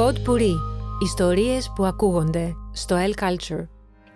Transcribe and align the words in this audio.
Pod 0.00 0.14
Puri. 0.14 0.54
Ιστορίες 1.02 1.72
που 1.74 1.84
ακούγονται 1.84 2.54
στο 2.72 2.96
El 2.96 3.24
Culture. 3.24 3.66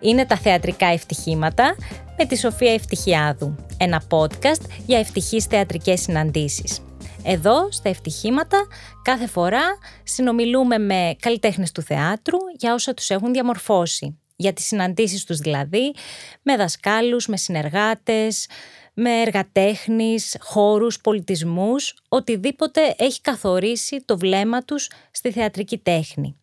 Είναι 0.01 0.27
τα 0.27 0.37
θεατρικά 0.37 0.87
ευτυχήματα 0.87 1.77
με 2.19 2.25
τη 2.25 2.37
Σοφία 2.37 2.73
Ευτυχιάδου. 2.73 3.55
Ένα 3.77 4.03
podcast 4.09 4.61
για 4.87 4.99
ευτυχείς 4.99 5.45
θεατρικές 5.45 6.01
συναντήσεις. 6.01 6.81
Εδώ, 7.25 7.73
στα 7.73 7.89
ευτυχήματα, 7.89 8.67
κάθε 9.03 9.27
φορά 9.27 9.63
συνομιλούμε 10.03 10.79
με 10.79 11.17
καλλιτέχνες 11.21 11.73
του 11.73 11.83
θεάτρου 11.83 12.39
για 12.59 12.75
όσα 12.75 12.95
τους 12.95 13.11
έχουν 13.11 13.33
διαμορφώσει. 13.33 14.19
Για 14.37 14.53
τις 14.53 14.67
συναντήσεις 14.67 15.25
τους 15.25 15.39
δηλαδή, 15.39 15.95
με 16.43 16.57
δασκάλους, 16.57 17.27
με 17.27 17.37
συνεργάτες, 17.37 18.47
με 18.95 19.11
εργατέχνης, 19.21 20.37
χώρους, 20.41 21.01
πολιτισμούς, 21.01 21.95
οτιδήποτε 22.09 22.95
έχει 22.99 23.21
καθορίσει 23.21 24.03
το 24.05 24.19
βλέμμα 24.19 24.63
τους 24.63 24.91
στη 25.11 25.33
θεατρική 25.33 25.79
τέχνη. 25.79 26.37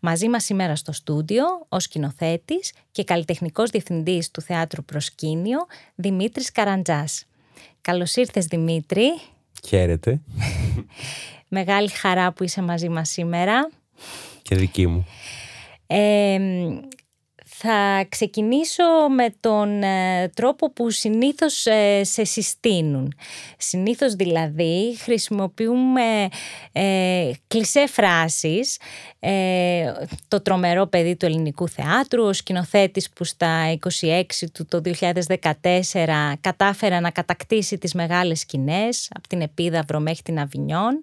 Μαζί 0.00 0.28
μας 0.28 0.44
σήμερα 0.44 0.76
στο 0.76 0.92
στούντιο, 0.92 1.44
ο 1.68 1.78
σκηνοθέτης 1.80 2.72
και 2.90 3.04
καλλιτεχνικός 3.04 3.70
διευθυντής 3.70 4.30
του 4.30 4.40
Θεάτρου 4.40 4.84
Προσκήνιο, 4.84 5.58
Δημήτρης 5.94 6.52
Καραντζάς. 6.52 7.24
Καλώς 7.80 8.16
ήρθες 8.16 8.46
Δημήτρη. 8.46 9.20
Χαίρετε. 9.66 10.20
Μεγάλη 11.48 11.88
χαρά 11.88 12.32
που 12.32 12.44
είσαι 12.44 12.62
μαζί 12.62 12.88
μας 12.88 13.08
σήμερα. 13.08 13.70
Και 14.42 14.56
δική 14.56 14.86
μου. 14.86 15.06
Ε, 15.86 16.38
θα 17.60 18.06
ξεκινήσω 18.08 18.84
με 19.16 19.34
τον 19.40 19.82
ε, 19.82 20.28
τρόπο 20.34 20.72
που 20.72 20.90
συνήθως 20.90 21.66
ε, 21.66 22.04
σε 22.04 22.24
συστήνουν. 22.24 23.14
Συνήθως 23.58 24.14
δηλαδή 24.14 24.96
χρησιμοποιούμε 24.98 26.28
ε, 26.72 27.30
κλισέ 27.46 27.86
φράσεις, 27.86 28.80
ε, 29.18 29.92
το 30.28 30.42
τρομερό 30.42 30.86
παιδί 30.86 31.16
του 31.16 31.24
ελληνικού 31.24 31.68
θεάτρου, 31.68 32.24
ο 32.24 32.32
σκηνοθέτης 32.32 33.10
που 33.10 33.24
στα 33.24 33.78
26 34.00 34.22
του 34.52 34.66
το 34.66 34.80
2014 35.00 36.32
κατάφερε 36.40 37.00
να 37.00 37.10
κατακτήσει 37.10 37.78
τις 37.78 37.94
μεγάλες 37.94 38.40
σκηνές 38.40 39.08
από 39.14 39.28
την 39.28 39.40
Επίδαυρο 39.40 40.00
μέχρι 40.00 40.22
την 40.22 40.38
Αβινιόν 40.38 40.98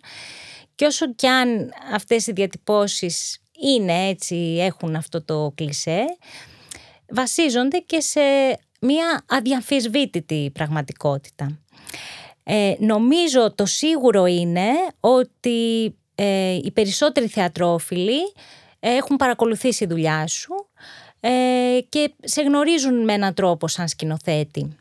και 0.76 0.86
όσο 0.86 1.14
κι 1.14 1.28
αν 1.28 1.72
αυτές 1.94 2.28
οι 2.28 2.32
διατυπώσεις 2.32 3.40
είναι 3.62 4.08
έτσι, 4.08 4.36
έχουν 4.60 4.96
αυτό 4.96 5.24
το 5.24 5.52
κλισέ, 5.56 6.06
βασίζονται 7.10 7.78
και 7.78 8.00
σε 8.00 8.22
μια 8.82 9.24
αδιαμφισβήτητη 9.28 10.52
πραγματικότητα. 10.54 11.60
Ε, 12.44 12.74
νομίζω 12.80 13.54
το 13.56 13.66
σίγουρο 13.66 14.26
είναι 14.26 14.70
ότι 15.00 15.96
ε, 16.16 16.54
οι 16.54 16.72
περισσότεροι 16.72 17.28
θεατρόφιλοι 17.28 18.34
έχουν 18.80 19.16
παρακολουθήσει 19.18 19.86
δουλειά 19.86 20.28
σου 20.28 20.68
ε, 21.20 21.80
και 21.90 22.14
σε 22.24 22.42
γνωρίζουν 22.42 23.04
με 23.04 23.14
έναν 23.14 23.34
τρόπο 23.34 23.68
σαν 23.68 23.88
σκηνοθέτη. 23.88 24.76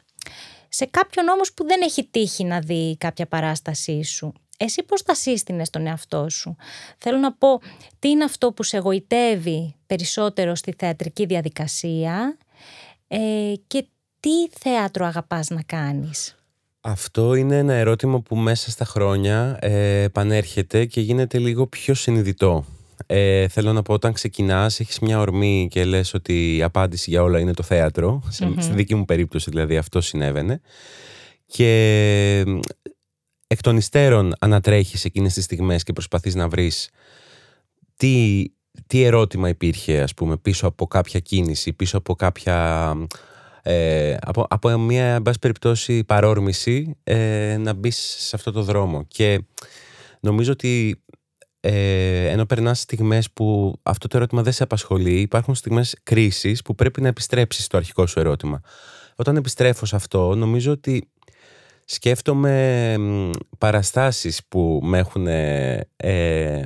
Σε 0.69 0.87
κάποιον 0.87 1.29
όμως 1.29 1.53
που 1.53 1.67
δεν 1.67 1.83
έχει 1.83 2.05
τύχει 2.05 2.45
να 2.45 2.61
δει 2.61 2.97
κάποια 2.99 3.27
παράστασή 3.27 4.03
σου 4.03 4.33
εσύ 4.57 4.83
πώς 4.83 5.03
θα 5.03 5.15
σύστηνες 5.15 5.71
τον 5.71 5.87
εαυτό 5.87 6.29
σου; 6.29 6.57
Θέλω 6.99 7.19
να 7.19 7.33
πω 7.33 7.61
τι 7.99 8.09
είναι 8.09 8.25
αυτό 8.25 8.53
που 8.53 8.63
σε 8.63 8.77
εγωιτεύει 8.77 9.75
περισσότερο 9.87 10.55
στη 10.55 10.75
θεατρική 10.79 11.27
διαδικασία 11.27 12.39
ε, 13.09 13.53
και 13.67 13.87
τι 14.21 14.49
θέατρο 14.59 15.07
αγαπάς 15.07 15.49
να 15.49 15.63
κάνεις; 15.63 16.37
Αυτό 16.81 17.35
είναι 17.35 17.59
ένα 17.59 17.73
ερώτημα 17.73 18.21
που 18.21 18.37
μέσα 18.37 18.71
στα 18.71 18.85
χρόνια 18.85 19.59
ε, 19.61 20.03
επανέρχεται 20.03 20.85
και 20.85 21.01
γίνεται 21.01 21.39
λίγο 21.39 21.67
πιο 21.67 21.95
συνειδητό. 21.95 22.65
Ε, 23.07 23.49
θέλω 23.49 23.73
να 23.73 23.83
πω 23.83 23.93
όταν 23.93 24.13
ξεκινάς 24.13 24.81
έχεις 24.81 24.99
μια 24.99 25.21
ορμή 25.21 25.69
και 25.71 25.85
λες 25.85 26.15
ότι 26.15 26.57
η 26.57 26.63
απάντηση 26.63 27.11
για 27.11 27.23
όλα 27.23 27.39
είναι 27.39 27.53
το 27.53 27.63
θέατρο. 27.63 28.23
Στη 28.59 28.73
δική 28.73 28.95
μου 28.95 29.05
περίπτωση 29.05 29.51
δηλαδή 29.51 29.77
αυτό 29.77 30.01
συνέβαινε. 30.01 30.61
Και 31.47 32.45
εκ 33.55 33.61
των 33.61 33.77
υστέρων 33.77 34.33
ανατρέχεις 34.39 35.05
εκείνες 35.05 35.35
τις 35.35 35.45
στιγμές 35.45 35.83
και 35.83 35.93
προσπαθείς 35.93 36.35
να 36.35 36.49
βρεις 36.49 36.91
τι, 37.97 38.45
τι 38.87 39.03
ερώτημα 39.03 39.49
υπήρχε 39.49 40.01
ας 40.01 40.15
πούμε 40.15 40.37
πίσω 40.37 40.67
από 40.67 40.87
κάποια 40.87 41.21
κίνηση, 41.21 41.73
πίσω 41.73 41.99
από 41.99 42.15
κάποια 42.15 42.93
ε, 43.63 44.17
από, 44.21 44.47
από 44.49 44.79
μια 44.79 45.05
εν 45.05 45.23
πάση 45.23 45.39
περιπτώσει 45.39 46.05
παρόρμηση 46.05 46.97
ε, 47.05 47.57
να 47.61 47.73
μπεις 47.73 48.17
σε 48.19 48.37
αυτό 48.37 48.53
το 48.53 48.63
δρόμο. 48.63 49.05
Και 49.09 49.45
νομίζω 50.21 50.53
ότι 50.53 51.05
ε, 51.61 52.29
ενώ 52.29 52.47
περνάς 52.47 52.81
στιγμές 52.81 53.31
που 53.31 53.75
αυτό 53.83 54.09
το 54.09 54.17
ερώτημα 54.17 54.43
δεν 54.43 54.53
σε 54.53 54.63
απασχολεί 54.63 55.21
υπάρχουν 55.21 55.55
στιγμές 55.55 55.97
κρίσης 56.03 56.63
που 56.63 56.75
πρέπει 56.75 57.01
να 57.01 57.09
επιστρέψεις 57.09 57.65
στο 57.65 57.77
αρχικό 57.77 58.07
σου 58.07 58.21
ερώτημα. 58.21 58.61
Όταν 59.17 59.37
επιστρέφω 59.37 59.87
σε 59.87 59.97
αυτό 59.97 60.35
νομίζω 60.35 60.73
ότι 60.73 61.09
σκέφτομαι 61.85 62.97
παραστάσεις 63.59 64.41
που 64.49 64.81
με 64.83 64.99
έχουν 64.99 65.27
ε, 65.27 66.63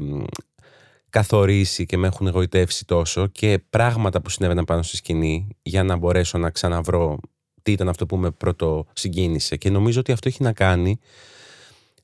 καθορίσει 1.11 1.87
και 1.87 1.97
με 1.97 2.07
έχουν 2.07 2.27
εγωιτεύσει 2.27 2.85
τόσο 2.85 3.27
και 3.27 3.59
πράγματα 3.71 4.23
που 4.23 4.31
συνέβαιναν 4.31 4.65
πάνω 4.65 4.83
στη 4.83 4.97
σκηνή 4.97 5.49
για 5.63 5.83
να 5.83 5.97
μπορέσω 5.97 6.39
να 6.39 6.51
ξαναβρω 6.51 7.19
τι 7.63 7.73
ήταν 7.73 7.89
αυτό 7.89 8.07
που 8.07 8.17
με 8.17 8.31
πρώτο 8.31 8.87
συγκίνησε 8.93 9.57
και 9.57 9.71
νομίζω 9.71 10.01
ότι 10.01 10.13
αυτό 10.13 10.29
έχει 10.29 10.43
να 10.43 10.53
κάνει 10.53 10.99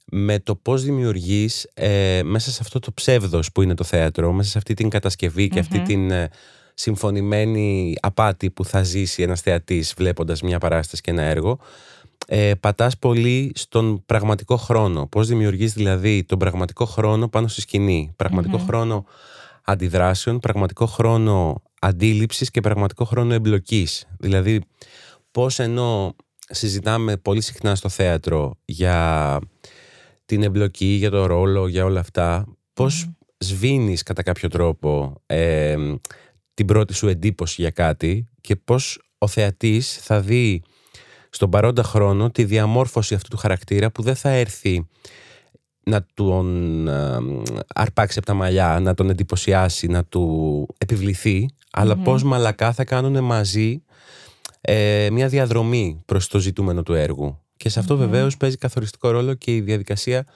με 0.05 0.39
το 0.39 0.57
πώς 0.57 0.83
δημιουργείς 0.83 1.69
ε, 1.75 2.21
μέσα 2.25 2.51
σε 2.51 2.59
αυτό 2.61 2.79
το 2.79 2.93
ψεύδος 2.93 3.53
που 3.53 3.63
είναι 3.63 3.75
το 3.75 3.85
θέατρο, 3.85 4.33
μέσα 4.33 4.51
σε 4.51 4.59
αυτή 4.59 4.75
την 4.75 4.89
κατασκευή 4.89 5.49
και 5.49 5.59
αυτή 5.59 5.83
την 5.83 6.11
ε, 6.11 6.29
συμφωνημένη 6.75 7.95
απάτη 8.01 8.51
που 8.51 8.65
θα 8.65 8.83
ζήσει 8.83 9.23
ένας 9.23 9.41
θεατής 9.41 9.95
βλέποντας 9.97 10.43
μια 10.43 10.59
παράσταση 10.59 11.03
και 11.03 11.11
ένα 11.11 11.23
έργο 11.23 11.59
ε, 12.27 12.55
πατάς 12.55 12.99
πολύ 12.99 13.53
στον 13.55 14.05
πραγματικό 14.07 14.57
χρόνο. 14.57 15.07
Πώς 15.07 15.29
δημιουργείς 15.29 15.73
δηλαδή 15.73 16.25
τον 16.25 16.39
πραγματικό 16.39 16.85
χρόνο 16.85 17.29
πάνω 17.29 17.49
στη 17.49 17.61
σκηνή; 17.61 18.15
χρόνο 18.67 19.05
αντιδράσεων, 19.65 20.39
πραγματικό 20.39 20.87
χρόνο 20.87 21.63
αντίληψης 21.81 22.51
και 22.51 22.61
πραγματικό 22.61 23.05
χρόνο 23.05 23.35
εμπλοκής. 23.35 24.07
Δηλαδή 24.19 24.61
πώς 25.31 25.59
ενώ 25.59 26.17
συζητάμε 26.49 27.17
πολύ 27.17 27.41
συχνά 27.41 27.75
στο 27.75 27.89
θέατρο 27.89 28.59
για 28.65 29.39
την 30.27 30.43
εμπλοκή, 30.43 30.87
για 30.87 31.11
το 31.11 31.27
ρόλο, 31.27 31.69
για 31.69 31.85
όλα 31.85 32.01
αυτά, 32.01 32.47
πώς 32.73 33.09
σβήνεις 33.39 34.03
κατά 34.03 34.23
κάποιο 34.23 34.49
τρόπο 34.49 35.23
ε, 35.27 35.77
την 36.55 36.67
πρώτη 36.67 36.95
σου 36.95 37.09
εντύπωση 37.09 37.61
για 37.63 37.71
κάτι 37.71 38.29
και 38.41 38.57
πώς 38.57 39.03
ο 39.19 39.27
θεατής 39.27 39.97
θα 39.97 40.21
δει 40.21 40.63
στον 41.35 41.51
παρόντα 41.51 41.83
χρόνο 41.83 42.31
τη 42.31 42.45
διαμόρφωση 42.45 43.15
αυτού 43.15 43.29
του 43.29 43.37
χαρακτήρα 43.37 43.91
που 43.91 44.03
δεν 44.03 44.15
θα 44.15 44.29
έρθει 44.29 44.87
να 45.85 46.07
τον 46.15 46.89
ε, 46.89 47.19
αρπάξει 47.75 48.19
από 48.19 48.27
τα 48.27 48.35
μαλλιά, 48.35 48.79
να 48.81 48.95
τον 48.95 49.11
εντυπωσιάσει, 49.11 49.87
να 49.87 50.05
του 50.05 50.67
επιβληθεί, 50.79 51.49
αλλά 51.73 51.97
πώς 51.97 52.23
μαλακά 52.23 52.73
θα 52.73 52.85
κάνουν 52.85 53.25
μαζί 53.25 53.83
ε, 54.61 55.09
μια 55.13 55.29
διαδρομή 55.29 56.03
προς 56.07 56.29
το 56.29 56.39
ζητούμενο 56.39 56.83
του 56.83 56.95
έργου. 56.95 57.41
Και 57.57 57.69
σε 57.69 57.79
αυτό 57.79 57.95
mm 57.95 57.99
βεβαίως 57.99 58.37
παίζει 58.37 58.57
καθοριστικό 58.57 59.11
ρόλο 59.11 59.35
και 59.35 59.55
η 59.55 59.61
διαδικασία 59.61 60.27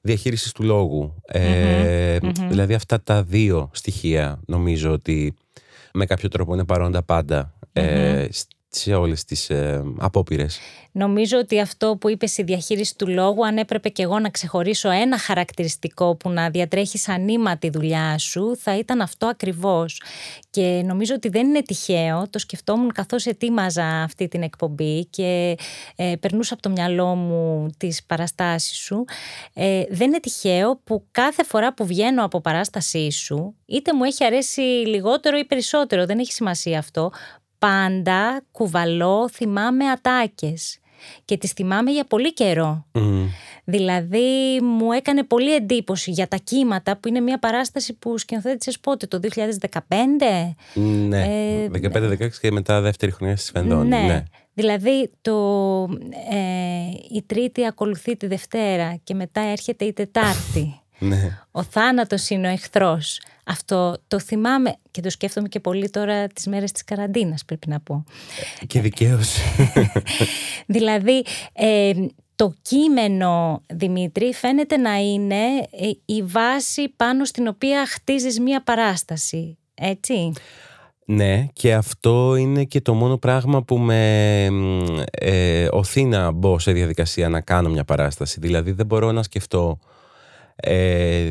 διαχείρισης 0.00 0.52
του 0.52 0.62
λόγου. 0.62 1.14
Ε, 1.26 2.18
δηλαδή 2.48 2.74
αυτά 2.74 3.02
τα 3.02 3.22
δύο 3.22 3.70
στοιχεία 3.72 4.40
νομίζω 4.46 4.92
ότι 4.92 5.34
με 5.92 6.06
κάποιο 6.06 6.28
τρόπο 6.28 6.54
είναι 6.54 6.64
παρόντα 6.64 7.02
πάντα 7.02 7.54
σε 8.68 8.94
όλες 8.94 9.24
τις 9.24 9.50
ε, 9.50 9.82
απόπειρες. 9.98 10.58
Νομίζω 10.92 11.38
ότι 11.38 11.60
αυτό 11.60 11.96
που 12.00 12.08
είπες 12.08 12.38
η 12.38 12.42
διαχείριση 12.42 12.96
του 12.96 13.08
λόγου 13.08 13.46
αν 13.46 13.58
έπρεπε 13.58 13.88
και 13.88 14.02
εγώ 14.02 14.18
να 14.18 14.30
ξεχωρίσω 14.30 14.90
ένα 14.90 15.18
χαρακτηριστικό 15.18 16.16
που 16.16 16.30
να 16.30 16.50
διατρέχει 16.50 17.10
ανήμα 17.10 17.56
τη 17.56 17.70
δουλειά 17.70 18.18
σου 18.18 18.56
θα 18.56 18.78
ήταν 18.78 19.00
αυτό 19.00 19.26
ακριβώς 19.26 20.02
και 20.50 20.82
νομίζω 20.84 21.14
ότι 21.14 21.28
δεν 21.28 21.46
είναι 21.46 21.62
τυχαίο 21.62 22.28
το 22.30 22.38
σκεφτόμουν 22.38 22.92
καθώς 22.92 23.26
ετοίμαζα 23.26 23.84
αυτή 23.84 24.28
την 24.28 24.42
εκπομπή 24.42 25.06
και 25.06 25.56
ε, 25.96 26.12
περνούσα 26.20 26.54
από 26.54 26.62
το 26.62 26.70
μυαλό 26.70 27.14
μου 27.14 27.68
τις 27.76 28.04
παραστάσεις 28.04 28.78
σου 28.78 29.04
ε, 29.52 29.82
δεν 29.90 30.06
είναι 30.08 30.20
τυχαίο 30.20 30.80
που 30.84 31.04
κάθε 31.10 31.44
φορά 31.44 31.74
που 31.74 31.86
βγαίνω 31.86 32.24
από 32.24 32.40
παράστασή 32.40 33.10
σου 33.10 33.54
είτε 33.66 33.94
μου 33.94 34.04
έχει 34.04 34.24
αρέσει 34.24 34.60
λιγότερο 34.60 35.38
ή 35.38 35.44
περισσότερο 35.44 36.06
δεν 36.06 36.18
έχει 36.18 36.32
σημασία 36.32 36.78
αυτό 36.78 37.10
πάντα 37.58 38.42
κουβαλώ, 38.52 39.28
θυμάμαι 39.28 39.84
ατάκες 39.90 40.78
και 41.24 41.36
τις 41.36 41.52
θυμάμαι 41.52 41.90
για 41.90 42.04
πολύ 42.04 42.32
καιρό. 42.32 42.86
Δηλαδή 43.64 44.60
μου 44.62 44.92
έκανε 44.92 45.24
πολύ 45.24 45.54
εντύπωση 45.54 46.10
για 46.10 46.28
τα 46.28 46.36
κύματα 46.36 46.96
που 46.96 47.08
είναι 47.08 47.20
μια 47.20 47.38
παράσταση 47.38 47.94
που 47.94 48.18
σκηνοθέτησες 48.18 48.78
πότε, 48.78 49.06
το 49.06 49.20
2015? 49.22 49.78
Ναι, 50.74 51.24
ε, 51.64 51.68
15-16 51.72 52.28
και 52.40 52.50
μετά 52.50 52.80
δεύτερη 52.80 53.12
χρονιά 53.12 53.36
στη 53.36 53.46
Σφενδόνη. 53.46 53.88
Ναι. 53.88 54.00
ναι. 54.00 54.22
Δηλαδή 54.54 55.10
το, 55.20 55.36
ε, 56.30 57.16
η 57.16 57.22
τρίτη 57.26 57.66
ακολουθεί 57.66 58.16
τη 58.16 58.26
Δευτέρα 58.26 59.00
και 59.04 59.14
μετά 59.14 59.40
έρχεται 59.40 59.84
η 59.84 59.92
Τετάρτη. 59.92 60.80
Ναι. 60.98 61.38
Ο 61.50 61.62
θάνατος 61.62 62.28
είναι 62.28 62.48
ο 62.48 62.50
εχθρός. 62.50 63.20
Αυτό 63.44 63.96
το 64.08 64.20
θυμάμαι 64.20 64.76
και 64.90 65.00
το 65.00 65.10
σκέφτομαι 65.10 65.48
και 65.48 65.60
πολύ 65.60 65.90
τώρα 65.90 66.26
τις 66.26 66.46
μέρες 66.46 66.72
της 66.72 66.84
καραντίνας 66.84 67.44
πρέπει 67.44 67.68
να 67.68 67.80
πω. 67.80 68.04
Και 68.66 68.80
δικαίως. 68.80 69.36
δηλαδή 70.66 71.24
ε, 71.52 71.92
το 72.36 72.54
κείμενο 72.62 73.62
Δημήτρη 73.66 74.34
φαίνεται 74.34 74.76
να 74.76 74.96
είναι 74.96 75.44
ε, 75.70 75.90
η 76.04 76.22
βάση 76.22 76.88
πάνω 76.96 77.24
στην 77.24 77.46
οποία 77.46 77.86
χτίζεις 77.86 78.40
μία 78.40 78.62
παράσταση. 78.62 79.58
Έτσι; 79.74 80.32
Ναι, 81.04 81.46
και 81.52 81.74
αυτό 81.74 82.36
είναι 82.36 82.64
και 82.64 82.80
το 82.80 82.94
μόνο 82.94 83.18
πράγμα 83.18 83.62
που 83.62 83.78
με 83.78 84.44
ε, 85.10 85.68
οθεί 85.70 86.04
να 86.04 86.30
μπω 86.30 86.58
σε 86.58 86.72
διαδικασία 86.72 87.28
να 87.28 87.40
κάνω 87.40 87.68
μια 87.68 87.84
παράσταση. 87.84 88.40
Δηλαδή 88.40 88.72
δεν 88.72 88.86
μπορώ 88.86 89.12
να 89.12 89.22
σκεφτώ 89.22 89.78
ε, 90.62 91.30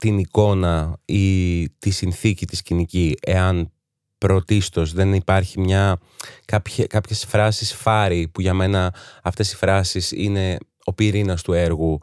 την 0.00 0.18
εικόνα 0.18 0.98
ή 1.04 1.68
τη 1.68 1.90
συνθήκη 1.90 2.46
της 2.46 2.58
σκηνική 2.58 3.14
εάν 3.20 3.70
πρωτίστως 4.18 4.92
δεν 4.92 5.14
υπάρχει 5.14 5.60
μια, 5.60 5.98
κάποια, 6.44 6.86
κάποιες 6.86 7.24
φράσεις 7.24 7.74
φάρη 7.74 8.28
που 8.28 8.40
για 8.40 8.54
μένα 8.54 8.94
αυτές 9.22 9.52
οι 9.52 9.56
φράσεις 9.56 10.12
είναι 10.12 10.58
ο 10.84 10.92
πυρήνας 10.92 11.42
του 11.42 11.52
έργου 11.52 12.00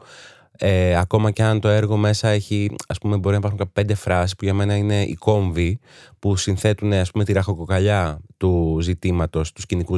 ε, 0.58 0.96
ακόμα 0.96 1.30
και 1.30 1.42
αν 1.42 1.60
το 1.60 1.68
έργο 1.68 1.96
μέσα 1.96 2.28
έχει, 2.28 2.70
ας 2.88 2.98
πούμε, 2.98 3.16
μπορεί 3.16 3.38
να 3.38 3.48
υπάρχουν 3.48 3.72
πέντε 3.72 3.94
φράσεις 3.94 4.36
που 4.36 4.44
για 4.44 4.54
μένα 4.54 4.76
είναι 4.76 5.02
οι 5.02 5.14
κόμβοι 5.14 5.78
που 6.18 6.36
συνθέτουν, 6.36 6.92
ας 6.92 7.10
πούμε, 7.10 7.24
τη 7.24 7.32
ραχοκοκαλιά 7.32 8.18
του 8.36 8.78
ζητήματος, 8.80 9.52
του 9.52 9.60
σκηνικού 9.60 9.96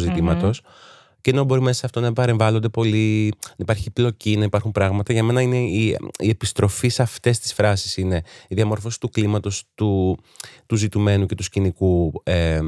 και 1.27 1.33
ενώ 1.33 1.45
μπορεί 1.45 1.61
μέσα 1.61 1.79
σε 1.79 1.87
αυτό 1.87 2.01
να 2.01 2.13
παρεμβάλλονται 2.13 2.69
πολύ, 2.69 3.33
να 3.41 3.55
υπάρχει 3.57 3.91
πλοκή, 3.91 4.37
να 4.37 4.45
υπάρχουν 4.45 4.73
πράγματα, 4.73 5.13
για 5.13 5.23
μένα 5.23 5.41
είναι 5.41 5.59
η, 5.59 5.97
η 6.19 6.29
επιστροφή 6.29 6.89
σε 6.89 7.03
αυτές 7.03 7.39
τις 7.39 7.53
φράσεις. 7.53 7.97
Είναι 7.97 8.23
η 8.49 8.55
διαμόρφωση 8.55 9.01
του 9.01 9.09
κλίματος, 9.09 9.65
του, 9.75 10.19
του 10.67 10.77
ζητουμένου 10.77 11.27
και 11.27 11.35
του 11.35 11.43
σκηνικού 11.43 12.13
ε, 12.23 12.61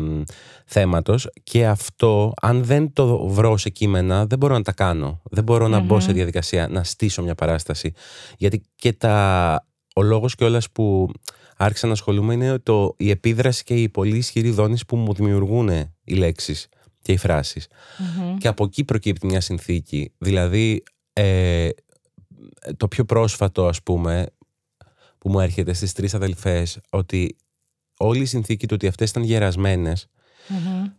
θέματος. 0.65 1.29
Και 1.43 1.67
αυτό, 1.67 2.33
αν 2.41 2.65
δεν 2.65 2.93
το 2.93 3.27
βρω 3.29 3.57
σε 3.57 3.69
κείμενα, 3.69 4.27
δεν 4.27 4.39
μπορώ 4.39 4.55
να 4.55 4.63
τα 4.63 4.73
κάνω. 4.73 5.23
Δεν 5.31 5.45
μπορώ 5.45 5.69
να 5.69 5.81
μπω 5.81 6.01
σε 6.01 6.13
διαδικασία 6.13 6.69
να 6.69 6.85
στήσω 6.85 7.23
μια 7.23 7.35
παράσταση. 7.35 7.93
Γιατί 8.37 8.63
και 8.75 8.93
τα. 8.93 9.67
Ο 9.95 10.03
λόγος 10.03 10.35
κιόλας 10.35 10.71
που 10.71 11.11
άρχισα 11.57 11.87
να 11.87 11.93
ασχολούμαι 11.93 12.35
είναι 12.35 12.59
το, 12.59 12.95
η 12.97 13.11
επίδραση 13.11 13.65
και 13.65 13.75
η 13.75 13.89
πολύ 13.89 14.17
ισχυρή 14.17 14.51
δόνηση 14.51 14.85
που 14.87 14.97
μου 14.97 15.15
δημιουργούν 15.15 15.69
οι 16.05 16.15
λέξεις 16.15 16.69
και 17.09 17.15
οι 17.15 17.17
φρασεις 17.17 17.67
Και 18.39 18.49
από 18.49 18.65
εκεί 18.65 18.85
προκύπτει 18.85 19.27
μια 19.27 19.41
συνθήκη. 19.41 20.13
Δηλαδή, 20.19 20.83
ε, 21.13 21.69
το 22.77 22.89
πιο 22.89 23.05
πρόσφατο, 23.05 23.67
ας 23.67 23.83
πούμε, 23.83 24.27
που 25.19 25.31
μου 25.31 25.41
έρχεται 25.41 25.73
στις 25.73 25.93
τρεις 25.93 26.15
αδελφές, 26.15 26.81
ότι 26.91 27.37
όλη 27.99 28.21
η 28.21 28.25
συνθήκη 28.25 28.67
του 28.67 28.75
ότι 28.75 28.87
αυτές 28.87 29.11
ήταν 29.11 29.23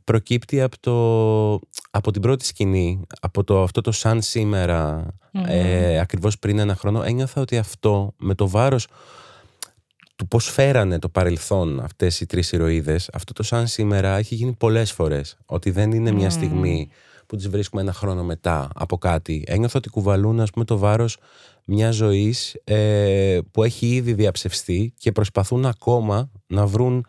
προκύπτει 0.04 0.62
από, 0.62 0.80
το, 0.80 1.68
από 1.92 2.12
την 2.12 2.22
πρώτη 2.22 2.46
σκηνή, 2.46 3.02
από 3.22 3.44
το, 3.44 3.62
αυτό 3.62 3.82
το 3.82 3.92
σαν 3.92 4.22
σήμερα, 4.22 5.08
ε, 5.32 6.00
ακριβώς 6.00 6.40
πριν 6.40 6.60
ένα 6.60 6.76
χρόνο, 6.76 7.04
ένιωθα 7.04 7.42
ότι 7.42 7.58
αυτό 7.58 8.14
με 8.18 8.36
το 8.36 8.50
βάρος 8.50 8.88
του 10.20 10.28
πώς 10.28 10.50
φέρανε 10.50 11.00
το 11.00 11.10
παρελθόν 11.10 11.80
αυτές 11.80 12.20
οι 12.20 12.26
τρεις 12.26 12.52
ηρωίδες, 12.52 13.10
αυτό 13.14 13.34
το 13.34 13.44
σαν 13.44 13.68
σήμερα 13.68 14.18
έχει 14.18 14.36
γίνει 14.36 14.54
πολλές 14.54 14.92
φορές. 14.92 15.38
Ότι 15.46 15.72
δεν 15.72 15.92
είναι 15.92 16.12
μια 16.12 16.30
στιγμή 16.30 16.90
που 17.26 17.36
τις 17.36 17.50
βρίσκουμε 17.50 17.82
ένα 17.82 17.94
χρόνο 17.94 18.24
μετά 18.24 18.70
από 18.76 18.98
κάτι. 18.98 19.44
Νιώθω 19.48 19.78
ότι 19.78 19.90
κουβαλούν 19.90 20.40
ας 20.40 20.50
πούμε 20.50 20.66
το 20.66 20.78
βάρος 20.78 21.18
μιας 21.66 21.96
ζωής 21.96 22.56
ε, 22.64 23.40
που 23.52 23.64
έχει 23.64 23.88
ήδη 23.88 24.14
διαψευστεί 24.14 24.94
και 24.98 25.12
προσπαθούν 25.12 25.66
ακόμα 25.66 26.32
να 26.48 26.66
βρουν 26.66 27.06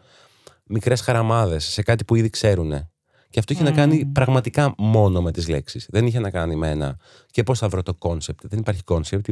μικρές 0.65 1.01
χαραμάδες 1.01 1.65
σε 1.65 1.83
κάτι 1.83 2.05
που 2.05 2.15
ήδη 2.15 2.31
ξέρουν. 2.31 2.90
Και 3.31 3.39
αυτό 3.39 3.53
είχε 3.53 3.63
να 3.63 3.71
κάνει 3.71 4.05
πραγματικά 4.05 4.75
μόνο 4.79 5.23
με 5.23 5.33
τις 5.33 5.49
λέξεις. 5.49 5.87
Δεν 5.91 6.07
είχε 6.07 6.19
να 6.19 6.31
κάνει 6.31 6.57
με 6.57 6.71
ένα 6.71 6.97
και 7.31 7.43
πώς 7.43 7.59
θα 7.59 7.69
βρω 7.69 7.83
το 7.83 7.95
concept. 7.95 8.47
Δεν 8.47 8.59
υπάρχει 8.59 8.83
concept, 8.85 9.29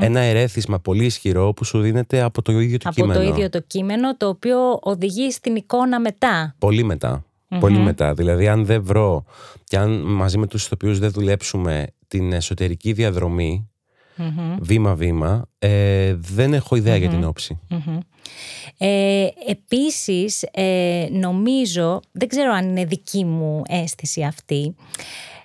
ένα 0.00 0.20
ερέθισμα 0.20 0.78
πολύ 0.78 1.04
ισχυρό 1.04 1.52
που 1.52 1.64
σου 1.64 1.80
δίνεται 1.80 2.20
από 2.20 2.42
το 2.42 2.60
ίδιο 2.60 2.78
το 2.78 2.90
κείμενο. 2.90 3.12
Από 3.12 3.22
το 3.22 3.34
ίδιο 3.34 3.48
το 3.48 3.60
κείμενο 3.66 4.16
το 4.16 4.28
οποίο 4.28 4.78
οδηγεί 4.82 5.30
στην 5.30 5.56
εικόνα 5.56 6.00
μετά. 6.00 6.54
Πολύ 6.58 6.84
μετά. 6.84 7.24
Πολύ 7.60 7.78
μετά. 7.78 8.14
Δηλαδή 8.14 8.48
αν 8.48 8.64
δεν 8.64 8.82
βρω 8.82 9.24
και 9.64 9.78
αν 9.78 9.90
μαζί 9.90 10.38
με 10.38 10.46
τους 10.46 10.64
ηθοποιούς 10.64 10.98
δεν 10.98 11.10
δουλέψουμε 11.10 11.86
την 12.08 12.32
εσωτερική 12.32 12.92
διαδρομή 12.92 13.70
βήμα-βήμα, 14.60 15.48
ε, 15.58 16.14
δεν 16.14 16.54
έχω 16.54 16.76
για 16.76 17.08
την 17.08 17.24
όψη. 17.24 17.58
Ε, 18.78 19.28
επίσης, 19.46 20.42
ε, 20.50 21.06
νομίζω, 21.10 22.00
δεν 22.12 22.28
ξέρω 22.28 22.52
αν 22.52 22.68
είναι 22.68 22.84
δική 22.84 23.24
μου 23.24 23.62
αίσθηση 23.66 24.22
αυτή, 24.22 24.74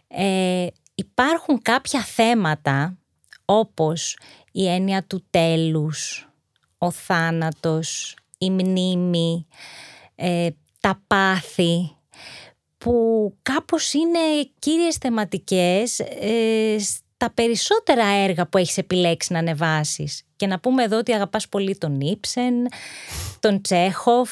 ε, 0.07 0.67
υπάρχουν 0.95 1.61
κάποια 1.61 2.01
θέματα 2.01 2.97
όπως 3.45 4.17
η 4.51 4.67
έννοια 4.67 5.03
του 5.03 5.23
τέλους, 5.29 6.29
ο 6.77 6.91
θάνατος, 6.91 8.17
η 8.37 8.49
μνήμη, 8.49 9.47
ε, 10.15 10.47
τα 10.79 11.01
πάθη, 11.07 11.95
που 12.77 13.35
κάπως 13.41 13.93
είναι 13.93 14.19
κύριες 14.59 14.95
θεματικές 14.95 15.99
ε, 15.99 16.75
στα 17.23 17.31
περισσότερα 17.31 18.05
έργα 18.05 18.47
που 18.47 18.57
έχεις 18.57 18.77
επιλέξει 18.77 19.33
να 19.33 19.39
ανεβάσεις. 19.39 20.23
Και 20.35 20.47
να 20.47 20.59
πούμε 20.59 20.83
εδώ 20.83 20.97
ότι 20.97 21.13
αγαπάς 21.13 21.47
πολύ 21.47 21.77
τον 21.77 21.99
Ήψεν, 21.99 22.53
τον 23.39 23.61
Τσέχοφ, 23.61 24.29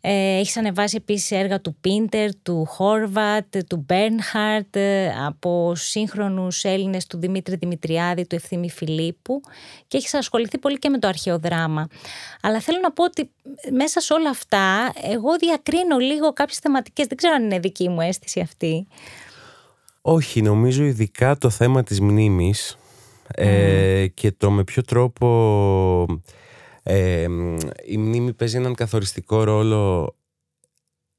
ε, 0.00 0.38
έχεις 0.38 0.56
ανεβάσει 0.56 0.96
επίσης 0.96 1.30
έργα 1.30 1.60
του 1.60 1.76
Πίντερ, 1.80 2.34
του 2.42 2.64
Χόρβατ, 2.64 3.56
του 3.66 3.84
Μπέρνχαρτ, 3.86 4.76
ε, 4.76 5.14
από 5.26 5.74
σύγχρονους 5.74 6.64
Έλληνες 6.64 7.06
του 7.06 7.18
Δημήτρη 7.18 7.56
Δημητριάδη, 7.56 8.26
του 8.26 8.34
Ευθύμη 8.34 8.70
Φιλίππου 8.70 9.40
και 9.88 9.96
έχεις 9.96 10.14
ασχοληθεί 10.14 10.58
πολύ 10.58 10.78
και 10.78 10.88
με 10.88 10.98
το 10.98 11.08
αρχαίο 11.08 11.38
δράμα. 11.38 11.88
Αλλά 12.42 12.60
θέλω 12.60 12.78
να 12.82 12.92
πω 12.92 13.04
ότι 13.04 13.30
μέσα 13.70 14.00
σε 14.00 14.12
όλα 14.12 14.30
αυτά 14.30 14.92
εγώ 15.02 15.36
διακρίνω 15.36 15.98
λίγο 15.98 16.32
κάποιες 16.32 16.58
θεματικές, 16.58 17.06
δεν 17.06 17.16
ξέρω 17.16 17.34
αν 17.34 17.44
είναι 17.44 17.58
δική 17.58 17.88
μου 17.88 18.00
αίσθηση 18.00 18.40
αυτή. 18.40 18.86
Όχι, 20.00 20.42
νομίζω 20.42 20.84
ειδικά 20.84 21.38
το 21.38 21.50
θέμα 21.50 21.82
της 21.82 22.00
μνήμης 22.00 22.78
ε, 23.34 24.06
και 24.06 24.32
το 24.32 24.50
με 24.50 24.64
ποιο 24.64 24.82
τρόπο 24.82 26.06
ε, 26.82 27.26
η 27.86 27.96
μνήμη 27.96 28.32
παίζει 28.32 28.56
έναν 28.56 28.74
καθοριστικό 28.74 29.44
ρόλο 29.44 30.14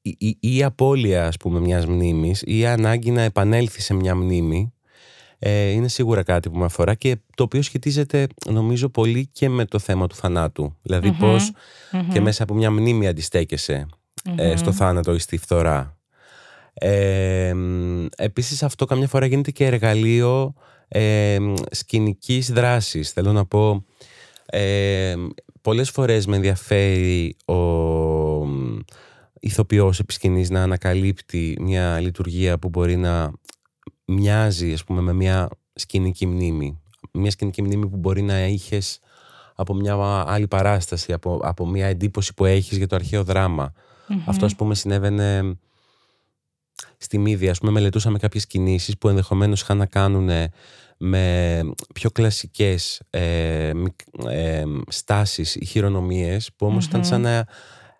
η, 0.02 0.16
η, 0.20 0.38
η, 0.40 0.64
απώλεια 0.64 1.28
ας 1.28 1.38
πούμε 1.38 1.60
μιας 1.60 1.86
μνήμης 1.86 2.42
ή 2.46 2.58
η 2.58 2.66
ανάγκη 2.66 3.12
να 3.12 3.22
επανέλθει 3.22 3.82
σε 3.82 3.94
μια 3.94 4.16
μνήμη 4.16 4.74
ε, 5.40 5.70
είναι 5.70 5.88
σίγουρα 5.88 6.24
κάτι 6.24 6.50
που 6.50 6.58
με 6.58 6.66
αφορά 6.66 6.96
και 6.96 7.18
το 7.36 7.44
οποίο 7.44 7.62
σχετίζεται 7.62 8.28
νομίζω 8.46 8.90
πολύ 8.90 9.30
και 9.32 9.50
με 9.50 9.66
το 9.66 9.80
θέμα 9.80 10.08
του 10.08 10.16
θανάτου. 10.16 10.78
Δηλαδη 10.82 11.12
πως 11.12 11.52
και 12.12 12.22
μέσα 12.22 12.44
από 12.44 12.54
μια 12.54 12.72
μνήμη 12.72 13.08
αντιστέκεσαι 13.08 13.86
ε, 14.36 14.56
στο 14.56 14.72
θάνατο 14.72 15.14
ή 15.14 15.20
στη 15.20 15.38
φθορά 15.38 16.01
ε, 16.74 17.54
επίσης 18.16 18.64
αυτό 18.64 18.86
καμιά 18.86 19.08
φορά 19.08 19.26
γίνεται 19.26 19.52
και 19.52 19.66
εργαλείο 19.66 20.54
ε, 20.88 21.38
σκηνικής 21.72 22.52
δράσης. 22.52 23.12
Θέλω 23.12 23.32
να 23.32 23.46
πω, 23.46 23.86
ε, 24.46 25.16
πολλές 25.62 25.90
φορές 25.90 26.26
με 26.26 26.36
ενδιαφέρει 26.36 27.36
ο 27.46 27.56
ηθοποιός 29.40 30.00
επί 30.00 30.30
να 30.50 30.64
ανακαλύπτει 30.64 31.58
μια 31.62 32.00
λειτουργία 32.00 32.60
που 32.60 32.70
μπορεί 32.70 32.96
να 32.96 33.32
μοιάζει 34.06 34.74
ας 34.74 34.84
πούμε 34.84 35.02
με 35.02 35.14
μια 35.14 35.50
σκηνική 35.74 36.26
μνήμη. 36.26 36.82
Μια 37.14 37.32
σκηνική 37.32 37.62
μνήμη 37.62 37.88
που 37.88 37.98
μπορεί 37.98 38.22
να 38.22 38.46
είχες 38.46 39.00
από 39.56 39.74
μια 39.74 40.24
άλλη 40.28 40.48
παράσταση, 40.48 41.14
από, 41.14 41.40
από 41.44 41.68
μια 41.68 41.88
εντύπωση 41.88 42.34
που 42.34 42.46
έχεις 42.46 42.78
για 42.78 42.88
το 42.88 42.96
αρχαίο 42.96 43.24
Αυτό 44.26 44.46
ας 44.46 44.56
πούμε 44.56 44.76
συνέβαινε 44.76 45.58
στη 46.98 47.18
Μύδια, 47.18 47.52
ας 47.52 47.60
πούμε, 47.60 47.72
μελετούσαμε 47.72 48.18
κάποιες 48.18 48.48
κινήσεις 48.48 48.98
που 48.98 49.10
ενδεχομένως 49.10 49.62
είχαν 49.62 49.78
να 49.78 49.86
κάνουν 49.86 50.30
με 51.04 51.60
πιο 51.94 52.12
κλασικές 52.12 53.02
ε, 53.10 53.72
ε, 54.30 54.64
στάσεις 54.88 55.56
ή 55.56 55.66
χειρονομίες 55.66 56.50
που 56.56 56.66
όμως 56.66 56.86
ήταν 56.86 57.06
σαν 57.06 57.22
να 57.22 57.46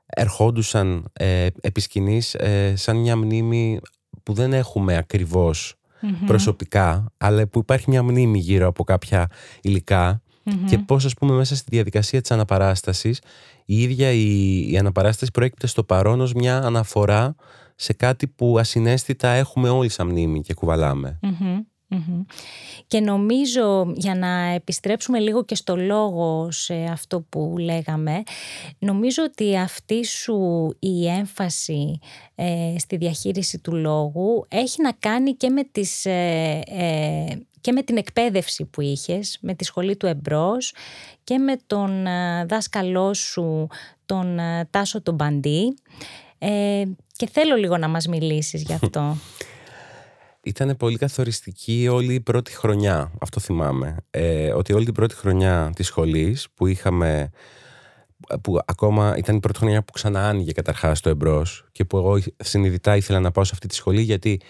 ερχόντουσαν 0.06 1.06
ε, 1.14 1.48
επί 1.62 1.82
σκηνής, 1.82 2.34
ε, 2.34 2.74
σαν 2.76 2.98
μια 2.98 3.18
μνήμη 3.18 3.80
που 4.24 4.34
δεν 4.34 4.54
έχουμε 4.54 4.96
προσωπικά 6.26 7.12
αλλά 7.18 7.48
που 7.48 7.60
υπάρχει 7.60 7.90
μια 7.90 8.04
μνήμη 8.04 8.40
γύρω 8.40 8.68
από 8.68 8.84
κάποια 8.84 9.28
και 10.66 10.78
πώς 10.78 11.06
ας 11.06 11.14
πούμε 11.14 11.34
μέσα 11.34 11.56
στη 11.56 11.68
διαδικασία 11.70 12.22
της 12.22 12.32
αναπαράστασης 12.32 13.22
η 13.66 13.82
ίδια 13.82 14.12
η, 14.12 14.72
η 14.72 14.78
αναπαράσταση 14.78 15.32
προέκυπτε 15.32 15.68
στο 15.68 15.84
παρόν 15.84 16.22
ως 16.22 16.34
μια 16.34 16.58
αναφορά 16.58 17.36
σε 17.82 17.94
κάτι 17.94 18.28
που 18.28 18.60
ασυναίσθητα 18.60 19.30
έχουμε 19.30 19.70
όλοι 19.70 19.90
σαν 19.90 20.08
μνήμη 20.08 20.42
και 20.42 20.54
κουβαλάμε. 20.54 21.20
Και 22.88 23.00
νομίζω 23.00 23.94
για 23.96 24.16
να 24.16 24.28
επιστρέψουμε 24.28 25.20
λίγο 25.20 25.46
και 25.46 25.56
στο 25.56 25.76
λόγο 25.76 26.52
σε 26.52 26.84
αυτό 26.84 27.22
που 27.22 27.56
λέγαμε, 27.60 28.24
νομίζω 28.80 29.24
ότι 29.24 29.58
αυτή 29.58 30.06
σου 30.06 30.70
η 30.80 31.08
έμφαση 31.08 32.00
ε, 32.36 32.76
στη 32.78 32.98
διαχείριση 32.98 33.60
του 33.60 33.76
λόγου 33.76 34.46
έχει 34.48 34.82
να 34.82 34.92
κάνει 34.92 35.34
και 35.34 35.50
με, 35.50 35.64
τις, 35.64 36.06
ε, 36.06 36.62
ε, 36.66 37.26
και 37.62 37.72
με 37.72 37.82
την 37.84 37.98
εκπαίδευση 37.98 38.66
που 38.66 38.82
είχες, 38.82 39.38
με 39.42 39.54
τη 39.54 39.64
σχολή 39.64 39.98
του 39.98 40.06
εμπρός 40.06 40.74
και 41.24 41.38
με 41.38 41.56
τον 41.68 42.06
δάσκαλό 42.46 43.14
σου, 43.14 43.68
τον 44.06 44.40
Τάσο 44.70 45.02
τον 45.02 45.16
Μπαντή. 45.16 45.74
Και 47.22 47.30
θέλω 47.32 47.56
λίγο 47.56 47.78
να 47.78 47.88
μας 47.88 48.08
μιλήσεις 48.08 48.64
γι' 48.64 48.74
αυτό. 48.74 49.18
ήταν 50.44 50.78
πολύ 50.78 50.98
καθοριστική 50.98 51.88
όλη 51.92 52.14
η 52.14 52.20
πρώτη 52.20 52.52
χρονιά, 52.52 53.12
αυτό 53.20 53.40
θυμάμαι. 53.40 53.98
Ε, 54.10 54.52
ότι 54.52 54.74
όλη 54.74 54.86
την 54.86 54.94
πρώτη 54.94 55.16
χρονιά 55.16 55.72
της 55.76 55.88
σχολής 55.88 56.48
που 56.56 56.68
είχαμε, 56.68 57.30
που 58.42 58.60
ακόμα 58.66 59.18
ήταν 59.18 59.36
η 59.36 59.40
πρώτη 59.40 59.58
χρονιά 59.60 59.84
που 59.84 59.92
ξανά 59.92 60.28
άνοιγε 60.28 60.52
καταρχάς 60.52 61.00
το 61.00 61.10
εμπρός 61.10 61.66
και 61.72 61.86
που 61.86 61.98
εγώ 61.98 62.20
συνειδητά 62.38 62.96
ήθελα 62.96 63.20
να 63.20 63.32
πάω 63.32 63.44
σε 63.44 63.52
αυτή 63.54 63.68
τη 63.68 63.76
σχολή 63.76 64.02
γιατί 64.02 64.42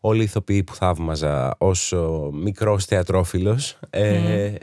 όλοι 0.00 0.20
οι 0.20 0.24
ηθοποιοί 0.24 0.64
που 0.64 0.74
θαύμαζα 0.74 1.54
ως 1.58 1.94
μικρός 2.32 2.84
θεατρόφιλος 2.84 3.78
ε, 3.90 4.54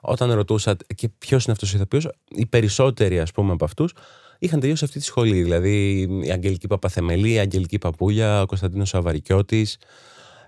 όταν 0.00 0.32
ρωτούσα 0.32 0.76
και 0.94 1.08
ποιος 1.08 1.44
είναι 1.44 1.52
αυτός 1.52 1.72
ο 1.72 1.76
ηθοποιός 1.76 2.08
οι 2.28 2.46
περισσότεροι 2.46 3.20
ας 3.20 3.32
πούμε 3.32 3.52
από 3.52 3.64
αυτούς 3.64 3.92
είχαν 4.40 4.60
τελειώσει 4.60 4.84
αυτή 4.84 4.98
τη 4.98 5.04
σχολή 5.04 5.42
δηλαδή 5.42 6.00
η 6.22 6.30
Αγγελική 6.30 6.66
Παπαθεμελή, 6.66 7.32
η 7.32 7.38
Αγγελική 7.38 7.78
Παπούλια, 7.78 8.42
ο 8.42 8.46
Κωνσταντίνος 8.46 8.88
Σαβαρικιώτης 8.88 9.78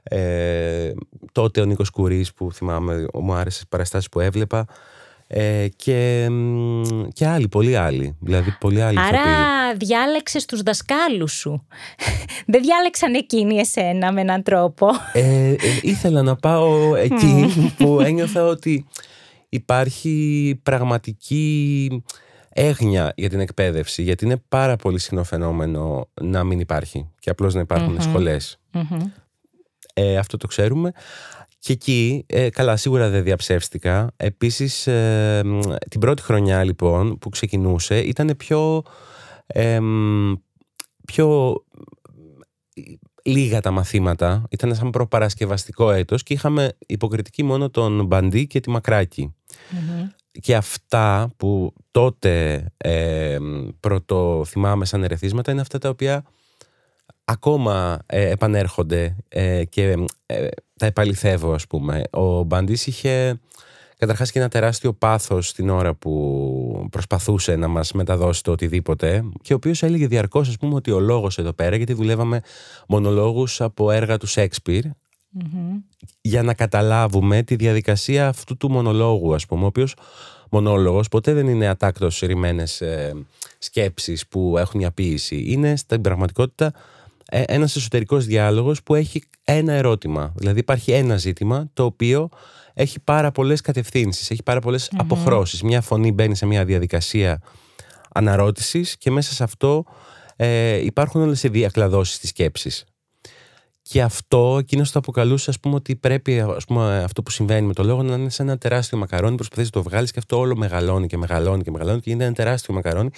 ε, 0.02 0.92
τότε 1.32 1.60
ο 1.60 1.64
Νίκος 1.64 1.90
Κουρής 1.90 2.34
που 2.34 2.52
θυμάμαι 2.52 3.06
μου 3.12 3.32
άρεσε 3.32 3.58
τις 3.58 3.68
παραστάσεις 3.68 4.08
που 4.08 4.20
έβλεπα 4.20 4.66
ε, 5.26 5.68
και, 5.76 6.28
και 7.12 7.26
άλλοι, 7.26 7.48
πολλοί 7.48 7.76
άλλοι. 7.76 8.16
Δηλαδή, 8.20 8.56
πολλοί 8.60 8.82
άλλοι 8.82 8.98
Άρα 8.98 9.22
διάλεξες 9.76 10.44
τους 10.44 10.62
δασκάλους 10.62 11.32
σου. 11.32 11.66
Δεν 12.52 12.62
διάλεξαν 12.62 13.14
εκείνοι 13.14 13.56
εσένα 13.56 14.12
με 14.12 14.20
έναν 14.20 14.42
τρόπο. 14.42 14.88
Ε, 15.12 15.50
ε, 15.50 15.56
ήθελα 15.82 16.22
να 16.22 16.36
πάω 16.36 16.96
εκεί 16.96 17.46
που 17.76 18.00
ένιωθα 18.00 18.44
ότι 18.44 18.86
υπάρχει 19.48 20.60
πραγματική 20.62 21.88
έγνοια 22.52 23.12
για 23.16 23.28
την 23.28 23.40
εκπαίδευση 23.40 24.02
γιατί 24.02 24.24
είναι 24.24 24.42
πάρα 24.48 24.76
πολύ 24.76 24.98
συχνό 24.98 25.24
φαινόμενο 25.24 26.10
να 26.20 26.44
μην 26.44 26.60
υπάρχει 26.60 27.10
και 27.18 27.30
απλώς 27.30 27.54
να 27.54 27.60
υπάρχουν 27.60 28.00
σχολες 28.00 28.60
ε, 29.94 30.16
αυτό 30.16 30.36
το 30.36 30.46
ξέρουμε. 30.46 30.92
Και 31.58 31.72
εκεί, 31.72 32.24
ε, 32.28 32.50
καλά, 32.50 32.76
σίγουρα 32.76 33.08
δεν 33.08 33.22
διαψεύστηκα. 33.22 34.12
Επίσης, 34.16 34.86
ε, 34.86 35.42
την 35.88 36.00
πρώτη 36.00 36.22
χρονιά 36.22 36.64
λοιπόν 36.64 37.18
που 37.18 37.28
ξεκινούσε 37.28 37.98
ήταν 37.98 38.34
πιο, 38.36 38.82
πιο 41.04 41.54
λίγα 43.22 43.60
τα 43.60 43.70
μαθήματα. 43.70 44.44
Ήταν 44.50 44.74
σαν 44.74 44.90
προπαρασκευαστικό 44.90 45.90
έτος 45.90 46.22
και 46.22 46.34
είχαμε 46.34 46.76
υποκριτική 46.86 47.42
μόνο 47.42 47.70
τον 47.70 48.04
Μπαντή 48.04 48.46
και 48.46 48.60
τη 48.60 48.70
μακρακη 48.70 49.34
Και 50.40 50.56
αυτά 50.56 51.30
που 51.36 51.72
τότε 51.90 52.64
ε, 52.76 53.38
πρώτο 53.80 54.44
θυμάμαι 54.46 54.84
σαν 54.84 55.04
ερεθίσματα 55.04 55.52
είναι 55.52 55.60
αυτά 55.60 55.78
τα 55.78 55.88
οποία 55.88 56.24
ακόμα 57.24 57.98
ε, 58.06 58.30
επανέρχονται 58.30 59.16
ε, 59.28 59.64
και 59.64 59.96
ε, 60.26 60.48
τα 60.76 60.86
επαληθεύω 60.86 61.52
ας 61.52 61.66
πούμε. 61.66 62.02
Ο 62.10 62.42
Μπαντής 62.42 62.86
είχε 62.86 63.40
καταρχάς 63.96 64.30
και 64.30 64.38
ένα 64.38 64.48
τεράστιο 64.48 64.92
πάθος 64.92 65.52
την 65.52 65.68
ώρα 65.68 65.94
που 65.94 66.86
προσπαθούσε 66.90 67.56
να 67.56 67.68
μας 67.68 67.92
μεταδώσει 67.92 68.42
το 68.42 68.50
οτιδήποτε 68.50 69.24
και 69.42 69.52
ο 69.52 69.56
οποίος 69.56 69.82
έλεγε 69.82 70.06
διαρκώς 70.06 70.48
ας 70.48 70.56
πούμε 70.56 70.74
ότι 70.74 70.90
ο 70.90 71.00
λόγος 71.00 71.38
εδώ 71.38 71.52
πέρα 71.52 71.76
γιατί 71.76 71.92
δουλεύαμε 71.92 72.40
μονολόγους 72.88 73.60
από 73.60 73.90
έργα 73.90 74.16
του 74.18 74.26
σεξπιρ 75.32 75.60
για 76.20 76.42
να 76.42 76.54
καταλάβουμε 76.54 77.42
τη 77.42 77.56
διαδικασία 77.56 78.28
αυτού 78.28 78.56
του 78.56 78.70
μονολόγου 78.70 79.34
ας 79.34 79.46
πούμε 79.46 79.64
ο 79.64 79.66
οποίος 79.66 79.94
μονόλογος 80.50 81.08
ποτέ 81.08 81.32
δεν 81.32 81.46
είναι 81.48 81.66
ατάκτος 81.66 82.20
ρημένες 82.20 82.80
ε, 82.80 83.12
σκέψεις 83.58 84.26
που 84.28 84.58
έχουν 84.58 84.80
μια 84.80 84.90
ποίηση 84.90 85.44
είναι 85.46 85.76
στην 85.76 86.00
πραγματικότητα 86.00 86.72
ε, 87.34 87.42
ένας 87.46 87.76
εσωτερικός 87.76 88.26
διάλογος 88.26 88.82
που 88.82 88.94
έχει 88.94 89.22
ένα 89.44 89.72
ερώτημα. 89.72 90.32
Δηλαδή 90.36 90.58
υπάρχει 90.58 90.92
ένα 90.92 91.16
ζήτημα 91.16 91.70
το 91.72 91.84
οποίο 91.84 92.28
έχει 92.74 93.00
πάρα 93.00 93.32
πολλές 93.32 93.60
κατευθύνσεις, 93.60 94.30
έχει 94.30 94.42
πάρα 94.42 94.60
αποχρώσεις. 94.96 95.62
Μια 95.62 95.80
φωνή 95.80 96.12
μπαίνει 96.12 96.36
σε 96.36 96.46
μια 96.46 96.64
διαδικασία 96.64 97.42
αναρώτησης 98.12 98.96
και 98.96 99.10
μέσα 99.10 99.32
σε 99.32 99.42
αυτό 99.42 99.84
ε, 100.36 100.84
υπάρχουν 100.84 101.20
όλες 101.20 101.42
οι 101.42 101.48
διακλαδώσεις 101.48 102.18
της 102.18 102.28
σκέψης. 102.28 102.84
Και 103.92 104.02
αυτό, 104.02 104.56
εκείνος 104.58 104.90
το 104.92 104.98
αποκαλούσε, 104.98 105.50
ας 105.50 105.60
πούμε, 105.60 105.74
ότι 105.74 105.96
πρέπει 105.96 106.40
ας 106.40 106.64
πούμε, 106.64 107.02
αυτό 107.02 107.22
που 107.22 107.30
συμβαίνει 107.30 107.66
με 107.66 107.72
το 107.72 107.84
λόγο 107.84 108.02
να 108.02 108.14
είναι 108.14 108.30
σε 108.30 108.42
ένα 108.42 108.58
τεράστιο 108.58 108.98
μακαρόνι. 108.98 109.36
Προσπαθείς 109.36 109.64
να 109.64 109.70
το 109.70 109.82
βγάλεις 109.82 110.10
και 110.10 110.18
αυτό 110.18 110.38
όλο 110.38 110.56
μεγαλώνει 110.56 111.06
και 111.06 111.16
μεγαλώνει 111.16 111.62
και 111.62 111.70
μεγαλώνει 111.70 112.00
και 112.00 112.10
είναι 112.10 112.24
ένα 112.24 112.32
τεράστιο 112.32 112.74
μακαρόνι, 112.74 113.10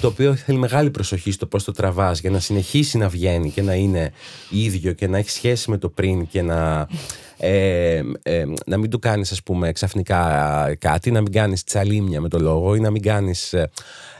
το 0.00 0.06
οποίο 0.06 0.34
θέλει 0.34 0.58
μεγάλη 0.58 0.90
προσοχή 0.90 1.30
στο 1.30 1.46
πώς 1.46 1.64
το 1.64 1.72
τραβάς 1.72 2.20
για 2.20 2.30
να 2.30 2.38
συνεχίσει 2.40 2.98
να 2.98 3.08
βγαίνει 3.08 3.50
και 3.50 3.62
να 3.62 3.74
είναι 3.74 4.12
ίδιο 4.50 4.92
και 4.92 5.08
να 5.08 5.18
έχει 5.18 5.30
σχέση 5.30 5.70
με 5.70 5.78
το 5.78 5.88
πριν 5.88 6.26
και 6.26 6.42
να. 6.42 6.88
Ε, 7.36 8.02
ε, 8.22 8.44
να 8.66 8.76
μην 8.76 8.90
του 8.90 8.98
κάνεις 8.98 9.32
ας 9.32 9.42
πούμε 9.42 9.72
ξαφνικά 9.72 10.76
κάτι, 10.78 11.10
να 11.10 11.20
μην 11.20 11.32
κάνεις 11.32 11.64
τσαλίμια 11.64 12.20
με 12.20 12.28
το 12.28 12.38
λόγο 12.38 12.74
ή 12.74 12.80
να 12.80 12.90
μην 12.90 13.02
κάνεις 13.02 13.52
ε, 13.52 13.70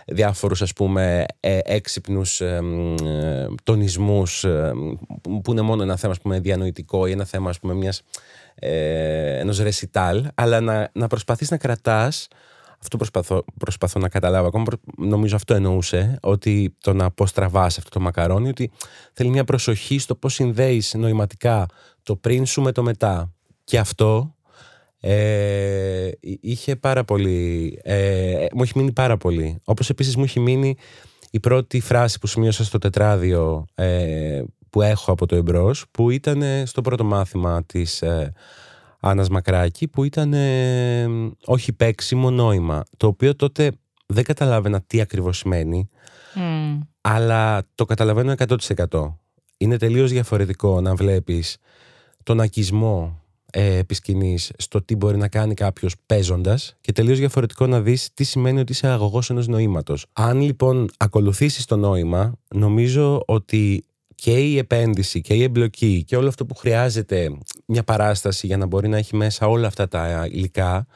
διάφορους 0.09 0.62
ας 0.62 0.73
πούμε 0.73 1.25
ε, 1.41 1.59
έξυπνους 1.62 2.41
ε, 2.41 2.61
τονισμούς 3.62 4.41
που 5.43 5.50
είναι 5.50 5.61
μόνο 5.61 5.83
ένα 5.83 5.97
θέμα 5.97 6.12
ας 6.12 6.21
πούμε, 6.21 6.41
διανοητικό 6.41 7.07
ή 7.07 7.11
ένα 7.11 7.25
θέμα 7.25 7.50
ας 7.50 7.59
πούμε, 7.59 7.75
μιας, 7.75 8.03
ε, 8.55 9.38
ενός 9.38 9.59
ρεσιτάλ 9.59 10.27
αλλά 10.35 10.61
να, 10.61 10.91
να 10.93 11.07
προσπαθείς 11.07 11.50
να 11.50 11.57
κρατάς 11.57 12.29
αυτό 12.81 12.97
προσπαθώ, 12.97 13.45
προσπαθώ 13.59 14.00
να 14.00 14.09
καταλάβω 14.09 14.47
ακόμα 14.47 14.65
νομίζω 14.97 15.37
αυτό 15.37 15.55
εννοούσε 15.55 16.19
ότι 16.23 16.77
το 16.81 16.93
να 16.93 17.05
αποστραβάς 17.05 17.79
αυτό 17.79 17.91
το 17.91 18.00
μακαρόνι 18.00 18.49
ότι 18.49 18.71
θέλει 19.12 19.31
μια 19.31 19.45
προσοχή 19.45 19.99
στο 19.99 20.15
πώς 20.15 20.35
συνδέεις 20.35 20.95
νοηματικά 20.95 21.67
το 22.03 22.17
πριν 22.17 22.47
σου 22.47 22.62
με 22.62 22.73
το 22.73 22.83
μετά. 22.83 23.33
Και 23.65 23.79
αυτό 23.79 24.35
ε, 25.00 26.11
είχε 26.21 26.76
πάρα 26.76 27.05
πολύ. 27.05 27.78
Ε, 27.83 28.47
μου 28.55 28.62
έχει 28.62 28.73
μείνει 28.76 28.93
πάρα 28.93 29.17
πολύ. 29.17 29.61
Όπως 29.64 29.90
επίσης 29.90 30.17
μου 30.17 30.25
έχει 30.25 30.40
μείνει 30.40 30.76
η 31.31 31.40
πρώτη 31.40 31.81
φράση 31.81 32.19
που 32.19 32.26
σημείωσα 32.26 32.64
στο 32.64 32.78
τετράδιο 32.78 33.64
ε, 33.75 34.43
που 34.71 34.83
έχω 34.83 35.12
από 35.12 35.26
το 35.26 35.37
εμπρός, 35.37 35.85
που 35.90 36.11
ήταν 36.11 36.43
στο 36.64 36.81
πρώτο 36.81 37.05
μάθημα 37.05 37.64
της 37.64 38.02
ε, 38.02 38.33
Άννας 39.00 39.28
Μακράκη, 39.28 39.88
που 39.88 40.05
ήταν 40.05 40.35
όχι 41.45 41.73
παίξιμο 41.73 42.31
νόημα. 42.31 42.83
Το 42.97 43.07
οποίο 43.07 43.37
τότε 43.37 43.71
δεν 44.07 44.25
καταλάβαινα 44.25 44.81
τι 44.87 45.00
ακριβώς 45.00 45.38
σημαίνει, 45.38 45.88
αλλά 47.00 47.62
το 47.75 47.85
καταλαβαίνω 47.85 48.35
100%. 48.88 49.14
Είναι 49.57 49.76
τελείως 49.76 50.11
διαφορετικό 50.11 50.81
να 50.81 50.95
βλέπεις 50.95 51.57
τον 52.23 52.40
ακισμό 52.40 53.23
ε, 53.52 53.81
στο 54.57 54.83
τι 54.83 54.97
μπορεί 54.97 55.17
να 55.17 55.28
κάνει 55.28 55.55
κάποιος 55.55 55.95
παίζοντας 56.07 56.76
και 56.81 56.93
τελείως 56.93 57.19
διαφορετικό 57.19 57.67
να 57.67 57.81
δεις 57.81 58.11
τι 58.14 58.25
σημαίνει 58.25 58.61
ότι 58.61 58.73
είσαι 58.73 58.87
αγωγός 58.87 59.31
ενός 59.31 59.47
νοήματος. 59.47 60.07
Αν 60.12 60.40
λοιπόν 60.40 60.88
ακολουθήσεις 60.97 61.64
το 61.64 61.76
νόημα, 61.76 62.33
νομίζω 62.55 63.23
ότι 63.26 63.85
και 64.14 64.38
η 64.38 64.59
επένδυση 64.59 65.21
και 65.21 65.35
η 65.35 65.43
εμπλοκή 65.43 66.05
και 66.07 66.17
όλο 66.17 66.28
αυτό 66.28 66.47
που 66.47 66.55
χρειάζεται 66.55 67.38
μια 67.67 67.85
παράσταση 67.85 68.47
για 68.47 68.57
να 68.57 68.67
μπορεί 68.67 68.88
να 68.88 68.97
έχει 68.97 69.17
μέσα 69.17 69.47
όλα 69.47 69.67
αυτά 69.67 69.88
τα 69.88 70.26
υλικα 70.31 70.87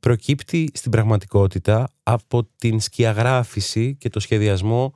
προκύπτει 0.00 0.70
στην 0.74 0.90
πραγματικότητα 0.90 1.88
από 2.02 2.48
την 2.58 2.80
σκιαγράφηση 2.80 3.96
και 3.98 4.08
το 4.08 4.20
σχεδιασμό 4.20 4.94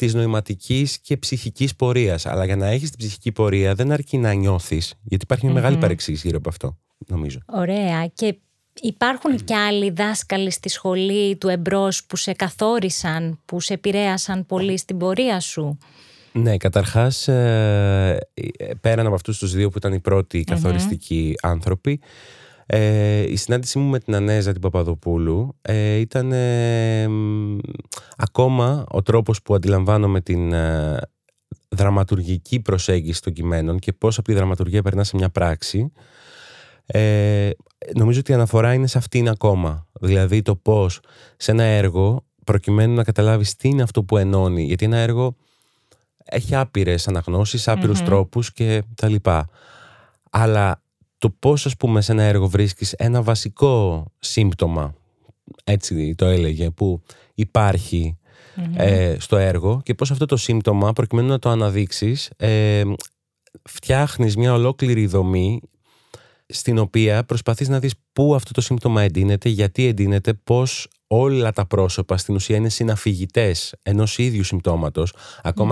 της 0.00 0.14
νοηματικής 0.14 0.98
και 0.98 1.16
ψυχικής 1.16 1.76
πορείας. 1.76 2.26
Αλλά 2.26 2.44
για 2.44 2.56
να 2.56 2.66
έχεις 2.66 2.90
την 2.90 2.98
ψυχική 2.98 3.32
πορεία 3.32 3.74
δεν 3.74 3.92
αρκεί 3.92 4.18
να 4.18 4.32
νιώθεις, 4.32 4.94
γιατί 5.02 5.24
υπάρχει 5.24 5.44
μια 5.44 5.54
μεγάλη 5.54 5.76
παρεξήγηση 5.76 6.26
γύρω 6.26 6.38
από 6.38 6.48
αυτό, 6.48 6.78
νομίζω. 7.06 7.38
Ωραία. 7.46 8.06
Και 8.06 8.38
υπάρχουν 8.80 9.44
και 9.44 9.54
άλλοι 9.54 9.90
δάσκαλοι 9.90 10.50
στη 10.50 10.68
σχολή 10.68 11.36
του 11.36 11.48
εμπρός 11.48 12.04
που 12.04 12.16
σε 12.16 12.32
καθόρισαν, 12.32 13.40
που 13.44 13.60
σε 13.60 13.72
επηρέασαν 13.72 14.46
πολύ 14.46 14.76
στην 14.76 14.96
πορεία 14.98 15.40
σου; 15.40 15.78
Ναι, 16.32 16.56
καταρχάς 16.56 17.28
ε, 17.28 18.18
ε, 18.34 18.74
πέραν 18.80 19.06
από 19.06 19.14
αυτούς 19.14 19.38
τους 19.38 19.52
δύο 19.52 19.68
που 19.68 19.78
ήταν 19.78 19.92
οι 19.92 20.00
πρώτοι 20.00 20.44
καθοριστικοί 20.44 21.34
άνθρωποι 21.42 22.00
ε, 22.72 23.30
η 23.30 23.36
συνάντησή 23.36 23.78
μου 23.78 23.90
με 23.90 23.98
την 23.98 24.14
Ανέζα 24.14 24.52
την 24.52 24.60
Παπαδοπούλου 24.60 25.56
ε, 25.62 25.94
ήταν 25.94 26.32
ακόμα 28.16 28.84
ο 28.88 29.02
τρόπος 29.02 29.42
που 29.42 29.54
αντιλαμβάνομαι 29.54 30.20
την 30.20 30.52
ε, 30.52 30.98
δραματουργική 31.68 32.60
προσέγγιση 32.60 33.22
των 33.22 33.32
κειμένων 33.32 33.78
και 33.78 33.92
πώς 33.92 34.18
από 34.18 34.28
τη 34.28 34.34
δραματουργία 34.34 34.82
περνά 34.82 35.04
σε 35.04 35.16
μια 35.16 35.30
πράξη 35.30 35.92
Ε, 36.86 37.50
νομίζω 37.94 38.18
ότι 38.18 38.30
η 38.30 38.34
αναφορά 38.34 38.74
είναι 38.74 38.86
σε 38.86 38.98
αυτήν 38.98 39.28
ακόμα. 39.28 39.86
Δηλαδή 40.00 40.42
το 40.42 40.56
πώς 40.56 41.00
σε 41.36 41.50
ένα 41.50 41.62
έργο 41.62 42.24
προκειμένου 42.44 42.94
να 42.94 43.04
καταλάβεις 43.04 43.56
τι 43.56 43.68
είναι 43.68 43.82
αυτό 43.82 44.02
που 44.04 44.16
ενώνει. 44.16 44.62
Γιατί 44.62 44.84
ένα 44.84 44.96
έργο 44.96 45.36
έχει 46.24 46.54
άπειρες 46.54 47.08
αναγνώσεις, 47.08 47.68
τρόπους 48.04 48.52
και 48.52 48.82
τα 48.94 49.08
λοιπά. 49.08 49.48
Αλλά 50.30 50.82
το 51.20 51.30
πώς 51.38 51.66
ας 51.66 51.76
πούμε 51.76 52.00
σε 52.00 52.12
ένα 52.12 52.22
έργο 52.22 52.48
βρίσκεις 52.48 52.92
ένα 52.92 53.22
βασικό 53.22 54.04
σύμπτωμα, 54.18 54.94
έτσι 55.64 56.14
το 56.14 56.24
έλεγε, 56.24 56.70
που 56.70 57.02
υπαρχει 57.34 58.18
ε, 58.74 59.16
στο 59.18 59.36
έργο 59.36 59.80
και 59.84 59.94
πώς 59.94 60.10
αυτό 60.10 60.26
το 60.26 60.36
σύμπτωμα 60.36 60.92
προκειμένου 60.92 61.28
να 61.28 61.38
το 61.38 61.48
αναδείξεις 61.48 62.30
ε, 62.36 62.82
φτιάχνεις 63.62 64.36
μια 64.36 64.52
ολόκληρη 64.54 65.06
δομή 65.06 65.60
στην 66.46 66.78
οποία 66.78 67.24
προσπαθείς 67.24 67.68
να 67.68 67.78
δεις 67.78 67.94
πού 68.12 68.34
αυτό 68.34 68.52
το 68.52 68.60
σύμπτωμα 68.60 69.02
εντείνεται, 69.02 69.48
γιατί 69.48 69.86
εντείνεται, 69.86 70.34
πώς 70.34 70.88
όλα 71.06 71.52
τα 71.52 71.66
πρόσωπα 71.66 72.16
στην 72.16 72.34
ουσία 72.34 72.56
είναι 72.56 72.68
συναφηγητές 72.68 73.74
ενός 73.82 74.18
ίδιου 74.18 74.44
συμπτώματος, 74.44 75.14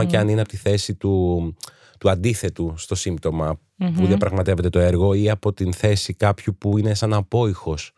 και 0.07 0.17
αν 0.17 0.29
είναι 0.29 0.41
από 0.41 0.49
τη 0.49 0.57
θέση 0.57 0.95
του, 0.95 1.57
του 1.99 2.11
αντίθετου 2.11 2.75
στο 2.77 2.95
συμπτωμα 2.95 3.61
που 3.95 4.07
διαπραγματεύεται 4.07 4.69
το 4.69 4.79
έργο 4.79 5.15
ή 5.15 5.31
από 5.31 5.53
την 5.53 5.73
θέση 5.73 6.15
κάποιου 6.15 6.57
που 6.59 6.79
είναι 6.79 6.95
σαν 6.95 7.13
απόϊχος 7.13 7.93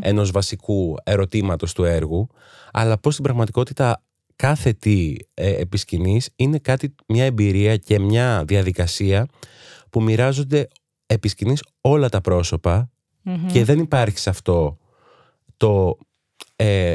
ενός 0.00 0.30
βασικού 0.30 0.96
ερωτήματος 1.04 1.72
του 1.72 1.84
έργου, 1.84 2.28
αλλά 2.72 2.98
πώς 2.98 3.12
στην 3.12 3.24
πραγματικότητα 3.24 4.02
κάθε 4.36 4.72
τι 4.72 5.14
ε, 5.34 5.54
επισκηνής 5.54 6.30
είναι 6.36 6.58
κάτι, 6.58 6.94
μια 7.06 7.24
εμπειρία 7.24 7.76
και 7.76 7.98
μια 7.98 8.44
διαδικασία 8.46 9.26
που 9.90 10.02
μοιράζονται 10.02 10.68
επισκηνής 11.06 11.62
όλα 11.80 12.08
τα 12.08 12.20
προσωπα 12.20 12.90
και 13.52 13.64
δεν 13.64 13.78
υπάρχει 13.78 14.18
σε 14.18 14.30
αυτό 14.30 14.78
το 15.56 15.98
ε, 16.56 16.94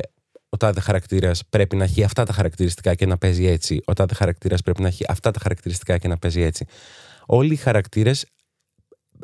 ο 0.53 0.57
τάδε 0.57 0.79
χαρακτήρας 0.79 1.43
πρέπει 1.50 1.75
να 1.75 1.83
έχει 1.83 2.03
αυτά 2.03 2.24
τα 2.24 2.33
χαρακτηριστικά 2.33 2.95
και 2.95 3.05
να 3.05 3.17
παίζει 3.17 3.45
έτσι. 3.45 3.81
Ο 3.86 3.93
τάδε 3.93 4.13
χαρακτήρας 4.13 4.62
πρέπει 4.62 4.81
να 4.81 4.88
έχει 4.88 5.05
αυτά 5.07 5.31
τα 5.31 5.39
χαρακτηριστικά 5.39 5.98
και 5.98 6.07
να 6.07 6.17
παίζει 6.17 6.41
έτσι. 6.41 6.65
Όλοι 7.25 7.53
οι 7.53 7.55
χαρακτήρες 7.55 8.25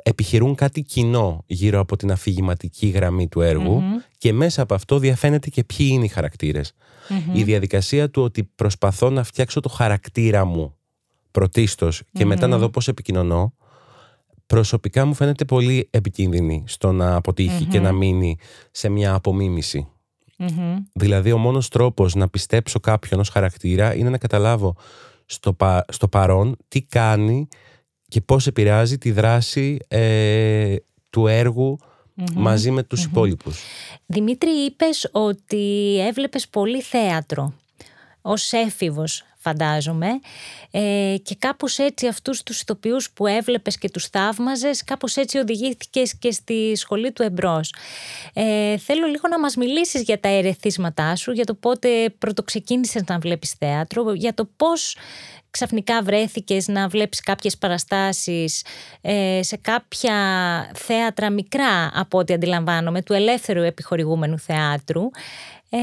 επιχειρούν 0.03 0.55
κάτι 0.55 0.81
κοινό 0.81 1.43
γύρω 1.47 1.79
από 1.79 1.95
την 1.95 2.11
αφηγηματική 2.11 2.87
γραμμή 2.87 3.27
του 3.27 3.41
εργου 3.41 3.81
και 4.17 4.33
μέσα 4.33 4.61
από 4.61 4.73
αυτό 4.73 4.99
διαφαίνεται 4.99 5.49
και 5.49 5.63
ποιοι 5.63 5.89
είναι 5.91 6.05
οι 6.05 6.07
χαρακτηρες 6.07 6.73
Η 7.33 7.43
διαδικασία 7.43 8.09
του 8.09 8.21
ότι 8.21 8.43
προσπαθώ 8.43 9.09
να 9.09 9.23
φτιάξω 9.23 9.59
το 9.59 9.69
χαρακτήρα 9.69 10.45
μου 10.45 10.75
πρωτίστως 11.31 12.01
και 12.11 12.25
μετά 12.25 12.47
να 12.47 12.57
δω 12.57 12.69
πώς 12.69 12.87
επικοινωνώ 12.87 13.53
προσωπικά 14.45 15.05
μου 15.05 15.13
φαίνεται 15.13 15.45
πολύ 15.45 15.87
επικίνδυνη 15.91 16.63
στο 16.67 16.91
να 16.91 17.15
αποτυχει 17.15 17.65
και 17.65 17.79
να 17.79 17.91
μείνει 17.91 18.37
σε 18.71 18.89
μια 18.89 19.13
απομίμηση. 19.13 19.87
Δηλαδή 20.93 21.31
ο 21.31 21.37
μόνος 21.37 21.67
τρόπος 21.67 22.15
να 22.15 22.29
πιστέψω 22.29 22.79
κάποιον 22.79 23.19
ως 23.19 23.29
χαρακτήρα 23.29 23.95
είναι 23.95 24.09
να 24.09 24.17
καταλάβω 24.17 24.75
στο, 25.25 25.55
στο 25.87 26.07
παρόν 26.07 26.57
τι 26.67 26.81
κάνει 26.81 27.47
και 28.07 28.21
πώς 28.21 28.47
επηρεάζει 28.47 28.97
τη 28.97 29.11
δράση 29.11 29.77
ε, 29.87 30.75
του 31.09 31.27
έργου 31.27 31.79
μαζί 32.35 32.71
με 32.71 32.83
τους 32.83 33.03
mm 33.03 33.09
υπόλοιπους. 33.09 33.63
Δημήτρη, 34.05 34.49
είπες 34.49 35.09
ότι 35.11 35.95
έβλεπες 36.07 36.47
πολύ 36.47 36.81
θέατρο 36.81 37.53
ως 38.21 38.51
έφηβος 38.51 39.23
φαντάζομαι 39.39 40.07
ε, 40.71 41.15
και 41.23 41.35
κάπως 41.39 41.77
έτσι 41.77 42.07
αυτούς 42.07 42.43
τους 42.43 42.61
ηθοποιούς 42.61 43.11
που 43.11 43.27
έβλεπες 43.27 43.77
και 43.77 43.89
τους 43.89 44.05
θαύμαζες 44.07 44.83
κάπως 44.83 45.15
έτσι 45.15 45.37
οδηγήθηκες 45.37 46.15
και 46.15 46.31
στη 46.31 46.75
σχολή 46.75 47.11
του 47.11 47.23
εμπρός. 47.23 47.73
Ε, 48.33 48.77
θέλω 48.77 49.07
λίγο 49.07 49.27
να 49.29 49.39
μας 49.39 49.55
μιλήσεις 49.55 50.01
για 50.01 50.19
τα 50.19 50.29
ερεθίσματά 50.29 51.15
σου, 51.15 51.31
για 51.31 51.45
το 51.45 51.53
πότε 51.53 52.09
πρωτοξεκίνησες 52.17 53.03
να 53.07 53.19
βλέπεις 53.19 53.55
θέατρο, 53.59 54.13
για 54.13 54.33
το 54.33 54.49
πώς 54.55 54.95
ξαφνικά 55.49 56.03
βρέθηκες 56.03 56.67
να 56.67 56.87
βλέπεις 56.87 57.19
κάποιες 57.19 57.57
παραστάσεις 57.57 58.65
ε, 59.01 59.39
σε 59.43 59.57
κάποια 59.57 60.15
θέατρα 60.75 61.29
μικρά 61.29 61.91
από 61.93 62.17
ό,τι 62.17 62.33
αντιλαμβάνομαι, 62.33 63.01
του 63.01 63.13
ελεύθερου 63.13 63.61
επιχορηγούμενου 63.61 64.39
θεάτρου. 64.39 65.01
Ε, 65.69 65.77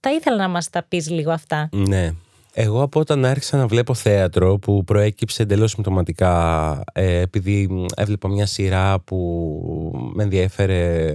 θα 0.00 0.12
ήθελα 0.12 0.36
να 0.36 0.48
μας 0.48 0.70
τα 0.70 0.82
πεις 0.82 1.10
λίγο 1.10 1.30
αυτά. 1.30 1.68
Ναι. 1.72 2.12
Εγώ 2.56 2.82
από 2.82 3.00
όταν 3.00 3.24
άρχισα 3.24 3.56
να 3.56 3.66
βλέπω 3.66 3.94
θέατρο 3.94 4.58
που 4.58 4.84
προέκυψε 4.84 5.42
εντελώς 5.42 5.70
συμπτωματικά 5.70 6.84
ε, 6.92 7.20
επειδή 7.20 7.86
έβλεπα 7.96 8.28
μια 8.28 8.46
σειρά 8.46 9.00
που 9.00 10.10
με 10.14 10.22
ενδιέφερε 10.22 11.14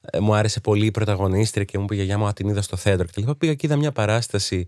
ε, 0.00 0.20
μου 0.20 0.34
άρεσε 0.34 0.60
πολύ 0.60 0.86
η 0.86 0.90
πρωταγωνίστρια 0.90 1.64
και 1.64 1.78
μου 1.78 1.84
είπε 1.84 1.94
γιαγιά 1.94 2.18
μου 2.18 2.32
την 2.32 2.48
είδα 2.48 2.62
στο 2.62 2.76
θέατρο 2.76 3.06
και 3.06 3.34
πήγα 3.38 3.54
και 3.54 3.66
είδα 3.66 3.76
μια 3.76 3.92
παράσταση 3.92 4.66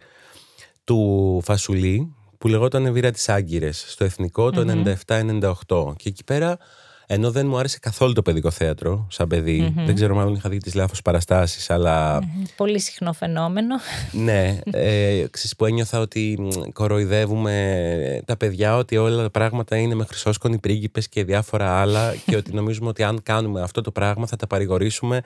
του 0.85 1.41
Φασουλή 1.45 2.15
που 2.39 2.49
λεγόταν 2.49 2.93
Βήρα 2.93 3.11
της 3.11 3.29
Άγκυρες 3.29 3.85
στο 3.89 4.05
Εθνικό 4.05 4.51
το 4.51 4.85
97-98 5.07 5.97
και 5.97 6.09
εκεί 6.09 6.25
πέρα 6.25 6.59
ενώ 7.07 7.31
δεν 7.31 7.47
μου 7.47 7.59
άρεσε 7.59 7.79
καθόλου 7.79 8.13
το 8.13 8.23
παιδικό 8.23 8.51
θέατρο 8.51 9.07
σαν 9.11 9.29
παιδι 9.29 9.75
Δεν 9.77 9.95
ξέρω, 9.95 10.15
μάλλον 10.15 10.35
είχα 10.35 10.49
δει 10.49 10.59
τις 10.59 10.75
λάθος 10.75 11.03
παραστάσεις, 11.03 11.71
αλλά. 11.71 12.21
Πολύ 12.57 12.81
συχνό 12.81 13.13
φαινόμενο. 13.13 13.75
ναι. 14.27 14.59
Ε, 14.65 15.25
ξέρεις 15.31 15.57
που 15.57 15.65
ένιωθα 15.65 16.01
ότι 16.01 16.39
κοροϊδεύουμε 16.73 18.23
τα 18.25 18.37
παιδιά 18.37 18.77
ότι 18.77 18.97
όλα 18.97 19.23
τα 19.23 19.31
πράγματα 19.31 19.77
είναι 19.77 19.95
με 19.95 20.05
χρυσόσκονοι 20.05 20.59
πρίγκιπες 20.59 21.09
και 21.09 21.25
διάφορα 21.25 21.81
άλλα 21.81 22.15
και 22.27 22.37
ότι 22.37 22.55
νομίζουμε 22.61 22.89
ότι 22.89 23.03
αν 23.03 23.23
κάνουμε 23.23 23.63
αυτό 23.63 23.81
το 23.81 23.91
πράγμα 23.91 24.27
θα 24.27 24.37
τα 24.37 24.47
παρηγορήσουμε. 24.47 25.21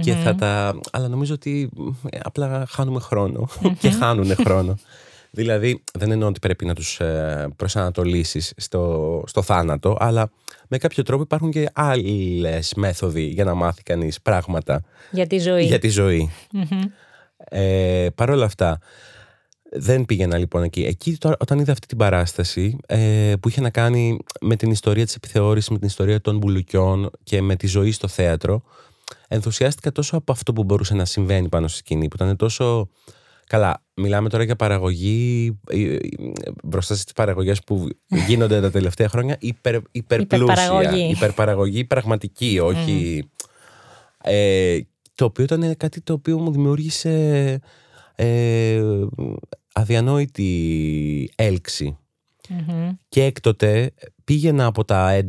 Και 0.00 0.12
θα 0.12 0.34
τα... 0.34 0.80
Αλλά 0.90 1.08
νομίζω 1.08 1.34
ότι 1.34 1.70
απλά 2.22 2.66
χάνουμε 2.68 3.00
και 3.78 3.90
χάνουν 3.90 4.34
χρόνο. 4.34 4.74
Δηλαδή, 5.30 5.82
δεν 5.98 6.10
εννοώ 6.10 6.28
ότι 6.28 6.38
πρέπει 6.38 6.64
να 6.64 6.74
τους 6.74 7.00
ε, 7.00 7.48
προσανατολίσεις 7.56 8.52
στο, 8.56 9.24
στο 9.26 9.42
θάνατο, 9.42 9.96
αλλά 9.98 10.30
με 10.68 10.78
κάποιο 10.78 11.02
τρόπο 11.02 11.22
υπάρχουν 11.22 11.50
και 11.50 11.68
άλλες 11.72 12.74
μέθοδοι 12.74 13.22
για 13.22 13.44
να 13.44 13.54
μάθει 13.54 13.82
κανείς 13.82 14.20
πράγματα. 14.20 14.82
Για 15.10 15.26
τη 15.26 15.38
ζωή. 15.38 15.64
Για 15.64 15.78
τη 15.78 15.88
ζωή. 15.88 16.30
Ε, 17.44 18.06
Παρ' 18.14 18.30
όλα 18.30 18.44
αυτά, 18.44 18.78
δεν 19.72 20.04
πήγαινα 20.04 20.38
λοιπόν 20.38 20.62
εκεί. 20.62 20.84
Εκεί 20.84 21.18
όταν 21.38 21.58
είδα 21.58 21.72
αυτή 21.72 21.86
την 21.86 21.96
παράσταση 21.96 22.76
ε, 22.86 23.32
που 23.40 23.48
είχε 23.48 23.60
να 23.60 23.70
κάνει 23.70 24.18
με 24.40 24.56
την 24.56 24.70
ιστορία 24.70 25.04
της 25.04 25.14
επιθεώρησης, 25.14 25.70
με 25.70 25.78
την 25.78 25.86
ιστορία 25.86 26.20
των 26.20 26.36
μπουλουκιών 26.36 27.10
και 27.22 27.42
με 27.42 27.56
τη 27.56 27.66
ζωή 27.66 27.92
στο 27.92 28.08
θέατρο, 28.08 28.62
ενθουσιάστηκα 29.28 29.92
τόσο 29.92 30.16
από 30.16 30.32
αυτό 30.32 30.52
που 30.52 30.64
μπορούσε 30.64 30.94
να 30.94 31.04
συμβαίνει 31.04 31.48
πάνω 31.48 31.68
στη 31.68 31.78
σκηνή, 31.78 32.08
που 32.08 32.16
ήταν 32.22 32.36
τόσο 32.36 32.88
Καλά, 33.50 33.82
μιλάμε 33.94 34.28
τώρα 34.28 34.44
για 34.44 34.56
παραγωγή, 34.56 35.58
ε, 35.70 35.94
ε, 35.94 35.98
μπροστά 36.64 36.94
στις 36.94 37.12
παραγωγές 37.12 37.62
που 37.64 37.88
γίνονται 38.26 38.60
τα 38.60 38.70
τελευταία 38.70 39.08
χρόνια, 39.08 39.36
υπερ, 39.40 39.76
υπερπλούσια, 39.90 40.54
υπερπαραγωγή. 40.54 41.10
υπερπαραγωγή 41.10 41.84
πραγματική, 41.84 42.58
όχι... 42.62 43.22
Ε, 44.22 44.78
το 45.14 45.24
οποίο 45.24 45.44
ήταν 45.44 45.76
κάτι 45.76 46.00
το 46.00 46.12
οποίο 46.12 46.38
μου 46.38 46.52
δημιούργησε 46.52 47.58
ε, 48.14 48.82
αδιανόητη 49.72 51.30
έλξη. 51.36 51.98
Και 53.08 53.24
έκτοτε 53.24 53.92
πήγαινα 54.30 54.66
από 54.66 54.84
τα 54.84 55.20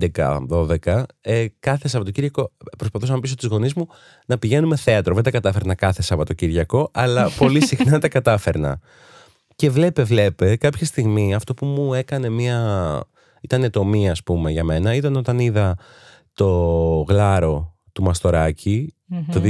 11-12 0.47 1.03
ε, 1.21 1.45
κάθε 1.59 1.87
Σαββατοκύριακο. 1.87 2.51
Προσπαθούσα 2.77 3.13
να 3.13 3.19
πείσω 3.19 3.35
τους 3.35 3.49
γονείς 3.49 3.73
μου 3.73 3.87
να 4.25 4.37
πηγαίνουμε 4.37 4.75
θέατρο. 4.75 5.13
Δεν 5.13 5.23
τα 5.23 5.31
κατάφερνα 5.31 5.75
κάθε 5.75 6.01
Σαββατοκύριακο, 6.01 6.89
αλλά 6.93 7.29
πολύ 7.39 7.65
συχνά 7.65 7.99
τα 7.99 8.07
κατάφερνα. 8.07 8.79
Και 9.55 9.69
βλέπε, 9.69 10.03
βλέπε, 10.03 10.55
κάποια 10.55 10.85
στιγμή 10.85 11.33
αυτό 11.33 11.53
που 11.53 11.65
μου 11.65 11.93
έκανε 11.93 12.29
μια. 12.29 12.99
ήταν 13.41 13.63
ετομή, 13.63 14.09
ας 14.09 14.23
πούμε, 14.23 14.51
για 14.51 14.63
μένα, 14.63 14.95
ήταν 14.95 15.15
όταν 15.15 15.39
είδα 15.39 15.77
το 16.33 16.49
γλάρο 17.07 17.75
του 17.91 18.03
μαστορακη 18.03 18.95
το 19.31 19.41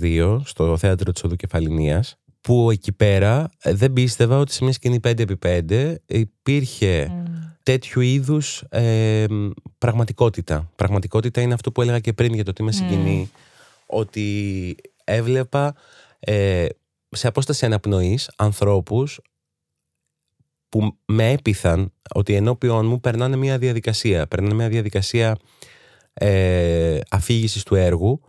2002 0.00 0.40
στο 0.44 0.76
θέατρο 0.76 1.12
της 1.12 1.24
Οδού 1.24 1.36
Κεφαλινίας 1.36 2.16
που 2.40 2.70
εκεί 2.70 2.92
πέρα 2.92 3.50
ε, 3.62 3.74
δεν 3.74 3.92
πίστευα 3.92 4.38
ότι 4.38 4.52
σε 4.52 4.64
μια 4.64 4.72
σκηνή 4.72 5.00
5x5 5.04 5.94
υπήρχε 6.06 7.10
τέτοιου 7.66 8.00
είδους 8.00 8.64
ε, 8.68 9.24
πραγματικότητα. 9.78 10.70
Πραγματικότητα 10.76 11.40
είναι 11.40 11.54
αυτό 11.54 11.72
που 11.72 11.82
έλεγα 11.82 12.00
και 12.00 12.12
πριν 12.12 12.34
για 12.34 12.44
το 12.44 12.52
τι 12.52 12.62
με 12.62 12.72
συγκινεί. 12.72 13.30
Ότι 13.86 14.76
έβλεπα 15.04 15.74
ε, 16.18 16.66
σε 17.08 17.26
απόσταση 17.26 17.64
αναπνοής 17.64 18.30
ανθρώπους 18.36 19.20
που 20.68 20.96
με 21.06 21.30
έπειθαν 21.30 21.92
ότι 22.14 22.34
ενώπιον 22.34 22.86
μου 22.86 23.00
περνάνε 23.00 23.36
μια 23.36 23.58
διαδικασία. 23.58 24.26
Περνάνε 24.26 24.54
μια 24.54 24.68
διαδικασία 24.68 25.36
ε, 26.14 26.98
αφήγησης 27.10 27.62
του 27.62 27.74
έργου 27.74 28.20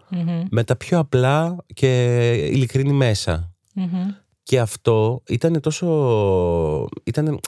με 0.49 0.63
τα 0.63 0.75
πιο 0.75 0.99
απλά 0.99 1.55
και 1.73 2.31
ειλικρινή 2.33 2.93
μέσα. 2.93 3.51
Και 4.47 4.59
αυτό 4.59 5.21
ήταν 5.27 5.61
τόσο. 5.61 5.87
ήταν 7.03 7.39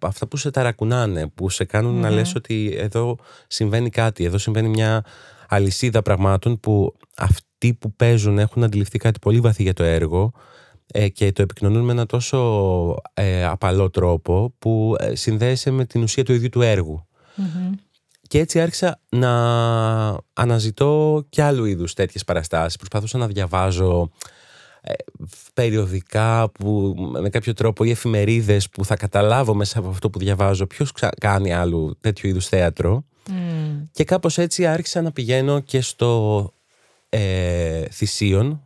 αυτά 0.00 0.26
που 0.26 0.36
σε 0.36 0.50
ταρακουνάνε, 0.50 1.26
που 1.26 1.50
σε 1.50 1.64
κανουν 1.64 2.00
να 2.00 2.10
λες 2.10 2.34
ότι 2.34 2.74
εδώ 2.76 3.18
συμβαίνει 3.46 3.90
κάτι, 3.90 4.24
εδώ 4.24 4.38
συμβαίνει 4.38 4.68
μια 4.68 5.04
αλυσίδα 5.48 6.02
πραγμάτων 6.02 6.60
που 6.60 6.94
αυτοί 7.16 7.74
που 7.74 7.92
παίζουν 7.92 8.38
έχουν 8.38 8.64
αντιληφθεί 8.64 8.98
κάτι 8.98 9.18
πολύ 9.18 9.40
βαθύ 9.40 9.62
για 9.62 9.72
το 9.72 9.82
έργο 9.82 10.32
ε, 10.86 11.08
και 11.08 11.32
το 11.32 11.42
επικοινωνούν 11.42 11.84
με 11.84 11.92
ένα 11.92 12.06
τόσο 12.06 12.96
ε, 13.14 13.44
απαλό 13.44 13.90
τρόπο 13.90 14.54
που 14.58 14.96
ε, 14.98 15.14
συνδέεσαι 15.14 15.70
με 15.70 15.84
την 15.84 16.02
ουσία 16.02 16.24
του 16.24 16.32
ίδιου 16.32 16.48
του 16.48 16.62
έργου. 16.62 17.06
Και 18.28 18.38
έτσι 18.38 18.60
άρχισα 18.60 19.00
να 19.08 19.32
αναζητώ 20.32 21.24
και 21.28 21.42
άλλου 21.42 21.64
είδους 21.64 21.94
τέτοιες 21.94 22.24
παραστάσεις. 22.24 22.76
Προσπαθούσα 22.76 23.18
να 23.18 23.26
διαβάζω 23.26 24.10
ε, 24.12 24.39
περιοδικά 25.54 26.50
που 26.50 26.94
με 27.20 27.28
κάποιο 27.28 27.54
τρόπο 27.54 27.84
ή 27.84 27.90
εφημερίδες 27.90 28.68
που 28.68 28.84
θα 28.84 28.96
καταλάβω 28.96 29.54
μέσα 29.54 29.78
από 29.78 29.88
αυτό 29.88 30.10
που 30.10 30.18
διαβάζω 30.18 30.66
ποιος 30.66 30.92
κάνει 31.20 31.52
άλλου 31.52 31.96
τέτοιου 32.00 32.28
είδους 32.28 32.48
θέατρο. 32.48 33.04
Και 33.92 34.04
κάπως 34.04 34.38
έτσι 34.38 34.66
άρχισα 34.66 35.02
να 35.02 35.12
πηγαίνω 35.12 35.60
και 35.60 35.80
στο 35.80 36.52
ε, 37.08 37.84
θυσιον 37.90 38.64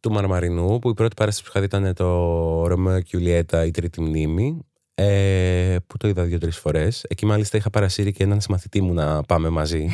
του 0.00 0.12
Μαρμαρινού 0.12 0.78
που 0.78 0.88
η 0.88 0.94
πρώτη 0.94 1.14
παράσταση 1.14 1.44
που 1.44 1.50
είχα 1.50 1.68
δει 1.68 1.76
ήταν 1.76 1.94
το 1.94 2.66
Ρωμαίο 2.66 3.00
και 3.00 3.16
Ιουλιέτα 3.16 3.64
η 3.64 3.70
τρίτη 3.70 4.00
μνήμη 4.00 4.66
ε, 4.94 5.76
που 5.86 5.96
το 5.96 6.08
είδα 6.08 6.22
δύο-τρεις 6.22 6.56
φορές. 6.56 7.04
Εκεί 7.08 7.26
μάλιστα 7.26 7.56
είχα 7.56 7.70
παρασύρει 7.70 8.12
και 8.12 8.24
έναν 8.24 8.40
συμμαθητή 8.40 8.80
μου 8.80 8.92
να 8.92 9.22
πάμε 9.22 9.48
μαζί 9.48 9.88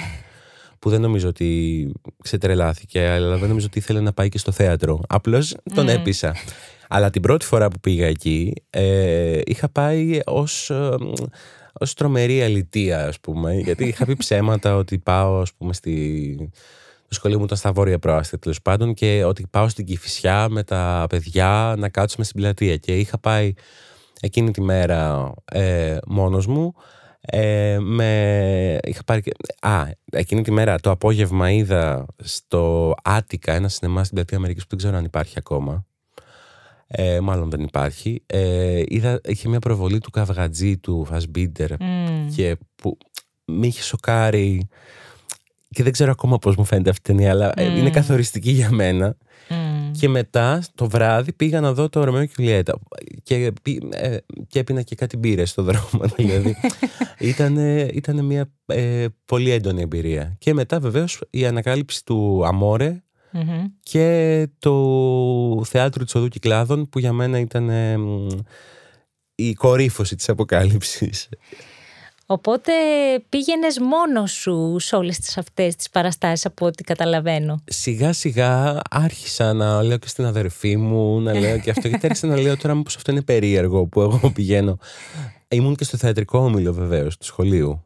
που 0.78 0.90
δεν 0.90 1.00
νομίζω 1.00 1.28
ότι 1.28 1.92
ξετρελάθηκε 2.22 3.08
αλλά 3.08 3.36
δεν 3.36 3.48
νομίζω 3.48 3.66
ότι 3.66 3.78
ήθελε 3.78 4.00
να 4.00 4.12
πάει 4.12 4.28
και 4.28 4.38
στο 4.38 4.52
θέατρο. 4.52 5.00
Απλώς 5.08 5.56
τον 5.74 5.88
έπεισα. 5.88 6.34
Αλλά 6.88 7.10
την 7.10 7.22
πρώτη 7.22 7.44
φορά 7.44 7.68
που 7.68 7.80
πήγα 7.80 8.06
εκεί 8.06 8.52
ε, 8.70 9.40
είχα 9.44 9.68
πάει 9.68 10.20
ως, 10.24 10.70
ε, 10.70 10.90
ως 11.72 11.94
τρομερή 11.94 12.42
αλητία 12.42 13.06
ας 13.06 13.20
πούμε 13.20 13.54
γιατί 13.54 13.84
είχα 13.84 14.04
πει 14.04 14.16
ψέματα 14.16 14.76
ότι 14.76 14.98
πάω 14.98 15.40
ας 15.40 15.52
πούμε 15.54 15.72
στη, 15.72 16.50
το 17.08 17.14
σχολείο 17.14 17.38
μου 17.38 17.44
ήταν 17.44 17.56
στα 17.56 17.72
βόρεια 17.72 17.98
προάστια 17.98 18.38
τέλος 18.38 18.62
πάντων 18.62 18.94
και 18.94 19.24
ότι 19.24 19.46
πάω 19.50 19.68
στην 19.68 19.84
Κηφισιά 19.84 20.48
με 20.48 20.62
τα 20.62 21.06
παιδιά 21.08 21.74
να 21.78 21.88
κάτσουμε 21.88 22.24
στην 22.24 22.40
πλατεία 22.40 22.76
και 22.76 22.98
είχα 22.98 23.18
πάει 23.18 23.54
εκείνη 24.20 24.50
τη 24.50 24.60
μέρα 24.60 25.32
ε, 25.44 25.96
μόνος 26.06 26.46
μου 26.46 26.74
ε, 27.20 27.78
με, 27.80 28.78
είχα 28.82 29.04
πάρει, 29.04 29.22
α, 29.60 29.84
εκείνη 30.12 30.42
τη 30.42 30.50
μέρα 30.50 30.80
το 30.80 30.90
απόγευμα 30.90 31.50
είδα 31.50 32.06
στο 32.18 32.94
Άτικα 33.02 33.52
ένα 33.52 33.68
σινεμά 33.68 34.04
στην 34.04 34.14
πλατεία 34.14 34.36
Αμερικής 34.36 34.62
που 34.62 34.68
δεν 34.68 34.78
ξέρω 34.78 34.96
αν 34.96 35.04
υπάρχει 35.04 35.34
ακόμα. 35.38 35.86
Ε, 36.86 37.20
μάλλον 37.20 37.50
δεν 37.50 37.60
υπάρχει. 37.60 38.22
Ε, 38.26 38.82
είδα, 38.86 39.20
είχε 39.24 39.48
μια 39.48 39.58
προβολή 39.58 39.98
του 39.98 40.10
Καυγατζή 40.10 40.78
του 40.78 41.04
Φασμπίντερ 41.04 41.70
και 42.34 42.56
που 42.76 42.98
με 43.44 43.66
είχε 43.66 43.82
σοκάρει 43.82 44.68
και 45.70 45.82
δεν 45.82 45.92
ξέρω 45.92 46.10
ακόμα 46.10 46.38
πώς 46.38 46.56
μου 46.56 46.64
φαίνεται 46.64 46.90
αυτή 46.90 47.10
η 47.10 47.14
ταινία 47.14 47.30
αλλά 47.30 47.52
ε, 47.56 47.78
είναι 47.78 47.90
καθοριστική 47.90 48.50
για 48.50 48.70
μένα 48.70 49.16
και 49.92 50.08
μετά 50.08 50.62
το 50.74 50.88
βράδυ 50.88 51.32
πήγα 51.32 51.60
να 51.60 51.72
δω 51.72 51.88
το 51.88 52.04
Ρωμαίο 52.04 52.24
και 52.26 52.34
Ιουλιέτα 52.38 52.78
και, 53.22 53.52
ε, 53.90 54.16
και 54.48 54.58
έπινα 54.58 54.82
και 54.82 54.94
κάτι 54.94 55.16
μπύρες 55.16 55.50
στο 55.50 55.62
δρόμο 55.62 56.04
δηλαδή. 56.16 56.56
Ήταν, 57.92 58.24
μια 58.24 58.50
ε, 58.66 59.06
πολύ 59.24 59.50
έντονη 59.50 59.82
εμπειρία. 59.82 60.36
Και 60.38 60.54
μετά 60.54 60.80
βεβαίως 60.80 61.20
η 61.30 61.46
ανακάλυψη 61.46 62.04
του 62.04 62.42
αμορε 62.46 63.02
και 63.80 64.46
το 64.58 65.64
θέατρο 65.64 66.04
της 66.04 66.14
Οδού 66.14 66.28
Κυκλάδων 66.28 66.88
που 66.88 66.98
για 66.98 67.12
μένα 67.12 67.38
ήταν 67.38 67.70
η 69.34 69.52
κορύφωση 69.52 70.16
της 70.16 70.28
αποκάλυψης 70.28 71.28
Οπότε 72.30 72.72
πήγαινες 73.28 73.78
μόνος 73.78 74.32
σου 74.32 74.76
σε 74.78 74.96
όλες 74.96 75.18
τις 75.18 75.38
αυτές 75.38 75.76
τις 75.76 75.90
παραστάσεις 75.90 76.46
από 76.46 76.66
ό,τι 76.66 76.82
καταλαβαίνω; 76.82 77.62
Σιγά 77.64 78.12
σιγά 78.12 78.80
άρχισα 78.90 79.52
να 79.52 79.82
λέω 79.82 79.96
και 79.96 80.08
στην 80.08 80.24
αδερφή 80.24 80.76
μου, 80.76 81.20
να 81.20 81.38
λέω 81.38 81.58
και 81.58 81.70
αυτό. 81.70 81.88
γιατί 81.88 82.06
άρχισα 82.06 82.26
να 82.26 82.40
λέω 82.40 82.56
τώρα 82.56 82.74
μήπως 82.74 82.96
αυτό 82.96 83.12
είναι 83.12 83.22
περίεργο 83.22 83.86
που 83.86 84.00
εγώ 84.00 84.30
πηγαίνω. 84.34 84.78
Ήμουν 85.48 85.76
και 85.76 85.84
στο 85.84 85.96
θεατρικό 85.96 86.38
όμιλο 86.38 86.72
βεβαίως 86.72 87.16
του 87.16 87.24
σχολείου. 87.24 87.84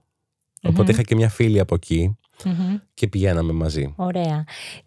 Οπότε 0.62 0.92
είχα 0.92 1.02
και 1.02 1.14
μια 1.14 1.28
φίλη 1.28 1.60
από 1.60 1.76
και 2.94 3.06
πηγαίναμε 3.06 3.52
μαζί. 3.52 3.94
Ωραία. 3.96 4.44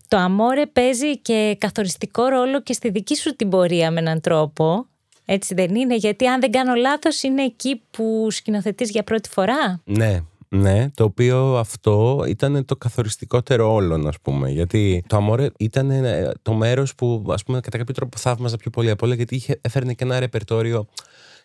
Το 0.08 0.18
αμόρε 0.18 0.66
παίζει 0.66 1.20
και 1.20 1.56
καθοριστικό 1.60 2.26
ρόλο 2.26 2.62
και 2.62 2.74
στη 2.74 2.90
δική 2.90 3.16
σου 3.16 3.36
την 3.36 3.50
πορεία 3.50 3.92
με 3.92 4.00
έναν 4.00 4.22
τρόπο. 4.22 4.88
Έτσι 5.26 5.54
δεν 5.54 5.76
είναι, 5.76 5.96
γιατί 5.96 6.28
αν 6.28 6.40
δεν 6.40 6.52
κάνω 6.52 6.74
λάθος 6.74 7.24
είναι 7.24 7.44
εκεί 7.44 7.82
που 7.92 8.28
σκηνοθετείς 8.32 8.90
για 8.90 9.04
πρώτη 9.04 9.30
φορά; 9.30 9.82
Ναι, 9.84 10.22
ναι, 10.50 10.90
το 10.94 11.04
οποίο 11.04 11.58
αυτό 11.58 12.24
ήταν 12.28 12.66
το 12.66 12.76
καθοριστικότερο 12.76 13.74
όλων, 13.74 14.08
ας 14.08 14.20
πούμε. 14.22 14.50
Γιατί 14.50 15.04
το 15.08 15.16
Αμόρε 15.16 15.50
ήταν 15.58 15.90
ε, 15.92 16.32
το 16.42 16.54
μέρος 16.54 16.96
που, 16.96 17.26
ας 17.30 17.44
πούμε, 17.44 17.60
κατά 17.60 17.78
κάποιο 17.78 17.94
τρόπο 17.94 18.18
θαύμαζα 18.18 18.58
πιο 18.58 18.70
πολύ 18.70 18.90
απ' 18.90 19.02
όλα, 19.02 19.16
γιατί 19.16 19.36
είχε, 19.36 19.60
έφερνε 19.62 19.94
και 19.94 20.04
ένα 20.04 20.20
ρεπερτόριο 20.20 20.88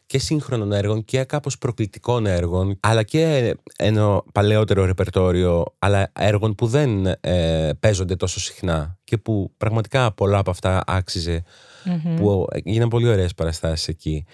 και 0.07 0.19
σύγχρονων 0.19 0.73
έργων 0.73 1.05
και 1.05 1.25
κάπως 1.25 1.59
προκλητικών 1.59 2.27
έργων, 2.27 2.77
αλλά 2.81 3.03
και 3.03 3.55
ένα 3.79 4.23
παλαιότερο 4.33 4.85
ρεπερτόριο, 4.85 5.65
αλλά 5.79 6.11
έργων 6.13 6.55
που 6.55 6.67
δεν 6.67 7.07
ε, 7.21 7.71
παίζονται 7.81 8.17
τόσο 8.17 8.41
συχνά 8.41 8.99
και 9.05 9.17
που 9.19 9.53
πραγματικά 9.57 10.13
πολλά 10.13 10.39
από 10.39 10.51
αυτά 10.51 10.83
άξιζε 10.87 11.45
mm-hmm. 11.85 12.17
που 12.17 12.47
γίνανε 12.65 12.91
πολύ 12.91 13.09
ωραίες 13.09 13.35
παραστάσεις 13.35 13.89
εκεί. 13.89 14.25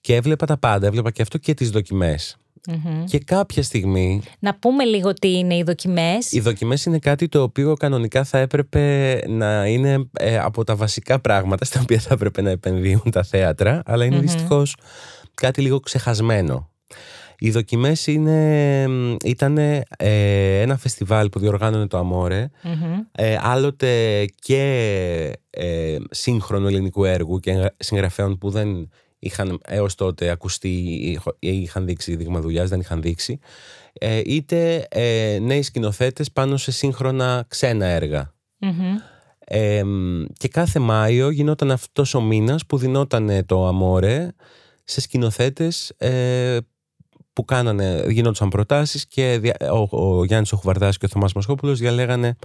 Και 0.00 0.14
έβλεπα 0.14 0.46
τα 0.46 0.58
πάντα, 0.58 0.86
έβλεπα 0.86 1.10
και 1.10 1.22
αυτό 1.22 1.38
και 1.38 1.54
τις 1.54 1.70
δοκιμές. 1.70 2.36
Mm-hmm. 2.70 3.04
Και 3.04 3.18
κάποια 3.18 3.62
στιγμή. 3.62 4.22
Να 4.38 4.54
πούμε 4.54 4.84
λίγο 4.84 5.12
τι 5.12 5.38
είναι 5.38 5.56
οι 5.56 5.62
δοκιμές. 5.62 6.32
Οι 6.32 6.40
δοκιμές 6.40 6.84
είναι 6.84 6.98
κάτι 6.98 7.28
το 7.28 7.42
οποίο 7.42 7.74
κανονικά 7.74 8.24
θα 8.24 8.38
έπρεπε 8.38 9.18
να 9.28 9.66
είναι 9.66 10.08
ε, 10.12 10.38
από 10.38 10.64
τα 10.64 10.76
βασικά 10.76 11.20
πράγματα 11.20 11.64
στα 11.64 11.80
οποία 11.80 11.98
θα 11.98 12.14
έπρεπε 12.14 12.42
να 12.42 12.50
επενδύουν 12.50 13.10
τα 13.10 13.22
θέατρα, 13.22 13.82
αλλά 13.86 14.04
είναι 14.04 14.16
mm-hmm. 14.16 14.20
δυστυχώς 14.20 14.76
κάτι 15.34 15.60
λίγο 15.60 15.80
ξεχασμένο. 15.80 16.68
Οι 17.38 17.50
δοκιμές 17.50 18.06
είναι, 18.06 18.86
ήταν 19.24 19.58
ε, 19.58 19.80
ένα 20.60 20.76
φεστιβάλ 20.76 21.28
που 21.28 21.38
διοργάνωνε 21.38 21.86
το 21.86 21.98
αμορε 21.98 22.50
ε, 23.12 23.36
άλλοτε 23.40 24.24
και 24.40 24.62
ε, 25.50 25.96
σύγχρονο 26.10 26.68
ελληνικού 26.68 27.04
έργου 27.04 27.40
και 27.40 27.72
συγγραφέων 27.76 28.38
που 28.38 28.50
δεν 28.50 28.90
είχαν 29.18 29.60
έως 29.66 29.94
τότε 29.94 30.30
ακουστεί 30.30 30.68
ή 31.38 31.60
είχαν 31.60 31.86
δείξει 31.86 32.16
δείγμα 32.16 32.40
δουλειάς, 32.40 32.68
δεν 32.68 32.80
είχαν 32.80 33.02
δείξει. 33.02 33.38
Ε, 33.92 34.20
είτε 34.24 34.86
ε, 34.90 35.38
νέοι 35.40 35.62
σκηνοθέτες 35.62 36.32
πάνω 36.32 36.56
σε 36.56 36.72
σύγχρονα 36.72 37.44
ξένα 37.48 37.86
και 40.32 40.48
κάθε 40.48 40.78
Μάιο 40.78 41.30
γινόταν 41.30 41.70
αυτός 41.70 42.14
ο 42.14 42.20
μήνας 42.20 42.66
που 42.66 42.76
δινόταν 42.76 43.46
το 43.46 43.66
αμόρε 43.66 44.28
σε 44.84 45.00
σκηνοθέτες 45.00 45.92
ε, 45.96 46.58
που 47.34 47.44
κάνανε, 47.44 48.04
γινόντουσαν 48.08 48.48
προτάσεις 48.48 49.06
και 49.06 49.40
ο, 49.72 50.04
ο 50.04 50.24
Γιάννης 50.24 50.52
ο 50.52 50.58
και 50.98 51.04
ο 51.04 51.08
Θωμάς 51.08 51.32
Μασχόπουλος 51.32 51.78
διαλέγανε 51.78 52.36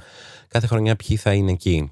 κάθε 0.48 0.68
χρονιά 0.68 0.96
ποιοι 0.96 1.18
θα 1.18 1.34
είναι 1.34 1.52
εκεί. 1.52 1.92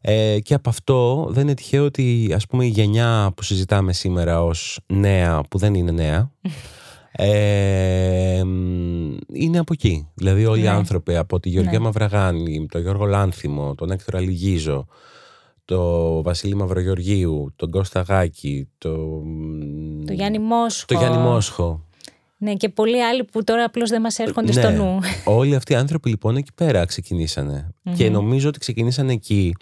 Ε, 0.00 0.38
και 0.40 0.54
από 0.54 0.68
αυτό 0.68 1.28
δεν 1.30 1.42
είναι 1.42 1.54
τυχαίο 1.54 1.84
ότι 1.84 2.32
ας 2.34 2.46
πούμε 2.46 2.64
η 2.64 2.68
γενιά 2.68 3.32
που 3.36 3.42
συζητάμε 3.42 3.92
σήμερα 3.92 4.44
ως 4.44 4.80
νέα 4.86 5.42
που 5.50 5.58
δεν 5.58 5.74
είναι 5.74 5.90
νέα 5.90 6.30
ε, 7.12 8.42
είναι 9.32 9.58
από 9.58 9.72
εκεί. 9.72 10.08
Δηλαδή 10.14 10.46
όλοι 10.46 10.60
οι 10.60 10.62
ναι. 10.62 10.68
άνθρωποι 10.68 11.16
από 11.16 11.40
τη 11.40 11.48
Γεωργία 11.48 11.78
ναι. 11.78 11.84
Μαυραγάνη, 11.84 12.66
τον 12.70 12.80
Γιώργο 12.80 13.04
Λάνθιμο, 13.04 13.74
τον 13.74 13.90
Έκτορα 13.90 14.20
Λιγίζο, 14.20 14.86
το 15.64 16.22
Βασίλη 16.22 16.54
Μαυρογεωργίου, 16.54 17.52
τον 17.56 17.70
Κώστα 17.70 18.00
Γάκη, 18.00 18.68
το... 18.78 18.96
Το 20.06 20.12
Γιάννη 20.12 20.38
Μόσχο. 20.38 20.84
Το 20.86 20.94
Γιάννη 20.94 21.18
Μόσχο. 21.18 21.86
Ναι, 22.42 22.54
και 22.54 22.68
πολλοί 22.68 23.04
άλλοι 23.04 23.24
που 23.24 23.44
τώρα 23.44 23.64
απλώς 23.64 23.90
δεν 23.90 24.00
μας 24.00 24.18
έρχονται 24.18 24.52
στο 24.52 24.70
ναι. 24.70 24.76
νου. 24.76 24.98
Όλοι 25.24 25.54
αυτοί 25.54 25.72
οι 25.72 25.76
άνθρωποι 25.76 26.08
λοιπόν 26.08 26.36
εκεί 26.36 26.52
πέρα 26.54 26.80
Και 27.96 28.10
νομίζω 28.10 28.48
ότι 28.48 28.58
ξεκινήσαν 28.58 29.08
εκεί. 29.08 29.54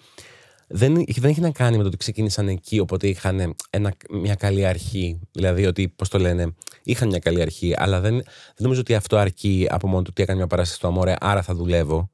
Δεν, 0.69 1.05
δεν 1.17 1.31
έχει 1.31 1.41
να 1.41 1.51
κάνει 1.51 1.77
με 1.77 1.83
το 1.83 1.89
ότι 1.89 1.97
ξεκίνησαν 1.97 2.49
εκεί, 2.49 2.79
οπότε 2.79 3.09
είχαν 3.09 3.55
ένα, 3.71 3.93
μια 4.11 4.35
καλή 4.35 4.67
αρχή. 4.67 5.21
Δηλαδή 5.33 5.67
ότι, 5.67 5.89
πώς 5.89 6.09
το 6.09 6.19
λένε, 6.19 6.55
είχαν 6.83 7.09
μια 7.09 7.19
καλή 7.19 7.41
αρχή, 7.41 7.75
αλλά 7.77 8.01
δεν, 8.01 8.15
δεν 8.15 8.25
νομίζω 8.57 8.81
ότι 8.81 8.95
αυτό 8.95 9.17
αρκεί 9.17 9.67
από 9.71 9.89
μόνο 9.89 10.03
του 10.03 10.09
ότι 10.11 10.23
έκανε 10.23 10.39
μια 10.39 10.47
παράσταση 10.47 10.79
στο 10.79 10.89
Αμόρε, 10.89 11.15
άρα 11.21 11.43
θα 11.43 11.55
δουλευω 11.55 12.11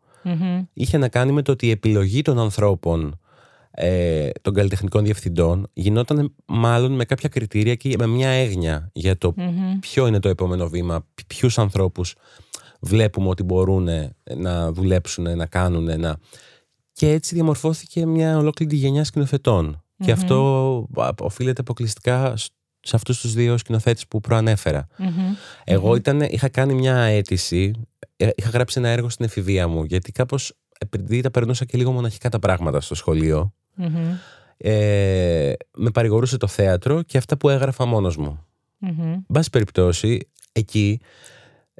Είχε 0.73 0.99
να 0.99 1.09
κάνει 1.09 1.33
με 1.33 1.43
το 1.43 1.53
ότι 1.53 1.67
η 1.67 1.71
επιλογή 1.71 2.23
των 2.23 2.39
ανθρώπων 2.39 3.21
ε, 3.79 4.31
των 4.43 4.55
καλλιτεχνικών 4.55 5.05
διευθυντών 5.05 5.71
γινόταν 5.73 6.35
μάλλον 6.47 6.93
με 6.93 7.05
κάποια 7.05 7.29
κριτήρια 7.29 7.75
και 7.75 7.95
με 7.99 8.07
μια 8.07 8.29
έγνοια 8.29 8.91
για 8.93 9.19
το 9.19 9.35
ποιο 9.81 10.07
είναι 10.07 10.19
το 10.19 10.29
επόμενο 10.29 10.69
βήμα, 10.69 11.07
ποιους 11.27 11.59
ανθρώπους 11.59 12.15
βλέπουμε 12.81 13.29
ότι 13.29 13.43
μπορούν 13.43 13.89
να 14.37 14.73
δουλέψουν, 14.73 15.37
να 15.37 15.47
κάνουν. 15.47 16.01
Να... 16.01 16.17
Και 16.93 17.11
έτσι 17.11 17.35
διαμορφώθηκε 17.35 18.07
μια 18.07 18.39
ολόκληρη 18.39 18.77
γενιά 18.77 19.07
Και 20.05 20.13
αυτό 20.13 20.89
οφείλεται 21.19 21.61
αποκλειστικά 21.61 22.35
σε 22.81 22.97
αυτούς 22.97 23.21
τους 23.21 23.33
δύο 23.33 23.59
σκηνοθέτες 23.59 24.07
που 24.07 24.21
προανέφερα. 24.21 24.87
Εγώ 25.65 25.95
ήταν, 25.97 26.21
είχα 26.21 26.49
κάνει 26.49 26.75
μια 26.75 26.97
αίτηση 26.97 27.73
ε, 28.17 28.29
είχα 28.35 28.51
γράψει 28.51 28.79
ένα 28.79 28.89
έργο 28.89 29.09
στην 29.09 29.25
εφηβεία 29.25 29.69
μου, 29.69 29.85
γιατί 29.85 30.13
κάπως 30.13 30.53
επειδή 30.79 31.21
τα 31.21 31.31
περνούσα 31.31 31.65
και 31.65 31.79
λίγο 31.79 31.93
μοναχικά 31.93 32.29
τα 32.29 32.39
πράγματα 32.39 32.81
στο 32.81 32.95
σχολείο, 32.95 33.55
ε, 34.57 35.53
με 35.77 35.91
παρηγορούσε 35.91 36.37
το 36.37 36.47
θέατρο 36.47 37.03
και 37.03 37.19
αυτά 37.19 37.37
που 37.37 37.49
έγραφα 37.49 37.85
μόνος 37.85 38.17
μου. 38.17 38.45
Mm-hmm. 38.87 39.17
Μπας 39.29 39.51
περιπτώσει, 39.51 40.29
εκεί 40.53 41.01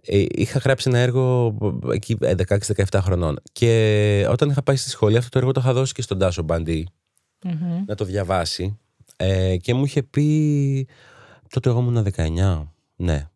ε, 0.03 0.25
είχα 0.29 0.59
γράψει 0.59 0.89
ένα 0.89 0.99
έργο 0.99 1.57
εκεί 1.93 2.17
16-17 2.21 2.85
χρονών. 3.03 3.39
Και 3.53 4.27
όταν 4.31 4.51
είχα 4.51 4.63
πάει 4.63 4.77
στη 4.77 4.91
σχολή 4.91 5.17
αυτό 5.17 5.31
το 5.31 5.39
έργο 5.39 5.53
το 5.53 5.61
είχα 5.61 5.73
δώσει 5.73 5.93
και 5.93 6.03
στον 6.03 6.19
Τάσο 6.19 6.43
Μπαντή 6.43 6.89
να 7.87 7.95
το 7.95 8.05
διαβάσει. 8.05 8.79
Ε, 9.17 9.57
και 9.57 9.75
μου 9.75 9.85
είχε 9.85 10.03
πει 10.03 10.89
τότε 11.49 11.69
εγώ 11.69 11.81
ήμουν 11.81 12.07
19 12.17 12.67
ναι. 12.97 13.29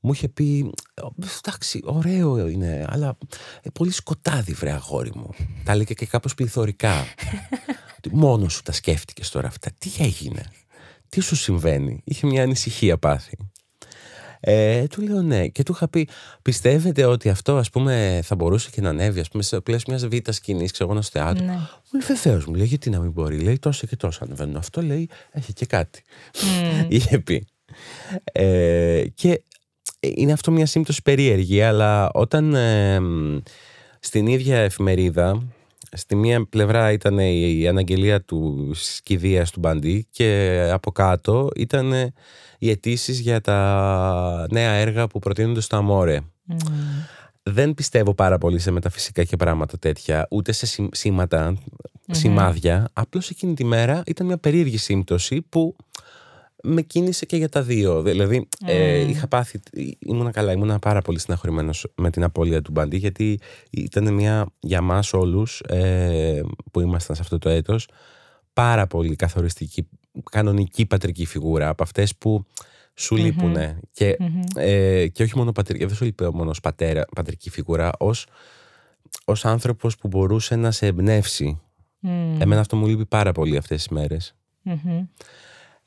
Μου 0.00 0.12
είχε 0.12 0.28
πει 0.28 0.72
εντάξει 1.38 1.80
ωραίο 1.84 2.48
είναι 2.48 2.84
αλλά 2.88 3.18
ε, 3.62 3.70
πολύ 3.70 3.90
σκοτάδι 3.90 4.52
βρε 4.52 4.72
αγόρι 4.72 5.12
μου 5.14 5.30
τα 5.64 5.72
έλεγε 5.72 5.94
και 5.94 6.06
κάπως 6.06 6.34
πληθωρικά 6.34 7.04
μόνος 8.12 8.52
σου 8.52 8.62
τα 8.62 8.72
σκέφτηκες 8.72 9.30
τώρα 9.30 9.48
αυτά 9.48 9.70
τι 9.78 9.90
έγινε; 9.98 10.44
Τι 11.08 11.20
σου 11.20 11.36
συμβαίνει; 11.36 12.00
Είχε 12.04 12.26
μια 12.26 12.42
ανησυχία 12.42 12.98
πάθη 12.98 13.36
ε, 14.46 14.86
του 14.86 15.02
λέω 15.02 15.22
ναι. 15.22 15.48
Και 15.48 15.62
του 15.62 15.72
είχα 15.72 15.88
πει, 15.88 16.08
πιστεύετε 16.42 17.04
ότι 17.04 17.28
αυτό 17.28 17.56
ας 17.56 17.70
πούμε 17.70 18.20
θα 18.22 18.34
μπορούσε 18.34 18.70
και 18.70 18.80
να 18.80 18.88
ανέβει, 18.88 19.20
ας 19.20 19.28
πούμε, 19.28 19.42
σε 19.42 19.60
πλαίσιο 19.60 19.86
μιας 19.88 20.06
β' 20.06 20.30
σκηνής, 20.30 20.72
ξέρω 20.72 20.90
εγώ, 20.90 21.02
στο 21.02 21.18
θέατρο. 21.18 21.44
Ναι. 21.44 21.52
Μου 21.52 22.00
λέει, 22.00 22.02
βεβαίως 22.06 22.46
μου 22.46 22.54
λέει, 22.54 22.66
γιατί 22.66 22.90
να 22.90 23.00
μην 23.00 23.10
μπορεί. 23.10 23.38
Λέει, 23.38 23.58
τόσο 23.58 23.86
και 23.86 23.96
τόσο 23.96 24.24
ανεβαίνουν. 24.24 24.56
Αυτό 24.56 24.82
λέει, 24.82 25.08
έχει 25.30 25.52
και 25.52 25.66
κάτι. 25.66 26.02
Mm. 26.32 26.86
Είχε 26.96 27.18
πει. 27.18 27.46
Ε, 28.32 29.04
και 29.14 29.44
είναι 30.14 30.32
αυτό 30.32 30.50
μια 30.50 30.66
σύμπτωση 30.66 31.02
περίεργη, 31.02 31.62
αλλά 31.62 32.10
όταν 32.12 32.54
ε, 32.54 33.00
στην 34.00 34.26
ίδια 34.26 34.58
εφημερίδα, 34.58 35.42
στη 35.92 36.16
μία 36.16 36.46
πλευρά 36.48 36.92
ήταν 36.92 37.18
η 37.18 37.68
αναγγελία 37.68 38.22
του 38.22 38.70
σκηδίας 38.74 39.50
του 39.50 39.60
Μπαντή 39.60 40.06
και 40.10 40.60
από 40.72 40.92
κάτω 40.92 41.48
ήταν 41.56 42.12
οι 42.58 42.70
αιτήσεις 42.70 43.18
για 43.18 43.40
τα 43.40 44.46
νέα 44.50 44.70
έργα 44.70 45.06
που 45.06 45.18
προτείνονται 45.18 45.60
στο 45.60 45.76
Αμόρε. 45.76 46.20
Mm. 46.50 46.54
Δεν 47.42 47.74
πιστεύω 47.74 48.14
πάρα 48.14 48.38
πολύ 48.38 48.58
σε 48.58 48.70
μεταφυσικά 48.70 49.24
και 49.24 49.36
πράγματα 49.36 49.78
τέτοια, 49.78 50.26
ούτε 50.30 50.52
σε 50.52 50.88
σήματα, 50.90 51.56
σημάδια. 52.10 52.88
Απλώς 52.92 53.30
εκείνη 53.30 53.54
τη 53.54 53.64
μέρα 53.64 54.02
ήταν 54.06 54.26
μια 54.26 54.38
περίεργη 54.38 54.76
σύμπτωση 54.76 55.42
που 55.48 55.76
με 56.66 56.82
κίνησε 56.82 57.26
και 57.26 57.36
για 57.36 57.48
τα 57.48 57.62
δύο. 57.62 58.02
Δηλαδή, 58.02 58.48
ε, 58.66 59.08
είχα 59.08 59.26
πάθει, 59.28 59.60
ήμουνα 59.98 60.30
καλά, 60.30 60.52
ήμουνα 60.52 60.78
πάρα 60.78 61.02
πολύ 61.02 61.18
συναχωρημένος 61.18 61.86
με 61.94 62.10
την 62.10 62.22
απώλεια 62.22 62.62
του 62.62 62.70
Μπαντή, 62.70 62.96
γιατί 62.96 63.38
ήταν 63.70 64.14
μια 64.14 64.46
για 64.60 64.80
μας 64.80 65.12
όλους 65.12 65.60
ε, 65.60 66.40
που 66.72 66.80
ήμασταν 66.80 67.16
σε 67.16 67.22
αυτό 67.22 67.38
το 67.38 67.48
έτος 67.48 67.88
πάρα 68.52 68.86
πολύ 68.86 69.16
καθοριστική, 69.16 69.88
κανονική 70.30 70.86
πατρική 70.86 71.26
φιγούρα 71.26 71.68
από 71.68 71.82
αυτές 71.82 72.16
που 72.16 72.46
σου 72.94 73.16
λείπουν 73.16 73.56
και, 73.92 74.16
ε, 74.56 75.06
και 75.08 75.22
όχι 75.22 75.36
μόνο 75.36 75.52
πατρική, 75.52 75.84
δεν 75.84 75.94
σου 75.94 76.04
λείπει 76.04 76.24
μόνος 76.24 76.50
ως 76.50 76.60
πατέρα, 76.60 77.04
πατρική 77.14 77.50
φιγούρα, 77.50 77.90
ως, 77.98 78.26
ως 79.24 79.44
άνθρωπος 79.44 79.96
που 79.96 80.08
μπορούσε 80.08 80.56
να 80.56 80.70
σε 80.70 80.86
εμπνεύσει. 80.86 81.60
Εμένα 82.38 82.60
αυτό 82.60 82.76
μου 82.76 82.86
λείπει 82.86 83.06
πάρα 83.06 83.32
πολύ 83.32 83.56
αυτές 83.56 83.76
τις 83.76 83.88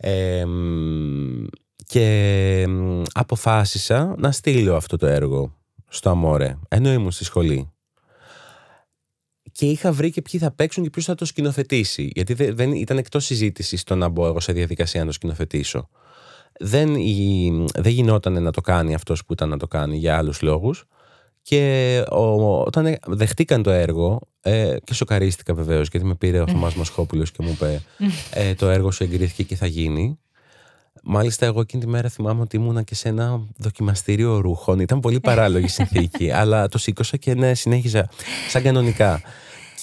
μέρες. 0.03 1.49
και 1.85 2.67
αποφάσισα 3.13 4.15
να 4.17 4.31
στείλω 4.31 4.75
αυτό 4.75 4.97
το 4.97 5.05
έργο 5.05 5.55
στο 5.87 6.09
Αμόρε, 6.09 6.57
ενώ 6.67 6.93
ήμουν 6.93 7.11
στη 7.11 7.23
σχολή 7.23 7.71
και 9.57 9.65
είχα 9.65 9.91
βρει 9.91 10.11
και 10.11 10.21
ποιοι 10.21 10.39
θα 10.39 10.51
παίξουν 10.51 10.83
και 10.83 10.89
ποιος 10.89 11.05
θα 11.05 11.15
το 11.15 11.25
σκηνοθετήσει. 11.25 12.11
Γιατί 12.13 12.33
δεν 12.33 12.71
ήταν 12.71 12.97
εκτός 12.97 13.25
συζήτησης 13.25 13.83
το 13.83 13.95
να 13.95 14.09
μπω 14.09 14.27
εγώ 14.27 14.39
σε 14.39 14.51
διαδικασία 14.51 14.99
να 14.99 15.05
το 15.05 15.11
σκηνοθετήσω. 15.11 15.89
Δεν, 16.59 16.93
δεν 17.73 17.91
γινόταν 17.91 18.43
να 18.43 18.51
το 18.51 18.61
κάνει 18.61 18.93
αυτός 18.93 19.25
που 19.25 19.33
ήταν 19.33 19.49
να 19.49 19.57
το 19.57 19.67
κάνει 19.67 19.97
για 19.97 20.17
άλλους 20.17 20.41
λόγους. 20.41 20.85
Και 21.49 22.03
ο, 22.11 22.59
όταν 22.61 22.97
δεχτήκαν 23.07 23.63
το 23.63 23.69
έργο, 23.69 24.19
ε, 24.41 24.75
και 24.83 24.93
σοκαρίστηκα 24.93 25.53
βεβαίως, 25.53 25.87
γιατί 25.91 26.05
με 26.05 26.15
πήρε 26.15 26.39
ο 26.39 26.47
Θωμάς 26.47 26.75
Μασχόπουλο 26.75 27.23
και 27.23 27.43
μου 27.43 27.49
είπε 27.49 27.81
ε, 28.33 28.53
Το 28.53 28.69
έργο 28.69 28.91
σου 28.91 29.03
εγκρίθηκε 29.03 29.43
και 29.43 29.55
θα 29.55 29.65
γίνει. 29.65 30.19
Μάλιστα, 31.03 31.45
εγώ 31.45 31.61
εκείνη 31.61 31.83
τη 31.83 31.89
μέρα 31.89 32.09
θυμάμαι 32.09 32.41
ότι 32.41 32.55
ήμουνα 32.55 32.81
και 32.81 32.95
σε 32.95 33.09
ένα 33.09 33.41
δοκιμαστήριο 33.57 34.39
ρούχων. 34.39 34.79
Ήταν 34.79 34.99
πολύ 34.99 35.19
παράλογη 35.19 35.67
συνθήκη, 35.67 36.31
αλλά 36.41 36.67
το 36.67 36.77
σήκωσα 36.77 37.17
και 37.17 37.33
ναι, 37.33 37.53
συνέχιζα 37.53 38.09
σαν 38.49 38.63
κανονικά. 38.63 39.21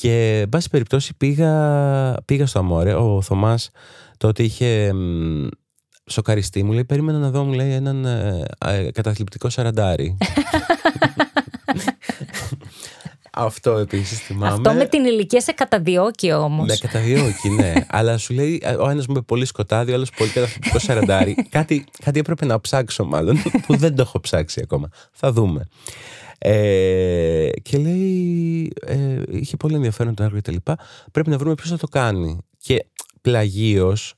Και, 0.00 0.40
εν 0.40 0.48
πάση 0.48 0.70
περιπτώσει, 0.70 1.14
πήγα, 1.16 2.14
πήγα 2.24 2.46
στο 2.46 2.59
Αμόρε. 2.59 2.94
Ο 2.94 3.22
Θωμάς 3.22 3.70
τότε 4.16 4.42
είχε 4.42 4.92
σοκαριστεί. 6.07 6.62
Μου 6.62 6.72
λέει: 6.72 6.85
Περίμενα 6.85 7.18
να 7.18 7.31
δω, 7.31 7.44
μου 7.44 7.53
λέει, 7.53 7.72
έναν 7.72 8.05
ε, 8.05 8.44
ε, 8.66 8.90
καταθλιπτικό 8.90 9.48
σαραντάρι. 9.48 10.16
Αυτό 13.36 13.70
επίσης 13.70 14.18
θυμάμαι. 14.18 14.52
Αυτό 14.52 14.72
με 14.72 14.84
την 14.84 15.04
ηλικία 15.04 15.40
σε 15.40 15.52
καταδιώκει 15.52 16.32
όμως. 16.32 16.66
Με 16.66 16.76
καταδιώκει, 16.76 17.48
ναι. 17.48 17.72
Αλλά 17.96 18.18
σου 18.18 18.34
λέει 18.34 18.62
ο 18.80 18.88
ένας 18.88 19.06
μου 19.06 19.14
με 19.14 19.20
πολύ 19.20 19.44
σκοτάδι, 19.44 19.90
ο 19.90 19.94
άλλος 19.94 20.10
πολύ 20.10 20.30
καταθλιπτικό 20.30 20.78
σαραντάρι. 20.78 21.34
κάτι, 21.50 21.84
κάτι 22.04 22.18
έπρεπε 22.18 22.46
να 22.46 22.60
ψάξω, 22.60 23.04
μάλλον, 23.04 23.42
που 23.66 23.76
δεν 23.76 23.94
το 23.94 24.02
έχω 24.02 24.20
ψάξει 24.20 24.60
ακόμα. 24.64 24.88
Θα 25.12 25.32
δούμε. 25.32 25.68
Ε, 26.38 27.48
και 27.62 27.78
λέει, 27.78 28.72
ε, 28.86 29.22
είχε 29.30 29.56
πολύ 29.56 29.74
ενδιαφέρον 29.74 30.14
το 30.14 30.22
έργο 30.22 30.36
και 30.36 30.42
τα 30.42 30.52
λοιπά. 30.52 30.78
Πρέπει 31.12 31.30
να 31.30 31.38
βρούμε 31.38 31.54
ποιος 31.54 31.70
θα 31.70 31.78
το 31.78 31.86
κάνει. 31.86 32.38
Και 32.58 32.86
πλαγίως 33.20 34.14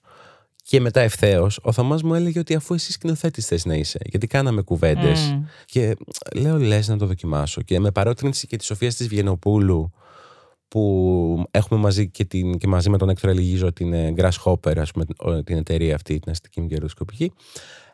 και 0.68 0.80
μετά 0.80 1.00
ευθέως, 1.00 1.58
ο 1.62 1.72
Θωμάς 1.72 2.02
μου 2.02 2.14
έλεγε 2.14 2.38
ότι 2.38 2.54
αφού 2.54 2.74
εσύ 2.74 2.92
σκηνοθέτης 2.92 3.46
θες 3.46 3.64
να 3.64 3.74
είσαι, 3.74 3.98
γιατί 4.04 4.26
κάναμε 4.26 4.62
κουβέντες. 4.62 5.38
Και 5.64 5.96
λέω, 6.34 6.58
λες 6.58 6.88
να 6.88 6.96
το 6.96 7.06
δοκιμάσω. 7.06 7.62
Και 7.62 7.80
με 7.80 7.90
παρότρινση 7.90 8.46
και 8.46 8.56
τη 8.56 8.64
Σοφία 8.64 8.88
της 8.88 9.08
Βιενοπούλου, 9.08 9.92
που 10.68 11.44
έχουμε 11.50 11.80
μαζί 11.80 12.08
και, 12.08 12.24
την, 12.24 12.58
και 12.58 12.66
μαζί 12.66 12.90
με 12.90 12.98
τον 12.98 13.08
Έκτορα 13.08 13.32
Λιγίζο 13.32 13.72
την 13.72 13.92
ε, 13.92 14.14
Grasshopper, 14.16 14.78
ας 14.78 14.90
πούμε, 14.90 15.04
την 15.42 15.56
εταιρεία 15.56 15.94
αυτή, 15.94 16.18
την 16.18 16.30
αστική 16.30 16.60
μου 16.60 16.66
κερδοσκοπική. 16.66 17.32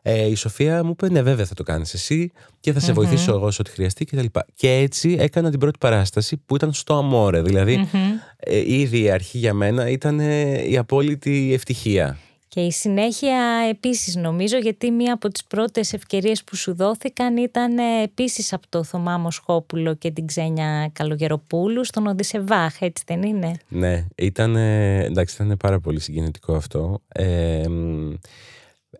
Ε, 0.02 0.26
η 0.26 0.34
Σοφία 0.34 0.84
μου 0.84 0.90
είπε: 0.90 1.10
Ναι, 1.10 1.22
βέβαια 1.22 1.44
θα 1.44 1.54
το 1.54 1.62
κάνεις 1.62 1.94
εσύ 1.94 2.32
και 2.60 2.72
θα 2.72 2.80
σε 2.80 2.92
βοηθήσω 2.92 3.32
εγώ 3.32 3.50
σε 3.50 3.60
ό,τι 3.60 3.70
χρειαστεί 3.70 4.04
κτλ. 4.04 4.18
Και, 4.18 4.40
και 4.54 4.70
έτσι 4.70 5.16
έκανα 5.18 5.50
την 5.50 5.58
πρώτη 5.58 5.78
παράσταση 5.78 6.36
που 6.36 6.54
ήταν 6.54 6.72
στο 6.72 6.94
Αμόρε. 6.94 7.42
Δηλαδή, 7.42 7.88
ε, 8.36 8.74
ήδη 8.74 9.02
η 9.02 9.10
αρχή 9.10 9.38
για 9.38 9.54
μένα 9.54 9.88
ήταν 9.88 10.20
ε, 10.20 10.68
η 10.68 10.76
απόλυτη 10.76 11.50
ευτυχία. 11.52 12.18
Και 12.54 12.60
η 12.60 12.70
συνέχεια 12.70 13.66
επίσης 13.70 14.16
νομίζω 14.16 14.58
γιατί 14.58 14.90
μία 14.90 15.12
από 15.12 15.28
τις 15.28 15.44
πρώτες 15.44 15.92
ευκαιρίες 15.92 16.44
που 16.44 16.56
σου 16.56 16.74
δόθηκαν 16.74 17.36
ήταν 17.36 17.78
ε, 17.78 18.02
επίσης 18.02 18.52
από 18.52 18.66
το 18.68 18.84
Θωμά 18.84 19.18
Μοσχόπουλο 19.18 19.94
και 19.94 20.10
την 20.10 20.26
Ξένια 20.26 20.90
Καλογεροπούλου 20.92 21.84
στον 21.84 22.06
Οδυσσεβάχ, 22.06 22.80
έτσι 22.80 23.04
δεν 23.06 23.22
είναι; 23.22 23.56
Ναι, 23.68 24.06
ήταν, 24.14 24.56
εντάξει, 24.56 25.42
ήταν 25.42 25.56
πάρα 25.56 25.80
πολύ 25.80 26.00
συγκινητικό 26.00 26.54
αυτό. 26.54 27.02
Ε, 27.08 27.64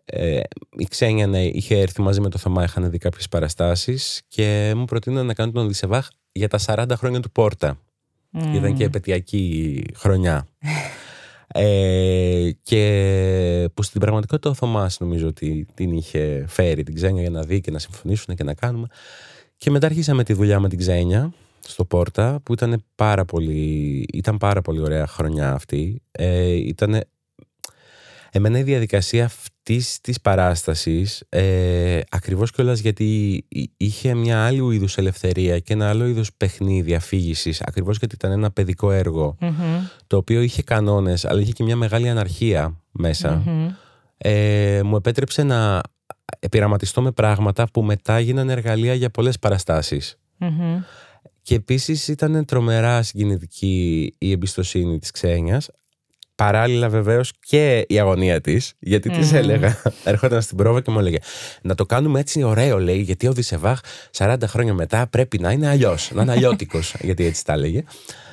ε, 0.05 0.39
η 0.77 0.85
Ξένια 0.89 1.27
ναι, 1.27 1.43
είχε 1.43 1.79
έρθει 1.79 2.01
μαζί 2.01 2.21
με 2.21 2.29
το 2.29 2.37
Θωμά, 2.37 2.63
είχαν 2.63 2.89
δει 2.89 2.97
κάποιες 2.97 3.27
παραστάσεις 3.27 4.21
και 4.27 4.73
μου 4.75 4.85
προτείναν 4.85 5.25
να 5.25 5.33
κάνω 5.33 5.51
τον 5.51 5.63
Οδυσσεβάχ 5.63 6.07
για 6.31 6.47
τα 6.47 6.59
40 6.65 6.85
χρόνια 6.95 7.19
του 7.19 7.31
Πόρτα. 7.31 7.77
Mm. 8.33 8.55
Ήταν 8.55 8.75
και 8.75 8.83
επαιτειακή 8.83 9.83
χρονιά. 9.95 10.47
Ε, 11.53 12.49
και 12.63 13.69
που 13.73 13.83
στην 13.83 14.01
πραγματικότητα 14.01 14.49
ο 14.49 14.53
Θωμάς 14.53 14.99
νομίζω 14.99 15.27
ότι 15.27 15.67
την 15.73 15.91
είχε 15.91 16.45
φέρει 16.47 16.83
την 16.83 16.95
Ξένια 16.95 17.21
για 17.21 17.29
να 17.29 17.41
δει 17.41 17.61
και 17.61 17.71
να 17.71 17.79
συμφωνήσουν 17.79 18.35
και 18.35 18.43
να 18.43 18.53
κάνουμε. 18.53 18.87
Και 19.57 19.71
μετά 19.71 19.85
αρχίσαμε 19.85 20.23
τη 20.23 20.33
δουλειά 20.33 20.59
με 20.59 20.69
την 20.69 20.77
Ξένια 20.77 21.33
στο 21.67 21.85
Πόρτα 21.85 22.39
που 22.43 22.53
ήταν 22.53 22.83
πάρα 22.95 23.25
πολύ, 23.25 24.05
ήταν 24.13 24.37
πάρα 24.37 24.61
πολύ 24.61 24.79
ωραία 24.79 25.07
χρονιά 25.07 25.53
αυτή. 25.53 26.01
Ε, 26.11 26.51
ήταν 26.51 27.01
Εμένα 28.35 28.59
η 28.59 28.63
διαδικασία 28.63 29.25
αυτής 29.25 30.01
της 30.01 30.21
παράστασης, 30.21 31.23
ε, 31.29 31.99
ακριβώς 32.09 32.51
κιόλας 32.51 32.79
γιατί 32.79 33.45
είχε 33.77 34.13
μια 34.13 34.45
άλλη 34.45 34.75
είδους 34.75 34.97
ελευθερία 34.97 35.59
και 35.59 35.73
ένα 35.73 35.89
άλλο 35.89 36.07
είδο 36.07 36.21
παιχνίδι 36.37 36.95
αφήγησης, 36.95 37.61
ακριβώς 37.61 37.97
γιατί 37.97 38.15
ήταν 38.15 38.31
ένα 38.31 38.51
παιδικό 38.51 38.91
το 40.07 40.17
οποίο 40.17 40.41
είχε 40.41 40.63
κανόνες, 40.63 41.25
αλλά 41.25 41.41
είχε 41.41 41.51
και 41.51 41.63
μια 41.63 41.75
μεγάλη 41.75 42.09
αναρχία 42.09 42.81
μέσα. 42.91 43.43
Ε, 44.17 44.81
μου 44.83 44.95
επέτρεψε 44.95 45.43
να 45.43 45.81
πειραματιστώ 46.51 47.01
με 47.01 47.11
πράγματα 47.11 47.67
που 47.73 47.81
μετά 47.81 48.19
γίνανε 48.19 48.51
εργαλεία 48.51 48.93
για 48.93 49.09
πολλές 49.09 49.39
παραστάσεις. 49.39 50.19
Και 51.41 51.55
επίσης 51.55 52.07
ήταν 52.07 52.45
τρομερά 52.45 53.01
συγκινητική 53.01 54.15
η 54.17 54.31
εμπιστοσύνη 54.31 54.99
της 54.99 55.11
Ξένιας 55.11 55.69
παράλληλα 56.45 56.89
βεβαίως 56.89 57.31
και 57.39 57.85
η 57.87 57.99
αγωνία 57.99 58.41
της, 58.41 58.73
γιατί 58.79 59.11
mm. 59.13 59.17
τη 59.19 59.35
έλεγα, 59.35 59.81
έρχονταν 60.03 60.41
στην 60.41 60.57
πρόβα 60.57 60.81
και 60.81 60.91
μου 60.91 60.99
έλεγε 60.99 61.17
Να 61.61 61.75
το 61.75 61.85
κάνουμε 61.85 62.19
έτσι 62.19 62.43
ωραίο, 62.43 62.79
λέει, 62.79 62.99
γιατί 62.99 63.27
ο 63.27 63.33
Δισεβάχ 63.33 63.79
40 64.17 64.35
χρόνια 64.45 64.73
μετά 64.73 65.07
πρέπει 65.07 65.39
να 65.39 65.51
είναι 65.51 65.69
αλλιώς, 65.69 66.11
να 66.13 66.21
είναι 66.21 66.31
αλλιώτικος, 66.31 66.95
γιατί 67.07 67.25
έτσι 67.25 67.45
τα 67.45 67.53
έλεγε. 67.53 67.83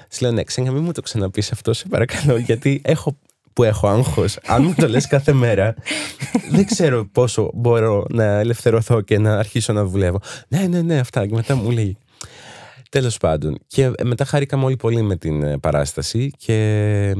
Της 0.08 0.20
λέω, 0.20 0.32
ναι, 0.32 0.44
ξένα, 0.44 0.72
μην 0.72 0.82
μου 0.82 0.92
το 0.92 1.00
ξαναπείς 1.00 1.52
αυτό, 1.52 1.72
σε 1.72 1.88
παρακαλώ, 1.88 2.36
γιατί 2.36 2.80
έχω 2.84 3.16
που 3.52 3.64
έχω 3.64 3.88
άγχος, 3.88 4.38
αν 4.46 4.62
μου 4.62 4.74
το 4.76 4.88
λες 4.88 5.06
κάθε 5.06 5.32
μέρα, 5.32 5.74
δεν 6.50 6.66
ξέρω 6.66 7.08
πόσο 7.12 7.50
μπορώ 7.54 8.04
να 8.10 8.24
ελευθερωθώ 8.24 9.00
και 9.00 9.18
να 9.18 9.38
αρχίσω 9.38 9.72
να 9.72 9.84
δουλεύω. 9.84 10.20
Ναι, 10.48 10.66
ναι, 10.66 10.80
ναι, 10.82 10.98
αυτά. 10.98 11.26
Και 11.26 11.34
μετά 11.34 11.54
μου 11.54 11.70
λέει. 11.70 11.96
Τέλος 12.90 13.16
πάντων. 13.16 13.58
Και 13.66 13.90
μετά 14.02 14.24
χάρηκαμε 14.24 14.64
όλοι 14.64 14.76
πολύ 14.76 15.02
με 15.02 15.16
την 15.16 15.42
ε, 15.42 15.58
παράσταση 15.58 16.30
και 16.36 17.14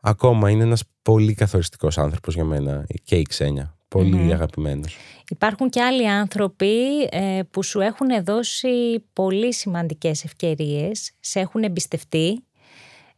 ακόμα 0.00 0.50
είναι 0.50 0.62
ένας 0.62 0.82
πολύ 1.02 1.34
καθοριστικός 1.34 1.98
άνθρωπος 1.98 2.34
για 2.34 2.44
μένα 2.44 2.86
και 3.04 3.16
η 3.16 3.22
Ξένια. 3.22 3.76
Πολύ 3.88 4.28
mm 4.28 4.32
αγαπημένος. 4.32 4.96
Υπάρχουν 5.28 5.68
και 5.70 5.82
άλλοι 5.82 6.08
άνθρωποι 6.08 7.02
ε, 7.10 7.40
που 7.50 7.62
σου 7.62 7.80
έχουν 7.80 8.24
δώσει 8.24 9.04
πολύ 9.12 9.54
σημαντικές 9.54 10.24
ευκαιρίες, 10.24 11.12
σε 11.20 11.40
έχουν 11.40 11.62
εμπιστευτεί 11.62 12.44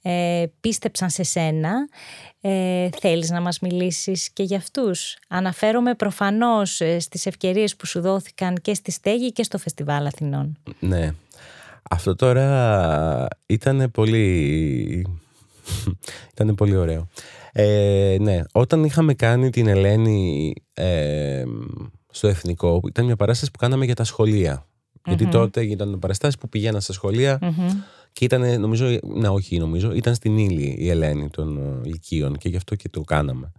ε, 0.06 0.44
πίστεψαν 0.60 1.10
σε 1.10 1.22
σένα. 1.22 1.88
Ε, 2.40 2.88
θέλεις 2.98 3.30
να 3.30 3.40
μας 3.40 3.58
μιλήσεις 3.58 4.30
και 4.30 4.42
για 4.42 4.56
αυτούς; 4.56 5.16
Αναφέρομαι 5.28 5.94
προφανώς 5.94 6.80
ε, 6.80 6.98
στις 6.98 7.26
ευκαιρίες 7.26 7.76
που 7.76 7.86
σου 7.86 8.00
δόθηκαν 8.00 8.56
και 8.60 8.74
στη 8.74 8.90
Στέγη 8.90 9.32
και 9.32 9.42
στο 9.42 9.58
Φεστιβάλ 9.58 10.06
Αθηνών. 10.06 10.58
Ναι. 10.78 11.10
Αυτό 11.90 12.14
τώρα 12.14 13.28
ήταν 13.46 13.90
πολύ... 13.90 15.06
ήταν 16.32 16.54
πολύ 16.54 16.76
ωραίο. 16.76 17.08
Ε, 17.52 18.16
ναι, 18.20 18.40
όταν 18.52 18.84
είχαμε 18.84 19.14
κάνει 19.14 19.50
την 19.50 19.66
Ελένη 19.66 20.52
ε, 20.74 21.44
στο 22.10 22.28
Εθνικό, 22.28 22.80
ήταν 22.86 23.04
μια 23.04 23.16
παράσταση 23.16 23.50
που 23.50 23.58
κάναμε 23.58 23.84
για 23.84 23.94
τα 23.94 24.04
σχολεία. 24.04 24.66
Γιατί 25.06 25.26
τότε 25.26 25.64
ήταν 25.64 25.98
παραστάσεις 25.98 26.38
που 26.38 26.48
πηγαίναν 26.48 26.80
στα 26.80 26.92
σχολεια 26.92 27.38
και 28.14 28.24
ήταν, 28.24 28.60
νομίζω, 28.60 28.98
να 29.02 29.30
όχι 29.30 29.58
νομίζω, 29.58 29.92
ήταν 29.92 30.14
στην 30.14 30.38
ύλη 30.38 30.76
η 30.78 30.88
Ελένη 30.88 31.30
των 31.30 31.58
ε, 31.58 31.88
Λυκείων 31.88 32.36
και 32.36 32.48
γι' 32.48 32.56
αυτό 32.56 32.74
και 32.74 32.88
το 32.88 33.00
κάναμε. 33.00 33.52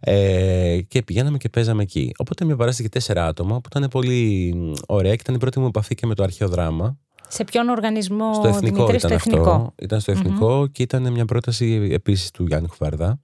Ε, 0.00 0.78
και 0.88 1.02
πηγαίναμε 1.02 1.38
και 1.38 1.48
παίζαμε 1.48 1.82
εκεί. 1.82 2.12
Οπότε 2.16 2.44
μια 2.44 2.56
παράσταση 2.56 2.82
για 2.82 2.90
τέσσερα 2.90 3.26
άτομα 3.26 3.60
που 3.60 3.68
ήταν 3.76 3.88
πολύ 3.90 4.54
ωραία 4.86 5.14
και 5.14 5.20
ήταν 5.20 5.34
η 5.34 5.38
πρώτη 5.38 5.58
μου 5.60 5.66
επαφή 5.66 5.94
και 5.94 6.06
με 6.06 6.14
το 6.14 6.22
αρχαίο 6.22 6.48
δράμα. 6.48 6.98
Σε 7.28 7.44
ποιον 7.44 7.68
οργανισμό, 7.68 8.34
Στο 8.34 8.48
Εθνικό 8.48 8.86
Δημήτρη, 8.86 8.96
ήταν 8.96 9.18
στο 9.18 9.30
εθνικό; 9.30 9.50
αυτό. 9.50 9.72
Ήταν 9.82 10.00
στο 10.00 10.12
εθνικο 10.12 10.66
και 10.66 10.82
ήταν 10.82 11.12
μια 11.12 11.24
πρόταση 11.24 11.88
επίσης 11.92 12.30
του 12.30 12.44
Γιάννη 12.46 12.68
Χουβαρδά. 12.68 13.20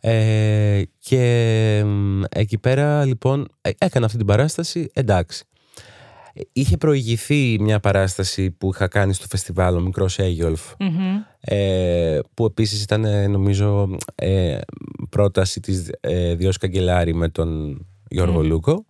Ε, 0.00 0.82
και 0.98 1.84
εκεί 2.28 2.58
πέρα 2.58 3.04
λοιπόν 3.04 3.48
ε, 3.60 3.70
έκανα 3.78 4.06
αυτή 4.06 4.18
την 4.18 4.26
παράσταση, 4.26 4.90
εντάξει. 4.92 5.44
Είχε 6.52 6.76
προηγηθεί 6.76 7.56
μια 7.60 7.80
παράσταση 7.80 8.50
που 8.50 8.70
είχα 8.72 8.88
κάνει 8.88 9.14
στο 9.14 9.26
φεστιβάλ 9.26 9.76
ο 9.76 9.80
Μικρός 9.80 10.18
ε, 11.40 12.18
που 12.34 12.44
επίσης 12.44 12.82
ήταν 12.82 13.30
νομίζω 13.30 13.96
ε, 14.14 14.58
πρόταση 15.08 15.60
της 15.60 15.90
ε, 16.00 16.34
Διός 16.34 16.56
Καγκελάρη 16.56 17.14
με 17.14 17.28
τον 17.28 17.80
Γιώργο 18.08 18.42
Λούκο. 18.42 18.84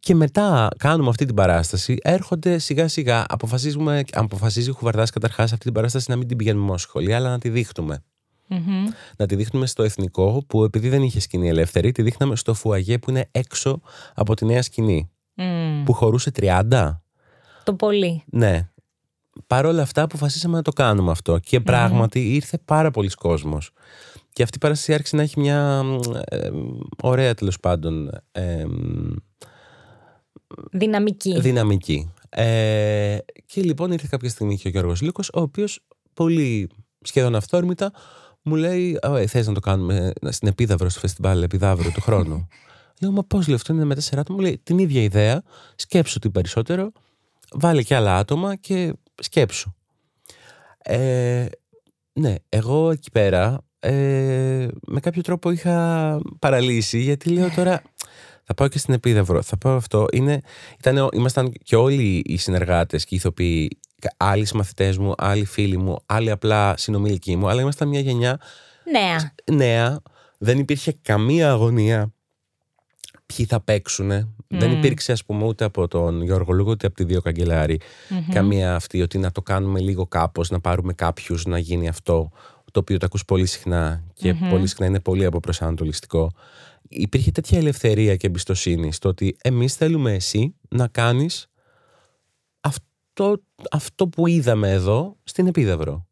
Και 0.00 0.14
μετά 0.14 0.68
κάνουμε 0.76 1.08
αυτή 1.08 1.24
την 1.24 1.34
παράσταση 1.34 1.96
έρχονται 2.02 2.58
σιγά 2.58 2.88
σιγά 2.88 3.24
αποφασίζουμε, 3.28 4.02
αποφασίζει 4.12 4.70
ο 4.70 4.72
Χουβαρδάς 4.72 5.10
καταρχάς 5.10 5.52
αυτή 5.52 5.64
την 5.64 5.72
παράσταση 5.72 6.10
να 6.10 6.16
μην 6.16 6.28
την 6.28 6.36
πηγαίνουμε 6.36 6.64
μόνο 6.64 6.78
σχολεία 6.78 7.16
αλλά 7.16 7.30
να 7.30 7.38
τη 7.38 7.48
δειχνουμε 7.48 8.02
Να 9.16 9.26
τη 9.26 9.34
δείχνουμε 9.36 9.66
στο 9.66 9.82
εθνικό 9.82 10.44
που 10.46 10.64
επειδή 10.64 10.88
δεν 10.88 11.02
είχε 11.02 11.20
σκηνή 11.20 11.48
ελεύθερη 11.48 11.92
τη 11.92 12.02
δείχναμε 12.02 12.36
στο 12.36 12.54
φουαγέ 12.54 12.98
που 12.98 13.10
είναι 13.10 13.28
έξω 13.30 13.80
από 14.14 14.34
τη 14.34 14.44
νέα 14.44 14.62
σκηνή 14.62 15.10
που 15.84 15.92
χωρούσε 15.92 16.30
30. 16.36 17.00
Το 17.64 17.74
πολύ. 17.74 18.22
Ναι. 18.26 18.68
Παρ' 19.46 19.66
όλα 19.66 19.82
αυτά 19.82 20.02
αποφασίσαμε 20.02 20.56
να 20.56 20.62
το 20.62 20.72
κάνουμε 20.72 21.10
αυτό 21.10 21.38
και 21.38 21.60
πράγματι 21.60 22.34
ήρθε 22.34 22.58
πάρα 22.64 22.90
πολλοί 22.90 23.08
κόσμος. 23.08 23.70
Και 24.32 24.42
αυτή 24.42 24.56
η 24.56 24.60
παράσταση 24.60 24.94
άρχισε 24.94 25.16
να 25.16 25.22
έχει 25.22 25.40
μια 25.40 25.84
ε, 26.24 26.50
ωραία 27.02 27.34
τέλος 27.34 27.60
πάντων 27.60 28.10
ε, 28.32 28.64
δυναμική. 30.70 31.40
δυναμική. 31.40 32.12
Ε, 32.28 33.18
και 33.46 33.62
λοιπόν 33.62 33.92
ήρθε 33.92 34.06
κάποια 34.10 34.28
στιγμή 34.28 34.58
και 34.58 34.68
ο 34.68 34.70
Γιώργος 34.70 35.02
Λούκος, 35.02 35.30
ο 35.34 35.40
οποίος 35.40 35.80
πολύ 36.14 36.70
σχεδόν 37.00 37.34
αυθόρμητα 37.34 37.92
μου 38.42 38.54
λέει 38.54 38.98
«Ε, 39.02 39.26
θες 39.26 39.46
να 39.46 39.54
το 39.54 39.60
κάνουμε 39.60 40.12
στην 40.28 40.48
Επίδαυρο, 40.48 40.88
στο 40.88 41.00
φεστιβάλ 41.00 41.42
Επιδαύρο 41.42 41.90
του 41.90 42.00
χρόνου. 42.00 42.46
Λέω, 43.00 43.10
μα 43.12 43.24
πώς 43.24 43.46
λέει 43.46 43.56
αυτό 43.56 43.72
είναι 43.72 43.84
με 43.84 43.94
τέσσερα 43.94 44.20
άτομα. 44.20 44.38
Μου 44.38 44.44
λέει 44.44 44.60
την 44.62 44.78
ίδια 44.78 45.02
ιδέα, 45.02 45.42
σκέψου 45.76 46.18
τι 46.18 46.30
περισσότερο, 46.30 46.92
βάλε 47.52 47.82
και 47.82 47.94
άλλα 47.94 48.16
άτομα 48.16 48.56
και 48.56 48.92
σκέψου. 49.14 49.72
Ε, 50.78 51.46
ναι, 52.12 52.34
εγώ 52.48 52.90
εκεί 52.90 53.10
πέρα 53.10 53.64
ε, 53.78 54.68
με 54.86 55.00
κάποιο 55.00 55.22
τρόπο 55.22 55.50
είχα 55.50 56.18
παραλύσει 56.38 56.98
γιατί 56.98 57.30
λέω 57.30 57.50
τώρα 57.50 57.82
θα 58.44 58.54
πάω 58.54 58.68
και 58.68 58.78
στην 58.78 58.94
Επίδαυρο, 58.94 59.42
θα 59.42 59.56
πάω 59.58 59.76
αυτό. 59.76 60.06
Είναι, 60.12 60.40
ήταν, 60.78 61.08
ήμασταν 61.12 61.52
και 61.62 61.76
όλοι 61.76 62.22
οι 62.26 62.36
συνεργάτες 62.36 63.04
και 63.04 63.14
οι 63.14 63.16
ηθοποιοί, 63.16 63.78
άλλοι 64.16 64.48
μαθητές 64.54 64.98
μου, 64.98 65.14
άλλοι 65.18 65.44
φίλοι 65.44 65.76
μου, 65.76 65.96
άλλοι 66.06 66.30
απλά 66.30 66.76
συνομιλικοί 66.76 67.36
μου, 67.36 67.48
αλλά 67.48 67.60
ήμασταν 67.60 67.88
μια 67.88 68.00
γενιά 68.00 68.40
νέα. 68.90 69.34
νέα. 69.52 70.02
Δεν 70.38 70.58
υπήρχε 70.58 70.92
καμία 71.02 71.50
αγωνία 71.50 72.12
ποιοι 73.36 73.46
θα 73.46 73.60
παίξουν. 73.60 74.34
Δεν 74.48 74.72
υπήρξε, 74.72 75.12
ας 75.12 75.24
πούμε, 75.24 75.44
ούτε 75.44 75.64
από 75.64 75.88
τον 75.88 76.22
Γιώργο 76.22 76.52
Λούγο, 76.52 76.70
ούτε 76.70 76.86
από 76.86 76.96
τη 76.96 77.04
δύο 77.04 77.20
καμία 78.32 78.74
αυτή 78.74 79.02
ότι 79.02 79.18
να 79.18 79.32
το 79.32 79.42
κάνουμε 79.42 79.80
λίγο 79.80 80.06
κάπως, 80.06 80.50
να 80.50 80.60
πάρουμε 80.60 80.92
κάποιους 80.92 81.44
να 81.44 81.58
γίνει 81.58 81.88
αυτό, 81.88 82.30
το 82.72 82.80
οποίο 82.80 82.98
το 82.98 83.06
ακούς 83.06 83.24
πολύ 83.24 83.46
συχνά 83.46 84.04
και 84.14 84.34
πολύ 84.34 84.66
συχνά 84.66 84.86
είναι 84.86 85.00
πολύ 85.00 85.24
αποπροσανατολιστικό. 85.24 86.30
Υπήρχε 86.88 87.30
τέτοια 87.30 87.58
ελευθερία 87.58 88.16
και 88.16 88.26
εμπιστοσύνη 88.26 88.92
στο 88.92 89.08
ότι 89.08 89.36
εμείς 89.42 89.74
θέλουμε 89.74 90.14
εσύ 90.14 90.54
να 90.68 90.86
κάνεις 90.88 91.46
αυτό, 92.60 93.40
αυτό 93.70 94.08
που 94.08 94.26
είδαμε 94.26 94.70
εδώ 94.70 95.16
στην 95.24 95.46
επιδαυρο 95.46 96.06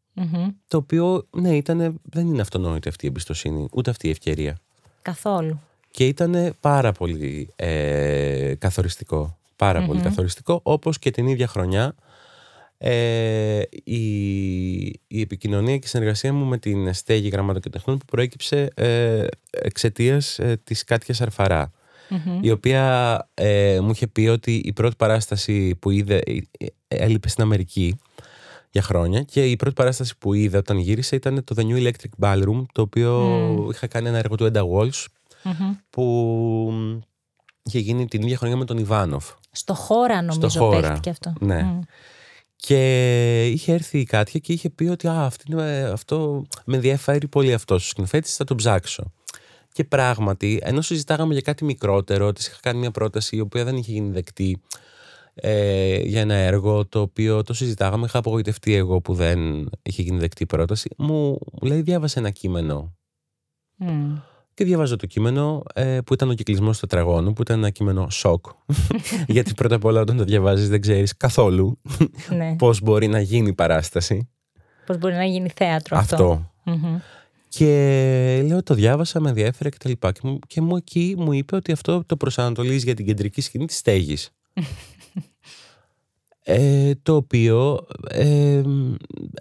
Το 0.67 0.77
οποίο, 0.77 1.27
ναι, 1.31 1.55
ήτανε, 1.55 1.93
δεν 2.01 2.27
είναι 2.27 2.41
αυτονόητη 2.41 2.87
αυτή 2.87 3.05
η 3.05 3.07
εμπιστοσύνη, 3.07 3.67
ούτε 3.71 3.89
αυτή 3.89 4.07
η 4.07 4.09
ευκαιρία. 4.09 4.57
Καθόλου 5.01 5.59
και 5.91 6.05
ήταν 6.05 6.55
πάρα 6.59 6.91
πολύ 6.91 7.53
ε, 7.55 8.53
καθοριστικό. 8.57 9.37
Πάρα 9.55 9.81
πολύ 9.85 10.01
καθοριστικό, 10.01 10.59
όπως 10.63 10.99
και 10.99 11.11
την 11.11 11.27
ίδια 11.27 11.47
χρονιά 11.47 11.95
ε, 12.77 13.61
η, 13.83 14.03
η 15.07 15.21
επικοινωνία 15.21 15.77
και 15.77 15.85
η 15.85 15.89
συνεργασία 15.89 16.33
μου 16.33 16.45
με 16.45 16.57
την 16.57 16.93
στέγη 16.93 17.27
γραμμάτων 17.27 17.61
και 17.61 17.69
τεχνών 17.69 17.97
που 17.97 18.05
προέκυψε 18.05 18.69
ε, 18.73 19.25
εξαιτίας 19.49 20.39
ε, 20.39 20.61
της 20.63 20.83
Κάτια 20.83 21.15
η 22.41 22.51
οποία 22.51 23.29
ε, 23.33 23.79
μου 23.81 23.89
είχε 23.89 24.07
πει 24.07 24.27
ότι 24.27 24.55
η 24.65 24.73
πρώτη 24.73 24.95
παράσταση 24.95 25.75
που 25.75 25.89
είδε 25.89 26.21
ε, 26.57 26.65
έλειπε 26.87 27.29
στην 27.29 27.43
Αμερική 27.43 27.99
για 28.71 28.81
χρόνια 28.81 29.21
και 29.21 29.45
η 29.45 29.55
πρώτη 29.55 29.73
παράσταση 29.75 30.17
που 30.17 30.33
είδε 30.33 30.57
όταν 30.57 30.77
γύρισε 30.77 31.15
ήταν 31.15 31.43
το 31.43 31.55
The 31.57 31.61
New 31.61 31.87
Electric 31.87 32.25
Ballroom 32.25 32.65
το 32.71 32.81
οποίο 32.81 33.69
είχα 33.71 33.87
κάνει 33.87 34.07
ένα 34.07 34.17
έργο 34.17 34.35
του 34.35 34.51
Enda 34.53 34.61
Walsh 35.43 35.75
που 35.89 36.73
είχε 37.63 37.79
γίνει 37.79 38.07
την 38.07 38.21
ίδια 38.21 38.37
χρονιά 38.37 38.57
με 38.57 38.65
τον 38.65 38.77
Ιβάνοφ. 38.77 39.29
Στο 39.51 39.73
χώρα 39.73 40.21
νομίζω 40.21 40.49
Στο 40.49 40.59
χώρα, 40.59 40.79
παίχτηκε 40.79 41.09
αυτό. 41.09 41.33
Ναι. 41.39 41.79
Και 42.55 43.47
είχε 43.47 43.73
έρθει 43.73 43.99
η 43.99 44.03
Κάτια 44.03 44.39
και 44.39 44.53
είχε 44.53 44.69
πει 44.69 44.85
ότι 44.85 45.07
Α, 45.07 45.31
αυτό 45.91 46.45
με 46.65 46.75
ενδιαφέρει 46.75 47.27
πολύ 47.27 47.53
αυτός 47.53 47.85
ο 47.85 47.87
σκηνοθέτης, 47.87 48.35
θα 48.35 48.43
τον 48.43 48.57
ψάξω. 48.57 49.11
Και 49.71 49.83
πράγματι, 49.83 50.59
ενώ 50.63 50.81
συζητάγαμε 50.81 51.33
για 51.33 51.41
κάτι 51.41 51.65
μικρότερο, 51.65 52.31
της 52.31 52.47
είχα 52.47 52.57
κάνει 52.61 52.79
μια 52.79 52.91
πρόταση 52.91 53.35
η 53.35 53.39
οποία 53.39 53.63
δεν 53.63 53.77
είχε 53.77 53.91
γίνει 53.91 54.11
δεκτή 54.11 54.61
ε, 55.33 55.97
για 55.97 56.21
ένα 56.21 56.33
έργο 56.33 56.85
το 56.85 57.01
οποίο 57.01 57.43
το 57.43 57.53
συζητάγαμε. 57.53 58.05
Είχα 58.05 58.17
απογοητευτεί 58.17 58.73
εγώ 58.73 59.01
που 59.01 59.13
δεν 59.13 59.69
είχε 59.81 60.01
γίνει 60.01 60.19
δεκτή 60.19 60.45
πρόταση. 60.45 60.89
Μου, 60.97 61.39
μου 61.51 61.67
λέει: 61.67 61.81
Διάβασε 61.81 62.19
ένα 62.19 62.29
κείμενο 62.29 62.93
και 64.59 64.65
διαβάζω 64.65 64.95
το 64.95 65.05
κείμενο 65.05 65.63
ε, 65.73 65.97
που 66.05 66.13
ήταν 66.13 66.29
ο 66.29 66.33
κυκλισμός 66.33 66.79
του 66.79 66.87
τετραγώνου, 66.87 67.33
που 67.33 67.41
ήταν 67.41 67.57
ένα 67.57 67.69
κείμενο 67.69 68.09
σοκ. 68.09 68.45
Γιατί 69.27 69.53
πρώτα 69.53 69.75
απ' 69.75 69.85
όλα 69.85 70.01
όταν 70.01 70.17
το 70.17 70.23
διαβάζεις 70.23 70.69
δεν 70.69 70.81
ξέρεις 70.81 71.17
καθόλου 71.17 71.79
ναι. 72.37 72.55
πώς 72.55 72.81
μπορεί 72.81 73.07
να 73.07 73.19
γίνει 73.19 73.53
παράσταση. 73.53 74.29
Πώς 74.85 74.97
μπορεί 74.97 75.13
να 75.13 75.25
γίνει 75.25 75.49
θέατρο 75.55 75.97
αυτό. 75.97 76.15
Αυτό. 76.15 76.91
Και 77.47 77.65
λέω, 78.45 78.63
το 78.63 78.73
διάβασα, 78.73 79.19
με 79.19 79.29
ενδιαφέρε 79.29 79.69
κτλ. 79.69 79.91
Και, 79.91 80.11
και, 80.11 80.19
μου, 80.23 80.39
και 80.47 80.61
μου 80.61 80.75
εκεί 80.75 81.15
μου 81.17 81.33
είπε 81.33 81.55
ότι 81.55 81.71
αυτό 81.71 82.03
το 82.05 82.17
προσανατολίζεις 82.17 82.83
για 82.83 82.93
την 82.93 83.05
κεντρική 83.05 83.41
σκηνή 83.41 83.65
της 83.65 83.77
στέγης. 83.77 84.29
Ε, 86.43 86.91
το 87.03 87.15
οποίο 87.15 87.87
ε, 88.09 88.61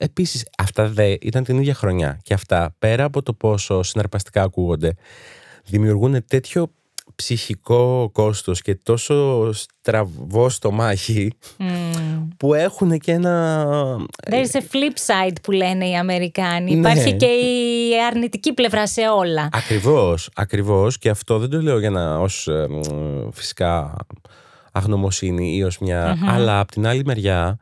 επίσης 0.00 0.48
αυτά 0.58 0.88
δε 0.88 1.14
ήταν 1.20 1.44
την 1.44 1.58
ίδια 1.58 1.74
χρονιά 1.74 2.18
και 2.22 2.34
αυτά 2.34 2.74
πέρα 2.78 3.04
από 3.04 3.22
το 3.22 3.32
πόσο 3.32 3.82
συναρπαστικά 3.82 4.42
ακούγονται 4.42 4.94
δημιουργούν 5.64 6.24
τέτοιο 6.26 6.70
ψυχικό 7.14 8.10
κόστος 8.12 8.62
και 8.62 8.74
τόσο 8.74 9.48
στραβό 9.52 10.48
στο 10.48 10.70
μάχη 10.70 11.32
που 12.36 12.54
έχουν 12.54 12.98
και 12.98 13.12
ένα... 13.12 13.66
There's 14.30 14.56
a 14.56 14.60
flip 14.60 14.96
side 15.06 15.36
που 15.42 15.50
λένε 15.50 15.88
οι 15.88 15.96
Αμερικάνοι. 15.96 16.74
Ναι. 16.74 16.78
Υπάρχει 16.78 17.16
και 17.16 17.26
η 17.26 17.90
αρνητική 18.10 18.52
πλευρά 18.52 18.86
σε 18.86 19.00
όλα. 19.16 19.48
Ακριβώς, 19.52 20.30
ακριβώς 20.34 20.98
και 20.98 21.08
αυτό 21.08 21.38
δεν 21.38 21.50
το 21.50 21.62
λέω 21.62 21.78
για 21.78 21.90
να 21.90 22.18
ως 22.18 22.48
φυσικά 23.32 23.96
αγνωμοσύνη 24.78 25.56
ή 25.56 25.62
ως 25.62 25.78
μια... 25.78 26.18
Αλλά 26.26 26.60
από 26.60 26.72
την 26.72 26.86
άλλη 26.86 27.04
μεριά 27.04 27.58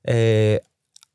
ε, 0.00 0.56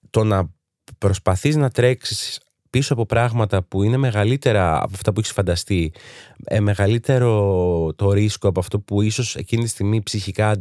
το 0.09 0.23
να 0.23 0.49
προσπαθείς 0.97 1.55
να 1.55 1.69
τρέξεις 1.69 2.39
πίσω 2.69 2.93
από 2.93 3.05
πράγματα 3.05 3.61
που 3.61 3.83
είναι 3.83 3.97
μεγαλύτερα 3.97 4.75
από 4.75 4.91
αυτά 4.93 5.13
που 5.13 5.19
έχεις 5.19 5.31
φανταστεί, 5.31 5.93
ε, 6.43 6.59
μεγαλύτερο 6.59 7.93
το 7.95 8.11
ρίσκο 8.11 8.47
από 8.47 8.59
αυτό 8.59 8.79
που 8.79 9.01
ίσως 9.01 9.35
εκείνη 9.35 9.63
τη 9.63 9.69
στιγμή 9.69 10.01
ψυχικά 10.01 10.55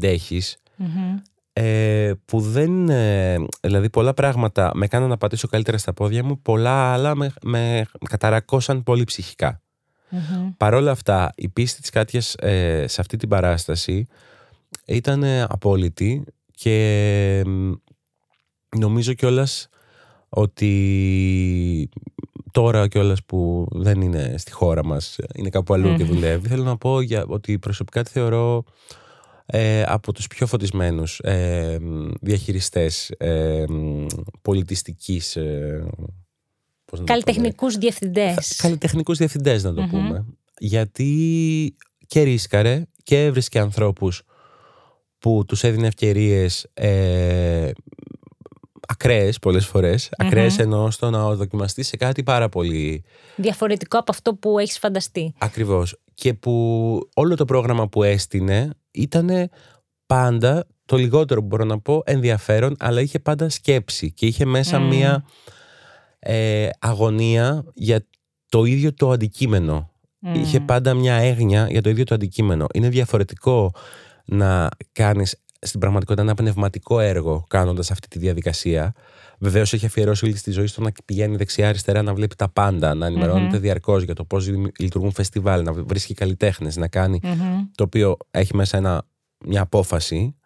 ε, 1.56 2.12
που 2.24 2.40
δεν. 2.40 2.88
Ε, 2.88 3.36
δηλαδή, 3.60 3.90
πολλά 3.90 4.14
πράγματα 4.14 4.70
με 4.74 4.86
κάναν 4.86 5.08
να 5.08 5.16
πατήσω 5.16 5.48
καλύτερα 5.48 5.78
στα 5.78 5.92
πόδια 5.92 6.24
μου, 6.24 6.40
πολλά 6.42 6.92
άλλα 6.92 7.14
με, 7.14 7.32
με 7.42 7.86
καταρακώσαν 8.08 8.82
πολύ 8.82 9.04
ψυχικά. 9.04 9.60
Mm-hmm. 10.10 10.52
Παρ' 10.56 10.74
όλα 10.74 10.90
αυτά, 10.90 11.32
η 11.34 11.48
πίστη 11.48 11.80
της 11.80 11.90
Κάτιας 11.90 12.34
ε, 12.34 12.84
σε 12.88 13.00
αυτή 13.00 13.16
την 13.16 13.28
παράσταση 13.28 14.06
ήταν 14.86 15.24
απόλυτη 15.48 16.24
και 16.50 17.42
νομίζω 18.76 19.12
κιόλας 19.12 19.68
ότι 20.28 21.88
τώρα 22.50 22.88
κιόλας 22.88 23.24
που 23.24 23.68
δεν 23.70 24.00
είναι 24.00 24.34
στη 24.38 24.52
χώρα 24.52 24.84
μας, 24.84 25.18
είναι 25.34 25.48
κάπου 25.48 25.74
αλλού 25.74 25.96
και 25.96 26.04
δουλεύει, 26.04 26.48
θέλω 26.48 26.62
να 26.64 26.76
πω 26.76 27.00
για, 27.00 27.24
ότι 27.26 27.58
προσωπικά 27.58 28.02
τη 28.02 28.10
θεωρώ 28.10 28.64
ε, 29.46 29.82
από 29.82 30.12
τους 30.12 30.26
πιο 30.26 30.46
φωτισμένους 30.46 31.18
ε, 31.18 31.78
διαχειριστές 32.20 33.10
ε, 33.10 33.64
πολιτιστικής... 34.42 35.36
Ε, 35.36 35.86
Καλλιτεχνικούς 37.04 37.76
διευθυντές. 37.76 38.56
Καλλιτεχνικούς 38.56 39.18
διευθυντές 39.18 39.62
να 39.62 39.74
το 39.74 39.86
πούμε. 39.90 40.26
Γιατί 40.58 41.76
και 42.06 42.22
ρίσκαρε 42.22 42.86
και 43.02 43.24
έβρισκε 43.24 43.58
ανθρώπους 43.58 44.22
που 45.24 45.44
τους 45.46 45.62
έδινε 45.62 45.86
ευκαιρίες 45.86 46.66
ε, 46.74 47.70
ακραίες 48.88 49.38
πολλές 49.38 49.66
φορές. 49.66 50.08
Mm-hmm. 50.08 50.26
Ακραίες 50.26 50.58
εννοώ 50.58 50.90
στο 50.90 51.10
να 51.10 51.34
δοκιμαστεί 51.34 51.82
σε 51.82 51.96
κάτι 51.96 52.22
πάρα 52.22 52.48
πολύ. 52.48 53.04
Διαφορετικό 53.36 53.98
από 53.98 54.12
αυτό 54.12 54.34
που 54.34 54.58
έχεις 54.58 54.78
φανταστεί. 54.78 55.34
Ακριβώς. 55.38 55.96
Και 56.14 56.34
που 56.34 56.52
όλο 57.14 57.34
το 57.34 57.44
πρόγραμμα 57.44 57.88
που 57.88 58.02
έστεινε 58.02 58.70
ήταν 58.90 59.50
πάντα 60.06 60.66
το 60.84 60.96
λιγότερο 60.96 61.40
που 61.40 61.46
μπορώ 61.46 61.64
να 61.64 61.80
πω 61.80 62.02
ενδιαφέρον, 62.04 62.76
αλλά 62.78 63.00
είχε 63.00 63.18
πάντα 63.18 63.48
σκέψη 63.48 64.12
και 64.12 64.26
είχε 64.26 64.44
μέσα 64.44 64.78
μία 64.78 65.24
ε, 66.18 66.68
αγωνία 66.78 67.64
για 67.74 68.06
το 68.48 68.64
ίδιο 68.64 68.94
το 68.94 69.10
αντικείμενο. 69.10 69.90
Είχε 70.32 70.60
πάντα 70.60 70.94
μια 70.94 71.14
έγνοια 71.14 71.66
για 71.70 71.80
το 71.80 71.90
ίδιο 71.90 72.04
το 72.04 72.14
αντικείμενο. 72.14 72.66
Είναι 72.74 72.88
διαφορετικό 72.88 73.72
να 74.24 74.68
κάνεις 74.92 75.44
στην 75.58 75.80
πραγματικότητα 75.80 76.22
ένα 76.22 76.34
πνευματικό 76.34 77.00
έργο 77.00 77.44
κάνοντας 77.48 77.90
αυτή 77.90 78.08
τη 78.08 78.18
διαδικασία. 78.18 78.94
Βεβαίως 79.38 79.72
έχει 79.72 79.86
αφιερώσει 79.86 80.24
όλη 80.24 80.34
τη 80.34 80.50
ζωή 80.50 80.66
στο 80.66 80.80
να 80.80 80.92
πηγαίνει 81.04 81.36
δεξιά-αριστερά, 81.36 82.02
να 82.02 82.14
βλέπει 82.14 82.34
τα 82.34 82.48
πάντα, 82.48 82.94
να 82.94 83.06
ενημερώνεται 83.06 83.56
mm-hmm. 83.56 83.60
διαρκώς 83.60 84.02
για 84.02 84.14
το 84.14 84.24
πώς 84.24 84.48
λειτουργούν 84.78 85.12
φεστιβάλ, 85.12 85.62
να 85.64 85.72
βρίσκει 85.72 86.14
καλλιτέχνες, 86.14 86.76
να 86.76 86.88
κάνει. 86.88 87.20
Το 87.74 87.84
οποίο 87.84 88.16
έχει 88.30 88.56
μέσα 88.56 88.76
ένα, 88.76 89.02
μια 89.44 89.60
απόφαση. 89.60 90.36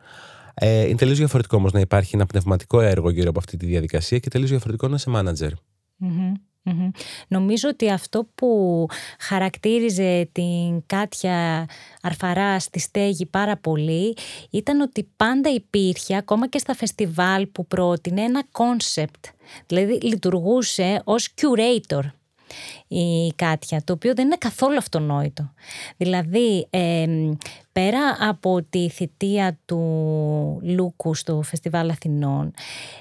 Ε, 0.54 0.86
είναι 0.86 0.96
τελείως 0.96 1.18
διαφορετικό 1.18 1.56
όμως 1.56 1.72
να 1.72 1.80
υπάρχει 1.80 2.16
ένα 2.16 2.26
πνευματικό 2.26 2.80
έργο 2.80 3.10
γύρω 3.10 3.28
από 3.28 3.38
αυτή 3.38 3.56
τη 3.56 3.66
διαδικασία 3.66 4.18
και 4.18 4.28
τελείως 4.28 4.50
διαφορετικό 4.50 4.88
να 4.88 4.94
είσαι 4.94 5.10
manager. 5.14 5.52
Νομίζω 7.28 7.68
ότι 7.68 7.90
αυτό 7.90 8.28
που 8.34 8.86
χαρακτήριζε 9.18 10.28
την 10.32 10.86
Κάτια 10.86 11.68
Αρφαρά 12.02 12.58
στη 12.58 12.78
Στέγη 12.78 13.26
πάρα 13.26 13.56
πολύ 13.56 14.16
ήταν 14.50 14.80
ότι 14.80 15.08
πάντα 15.16 15.50
υπήρχε 15.50 16.16
ακόμα 16.16 16.48
και 16.48 16.58
στα 16.58 16.74
φεστιβάλ 16.74 17.46
που 17.46 17.66
πρότεινε 17.66 18.22
ένα 18.22 18.44
concept. 18.52 19.24
Δηλαδή 19.66 20.00
λειτουργούσε 20.00 21.02
ως 21.04 21.34
curator 21.34 22.00
η 22.88 23.32
Κάτια, 23.36 23.82
το 23.84 23.92
οποίο 23.92 24.14
δεν 24.14 24.24
είναι 24.24 24.36
καθόλου 24.36 24.76
αυτονόητο. 24.76 25.52
Δηλαδή, 25.96 26.68
πέρα 27.72 28.16
από 28.20 28.62
τη 28.70 28.88
θητεία 28.88 29.58
του 29.64 29.80
Λούκου 30.62 31.14
στο 31.14 31.42
Φεστιβάλ 31.42 31.90
Αθηνών, 31.90 32.52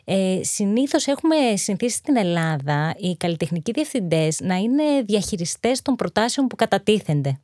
ε, 0.03 0.39
συνήθως 0.43 1.07
έχουμε 1.07 1.35
συνηθίσει 1.55 1.95
στην 1.95 2.17
Ελλάδα 2.17 2.93
οι 2.97 3.15
καλλιτεχνικοί 3.15 3.71
διευθυντές 3.71 4.39
να 4.39 4.55
είναι 4.55 4.83
διαχειριστές 5.05 5.81
των 5.81 5.95
προτάσεων 5.95 6.47
που 6.47 6.55
κατατίθενται. 6.55 7.39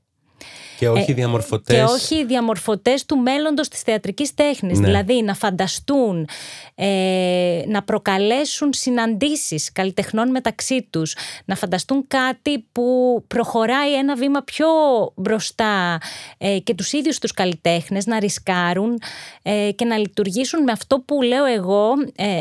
Και 0.77 0.89
όχι 0.89 1.11
ε, 1.11 1.13
διαμορφωτές. 1.13 1.75
Και 1.75 1.83
όχι 1.83 2.25
διαμορφωτές 2.25 3.05
του 3.05 3.17
μέλλοντος 3.17 3.67
της 3.67 3.81
θεατρικής 3.81 4.33
τέχνης. 4.33 4.79
Ναι. 4.79 4.85
Δηλαδή 4.85 5.21
να 5.21 5.33
φανταστούν, 5.33 6.27
ε, 6.75 7.61
να 7.67 7.83
προκαλέσουν 7.83 8.73
συναντήσεις 8.73 9.71
καλλιτεχνών 9.71 10.29
μεταξύ 10.29 10.87
τους, 10.89 11.15
να 11.45 11.55
φανταστούν 11.55 12.07
κάτι 12.07 12.65
που 12.71 13.23
προχωράει 13.27 13.95
ένα 13.97 14.15
βήμα 14.15 14.41
πιο 14.41 14.67
μπροστά 15.15 15.97
ε, 16.37 16.59
και 16.59 16.73
τους 16.73 16.91
ίδιους 16.91 17.19
τους 17.19 17.31
καλλιτέχνες 17.31 18.05
να 18.05 18.19
ρισκάρουν 18.19 19.01
ε, 19.41 19.69
και 19.75 19.85
να 19.85 19.97
λειτουργήσουν 19.97 20.63
με 20.63 20.71
αυτό 20.71 20.99
που 20.99 21.21
λέω 21.21 21.45
εγώ 21.45 21.93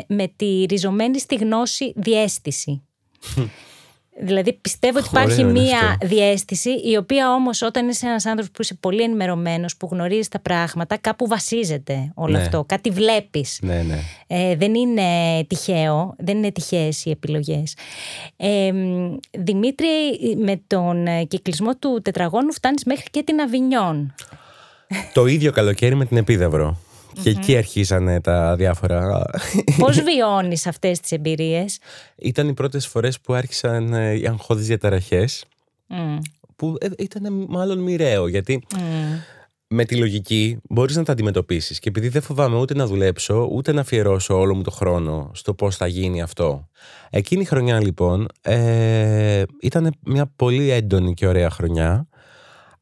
με 0.07 0.33
τη 0.37 0.65
ριζωμένη 0.65 1.19
στη 1.19 1.35
γνώση 1.35 1.93
διέστηση. 1.97 2.83
Δηλαδή 4.21 4.53
πιστεύω 4.53 4.99
ότι 4.99 5.09
υπάρχει 5.11 5.45
μία 5.45 5.99
διέστηση 6.03 6.71
η 6.71 6.97
οποία 6.97 7.33
όμως 7.33 7.63
όταν 7.63 7.89
είσαι 7.89 8.07
ένας 8.07 8.27
άνθρωπος 8.27 8.51
που 8.51 8.63
είσαι 8.63 8.75
πολύ 8.81 9.03
ενημερωμένος, 9.03 9.77
που 9.77 9.89
γνωρίζεις 9.91 10.29
τα 10.29 10.41
πράγματα, 10.41 10.97
κάπου 10.97 11.27
βασίζεται 11.27 12.13
όλο 12.15 12.33
ναι. 12.33 12.43
αυτό. 12.43 12.65
Κάτι 12.69 12.91
βλέπεις. 12.91 13.59
Ναι, 13.63 13.83
ναι. 13.83 13.99
Ε, 14.27 14.57
δεν 14.57 14.75
είναι 14.75 15.03
τυχαίο, 15.47 16.15
δεν 16.19 16.37
είναι 16.37 16.51
τυχαίες 16.51 17.05
οι 17.05 17.11
επιλογές. 17.11 17.77
Ε, 18.37 18.73
Δημήτρη, 19.31 19.89
με 20.37 20.63
τον 20.67 21.07
κυκλισμό 21.29 21.77
του 21.77 22.01
τετραγώνου 22.03 22.53
φτάνεις 22.53 22.85
μέχρι 22.85 23.07
και 23.11 23.23
την 23.23 23.41
Αβινιόν. 23.41 24.15
Το 25.13 25.27
ίδιο 25.27 25.53
καλοκαίρι 25.53 25.95
με 25.95 26.05
την 26.05 26.17
Επίδαυρο. 26.17 26.77
Και 27.23 27.31
εκεί 27.31 27.57
αρχίσανε 27.57 28.21
τα 28.21 28.57
διάφορα. 28.57 29.25
Πώς 29.79 30.01
βιώνεις 30.01 30.67
αυτές 30.67 31.01
τις 31.01 31.13
εμπειρίες, 31.13 31.79
Ήταν 32.17 32.49
οι 32.49 32.55
πρώτες 32.55 32.87
φορές 32.87 33.21
που 33.21 33.33
άρχισαν 33.33 33.93
ε, 33.93 34.15
οι 34.15 34.27
αγχώδεις 34.27 34.67
διαταραχές. 34.67 35.45
Που 36.57 36.77
ε, 36.81 36.89
ήταν 36.99 37.47
μάλλον 37.49 37.79
μοιραίο 37.79 38.29
γιατί. 38.29 38.63
Με 39.75 39.85
τη 39.85 39.97
λογική 39.97 40.59
μπορείς 40.69 40.97
να 40.97 41.03
τα 41.03 41.13
αντιμετωπίσεις. 41.13 41.79
Και 41.79 41.89
επειδή 41.89 42.09
δεν 42.09 42.23
φοβάμαι 42.23 42.59
ούτε 42.59 42.75
να 42.75 42.87
δουλέψω, 42.87 43.49
ούτε 43.53 43.73
να 43.73 43.81
αφιερώσω 43.81 44.39
όλο 44.39 44.55
μου 44.55 44.63
το 44.63 44.71
χρόνο 44.71 45.31
στο 45.35 45.55
πώς 45.55 45.77
θα 45.77 45.87
γίνει 45.87 46.23
αυτό. 46.23 46.69
Εκείνη 47.11 47.43
η 47.43 47.45
χρονιά 47.45 47.81
λοιπόν 47.81 48.29
ε, 48.41 49.43
ήταν 49.63 49.95
μια 50.05 50.33
πολύ 50.37 50.71
έντονη 50.71 51.15
και 51.15 51.27
ωραία 51.27 51.51
χρονιά 51.51 52.09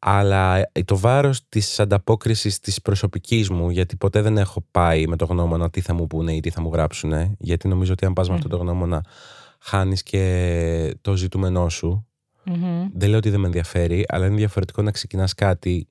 αλλά 0.02 0.70
το 0.84 0.98
βάρος 0.98 1.48
της 1.48 1.80
ανταπόκρισης 1.80 2.60
της 2.60 2.82
προσωπικής 2.82 3.50
μου 3.50 3.70
γιατί 3.70 3.96
ποτέ 3.96 4.22
δεν 4.22 4.38
έχω 4.38 4.64
πάει 4.70 5.06
με 5.06 5.16
το 5.16 5.24
γνώμονα 5.24 5.70
τι 5.70 5.80
θα 5.80 5.94
μου 5.94 6.06
πούνε 6.06 6.32
ή 6.32 6.40
τι 6.40 6.50
θα 6.50 6.60
μου 6.60 6.70
γράψουν 6.72 7.36
γιατί 7.38 7.68
νομίζω 7.68 7.92
ότι 7.92 8.06
αν 8.06 8.12
πας 8.12 8.28
με 8.28 8.34
αυτό 8.34 8.48
το 8.48 8.56
γνώμονα 8.56 9.04
χάνεις 9.58 10.02
και 10.02 10.96
το 11.00 11.16
ζητούμενό 11.16 11.68
σου. 11.68 12.06
Δεν 12.94 13.08
λέω 13.08 13.18
ότι 13.18 13.30
δεν 13.30 13.40
με 13.40 13.46
ενδιαφέρει 13.46 14.04
αλλά 14.08 14.26
είναι 14.26 14.36
διαφορετικό 14.36 14.82
να 14.82 14.90
ξεκινάς 14.90 15.34
κάτι 15.34 15.88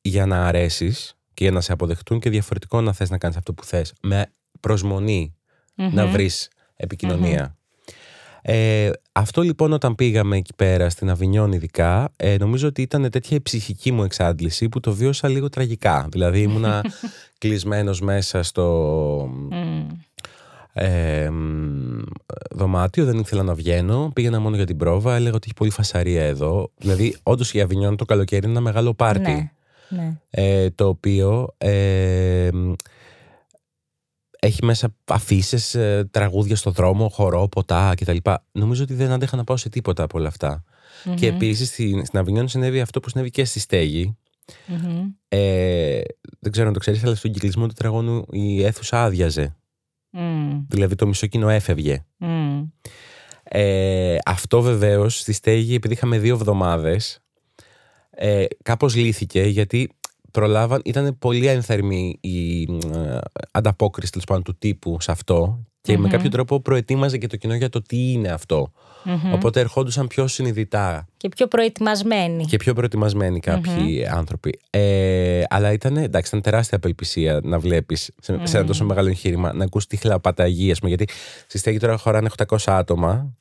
για 0.00 0.26
να 0.26 0.46
αρέσεις 0.46 1.16
και 1.34 1.44
για 1.44 1.52
να 1.52 1.60
σε 1.60 1.72
αποδεχτούν 1.72 2.20
και 2.20 2.30
διαφορετικό 2.30 2.80
να 2.80 2.92
θες 2.92 3.10
να 3.10 3.18
κάνεις 3.18 3.36
αυτό 3.36 3.54
που 3.54 3.64
θες 3.64 3.92
με 4.02 4.32
προσμονη 4.60 5.34
να 5.74 6.06
βρεις 6.06 6.50
επικοινωνία 6.76 7.56
ε, 8.46 8.90
αυτό 9.12 9.42
λοιπόν 9.42 9.72
όταν 9.72 9.94
πήγαμε 9.94 10.36
εκεί 10.36 10.52
πέρα 10.56 10.90
στην 10.90 11.10
Αβινιόν 11.10 11.52
ειδικά 11.52 12.12
ε, 12.16 12.36
νομίζω 12.38 12.68
ότι 12.68 12.82
ήταν 12.82 13.10
τέτοια 13.10 13.36
η 13.36 13.40
ψυχική 13.40 13.92
μου 13.92 14.02
εξάντληση 14.02 14.68
που 14.68 14.80
το 14.80 14.92
βίωσα 14.92 15.28
λίγο 15.28 15.48
τραγικά. 15.48 16.06
Δηλαδή 16.10 16.40
ήμουνα 16.42 16.84
κλεισμένος 17.38 18.00
μέσα 18.00 18.42
στο 18.42 19.28
ε, 20.72 21.30
δωμάτιο, 22.50 23.04
δεν 23.04 23.18
ήθελα 23.18 23.42
να 23.42 23.54
βγαίνω, 23.54 24.10
πήγαινα 24.14 24.40
μόνο 24.40 24.56
για 24.56 24.66
την 24.66 24.76
πρόβα, 24.76 25.14
έλεγα 25.14 25.34
ότι 25.34 25.44
έχει 25.44 25.54
πολύ 25.54 25.70
φασαρία 25.70 26.24
εδώ. 26.24 26.70
Δηλαδή 26.76 27.16
όντως 27.22 27.54
η 27.54 27.60
Αβινιόν 27.60 27.96
το 27.96 28.04
καλοκαίρι 28.04 28.42
είναι 28.42 28.52
ένα 28.52 28.60
μεγάλο 28.60 28.94
πάρτι. 28.94 29.52
Ναι, 29.88 30.02
ναι. 30.02 30.16
Ε, 30.30 30.70
το 30.70 30.88
οποίο... 30.88 31.54
Ε, 31.58 32.48
έχει 34.44 34.64
μέσα 34.64 34.94
αφήσεις, 35.04 35.74
ε, 35.74 36.08
τραγούδια 36.10 36.56
στο 36.56 36.70
δρόμο, 36.70 37.08
χορό, 37.08 37.48
ποτά 37.48 37.94
κτλ. 37.96 38.16
Νομίζω 38.52 38.82
ότι 38.82 38.94
δεν 38.94 39.10
άντεχα 39.10 39.36
να 39.36 39.44
πάω 39.44 39.56
σε 39.56 39.68
τίποτα 39.68 40.02
από 40.02 40.18
όλα 40.18 40.32
Και 41.14 41.26
επίσης 41.26 41.68
στην, 41.68 42.04
στην 42.04 42.18
Αβινιόν 42.18 42.48
συνέβη 42.48 42.80
αυτό 42.80 43.00
που 43.00 43.08
συνέβη 43.08 43.30
και 43.30 43.44
στη 43.44 43.60
στεγη 43.60 44.16
Ε, 45.28 46.00
δεν 46.40 46.52
ξέρω 46.52 46.66
αν 46.66 46.72
το 46.72 46.78
ξέρεις, 46.78 47.04
αλλά 47.04 47.14
στον 47.14 47.32
κυκλισμό 47.32 47.66
του 47.66 47.72
τραγώνου 47.72 48.26
η 48.30 48.64
αίθουσα 48.64 49.02
άδειαζε. 49.02 49.56
Δηλαδή 50.68 50.94
το 50.94 51.06
μισό 51.06 51.26
κοινό 51.26 51.48
έφευγε. 51.48 52.04
Ε, 53.42 54.16
αυτό 54.24 54.62
βεβαίως 54.62 55.18
στη 55.18 55.32
στέγη, 55.32 55.74
επειδή 55.74 55.94
είχαμε 55.94 56.18
δύο 56.18 56.34
εβδομάδες, 56.34 57.22
ε, 58.10 58.44
κάπως 58.62 58.94
λύθηκε 58.94 59.42
γιατί 59.42 59.90
προλάβαν, 60.34 60.80
ήταν 60.84 61.18
πολύ 61.18 61.46
ένθερμη 61.46 62.18
η 62.20 62.62
ε, 62.62 63.18
ανταπόκριση 63.50 64.10
τέλος 64.10 64.26
πάντων 64.26 64.42
του 64.42 64.56
τύπου 64.58 64.96
σε 65.00 65.10
αυτό 65.10 65.64
και 65.80 65.98
με 65.98 66.08
κάποιο 66.08 66.30
τρόπο 66.30 66.60
προετοίμαζε 66.60 67.18
και 67.18 67.26
το 67.26 67.36
κοινό 67.36 67.54
για 67.54 67.68
το 67.68 67.82
τι 67.82 68.12
είναι 68.12 68.30
Οπότε 69.32 69.60
ερχόντουσαν 69.60 70.06
πιο 70.06 70.26
συνειδητά. 70.26 71.06
Και 71.16 71.28
πιο 71.28 71.46
προετοιμασμένοι. 71.46 72.44
Και 72.44 72.56
πιο 72.56 72.74
προετοιμασμένοι 72.74 73.40
άνθρωποι. 74.10 74.58
Ε, 74.70 75.42
αλλά 75.48 75.72
ήταν, 75.72 75.96
εντάξει, 75.96 76.28
ήταν 76.28 76.40
τεράστια 76.40 76.76
απελπισία 76.76 77.40
να 77.42 77.58
βλέπεις 77.58 78.10
σε, 78.20 78.40
σε 78.42 78.56
ένα 78.56 78.66
τόσο 78.66 78.84
μεγάλο 78.84 79.08
εγχείρημα 79.08 79.52
να 79.52 79.64
ακούς 79.64 79.86
τη 79.86 79.96
χλαπαταγή, 79.96 80.70
ας 80.70 80.78
πούμε. 80.78 80.94
Γιατί 80.94 81.12
στη 81.46 81.58
στέγη 81.58 81.78
τώρα 81.78 81.96
χωράνε 81.96 82.28
800 82.46 82.56
άτομα 82.64 83.34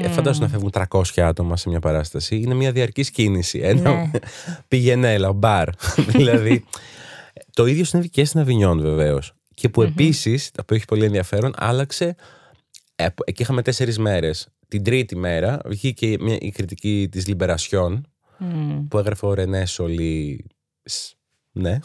Mm. 0.00 0.06
Φαντάζομαι 0.10 0.46
να 0.46 0.50
φεύγουν 0.50 0.70
300 0.88 1.02
άτομα 1.16 1.56
σε 1.56 1.68
μια 1.68 1.80
παράσταση. 1.80 2.36
Είναι 2.36 2.54
μια 2.54 2.72
διαρκή 2.72 3.10
κίνηση. 3.10 3.58
Ενώ 3.58 3.94
ναι. 3.94 4.10
πήγαινε 4.68 5.12
έλα, 5.12 5.32
μπαρ. 5.32 5.68
δηλαδή. 6.16 6.64
Το 7.52 7.66
ίδιο 7.66 7.84
συνέβη 7.84 8.08
και 8.08 8.24
στην 8.24 8.40
Αβινιόν 8.40 8.80
βεβαίως. 8.80 9.32
Και 9.54 9.68
που 9.68 9.82
mm-hmm. 9.82 9.86
επίσης, 9.86 10.50
το 10.50 10.60
οποίο 10.62 10.76
έχει 10.76 10.84
πολύ 10.84 11.04
ενδιαφέρον, 11.04 11.52
άλλαξε. 11.56 12.14
Ε, 12.96 13.06
εκεί 13.24 13.42
είχαμε 13.42 13.62
τέσσερις 13.62 13.98
μέρες. 13.98 14.48
Την 14.68 14.82
τρίτη 14.82 15.16
μέρα 15.16 15.60
βγήκε 15.64 16.16
μια, 16.20 16.36
η 16.40 16.50
κριτική 16.50 17.08
της 17.10 17.26
Λιμπερασιόν 17.26 18.06
που 18.88 18.98
έγραφε 18.98 19.26
ο 19.26 19.34
Ρενέ 19.34 19.66
Σολί. 19.66 20.44
Ναι. 21.52 21.78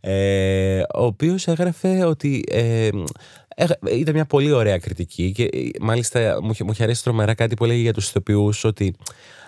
Ε, 0.00 0.80
ο 0.80 1.04
οποίος 1.04 1.46
έγραφε 1.46 2.04
ότι 2.04 2.44
ε, 2.50 2.88
ήταν 3.90 4.14
μια 4.14 4.24
πολύ 4.24 4.52
ωραία 4.52 4.78
κριτική 4.78 5.32
και 5.32 5.42
ε, 5.42 5.68
μάλιστα 5.80 6.38
μου, 6.42 6.52
μου 6.64 6.70
είχε 6.70 6.82
αρέσει 6.82 7.02
τρομερά 7.02 7.34
κάτι 7.34 7.54
που 7.54 7.64
έλεγε 7.64 7.80
για 7.80 7.92
τους 7.92 8.08
ηθοποιούς 8.08 8.64
ότι 8.64 8.94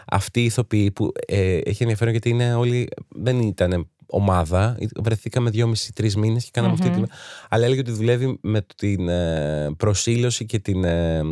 αυτοί 0.07 0.41
οι 0.41 0.45
ηθοποιοί 0.45 0.91
που 0.91 1.13
ε, 1.27 1.57
έχει 1.57 1.83
ενδιαφέρον 1.83 2.13
γιατί 2.13 2.29
είναι 2.29 2.55
όλοι, 2.55 2.89
δεν 3.09 3.41
ήταν 3.41 3.87
ομάδα. 4.13 4.79
Βρεθήκαμε 4.97 5.51
δυόμιση-τρει 5.51 6.13
μήνες 6.17 6.45
και 6.45 6.51
κάναμε 6.53 6.73
αυτή 6.73 6.91
την. 6.91 7.07
Αλλά 7.49 7.65
έλεγε 7.65 7.81
ότι 7.81 7.91
δουλεύει 7.91 8.39
με 8.41 8.67
την 8.77 9.09
ε, 9.09 9.71
προσήλωση 9.77 10.47
και 10.47 10.59
την 10.59 10.85
ε, 10.85 11.23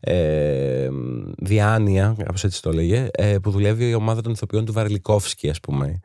ε, 0.00 0.88
διάνοια, 1.38 2.14
κάπως 2.18 2.44
έτσι 2.44 2.62
το 2.62 2.70
έλεγε, 2.70 3.08
ε, 3.12 3.36
που 3.42 3.50
δουλεύει 3.50 3.88
η 3.88 3.94
ομάδα 3.94 4.20
των 4.20 4.32
ηθοποιών 4.32 4.64
του 4.64 4.72
Βαρλικόφσκι, 4.72 5.50
ας 5.50 5.60
πούμε. 5.60 6.00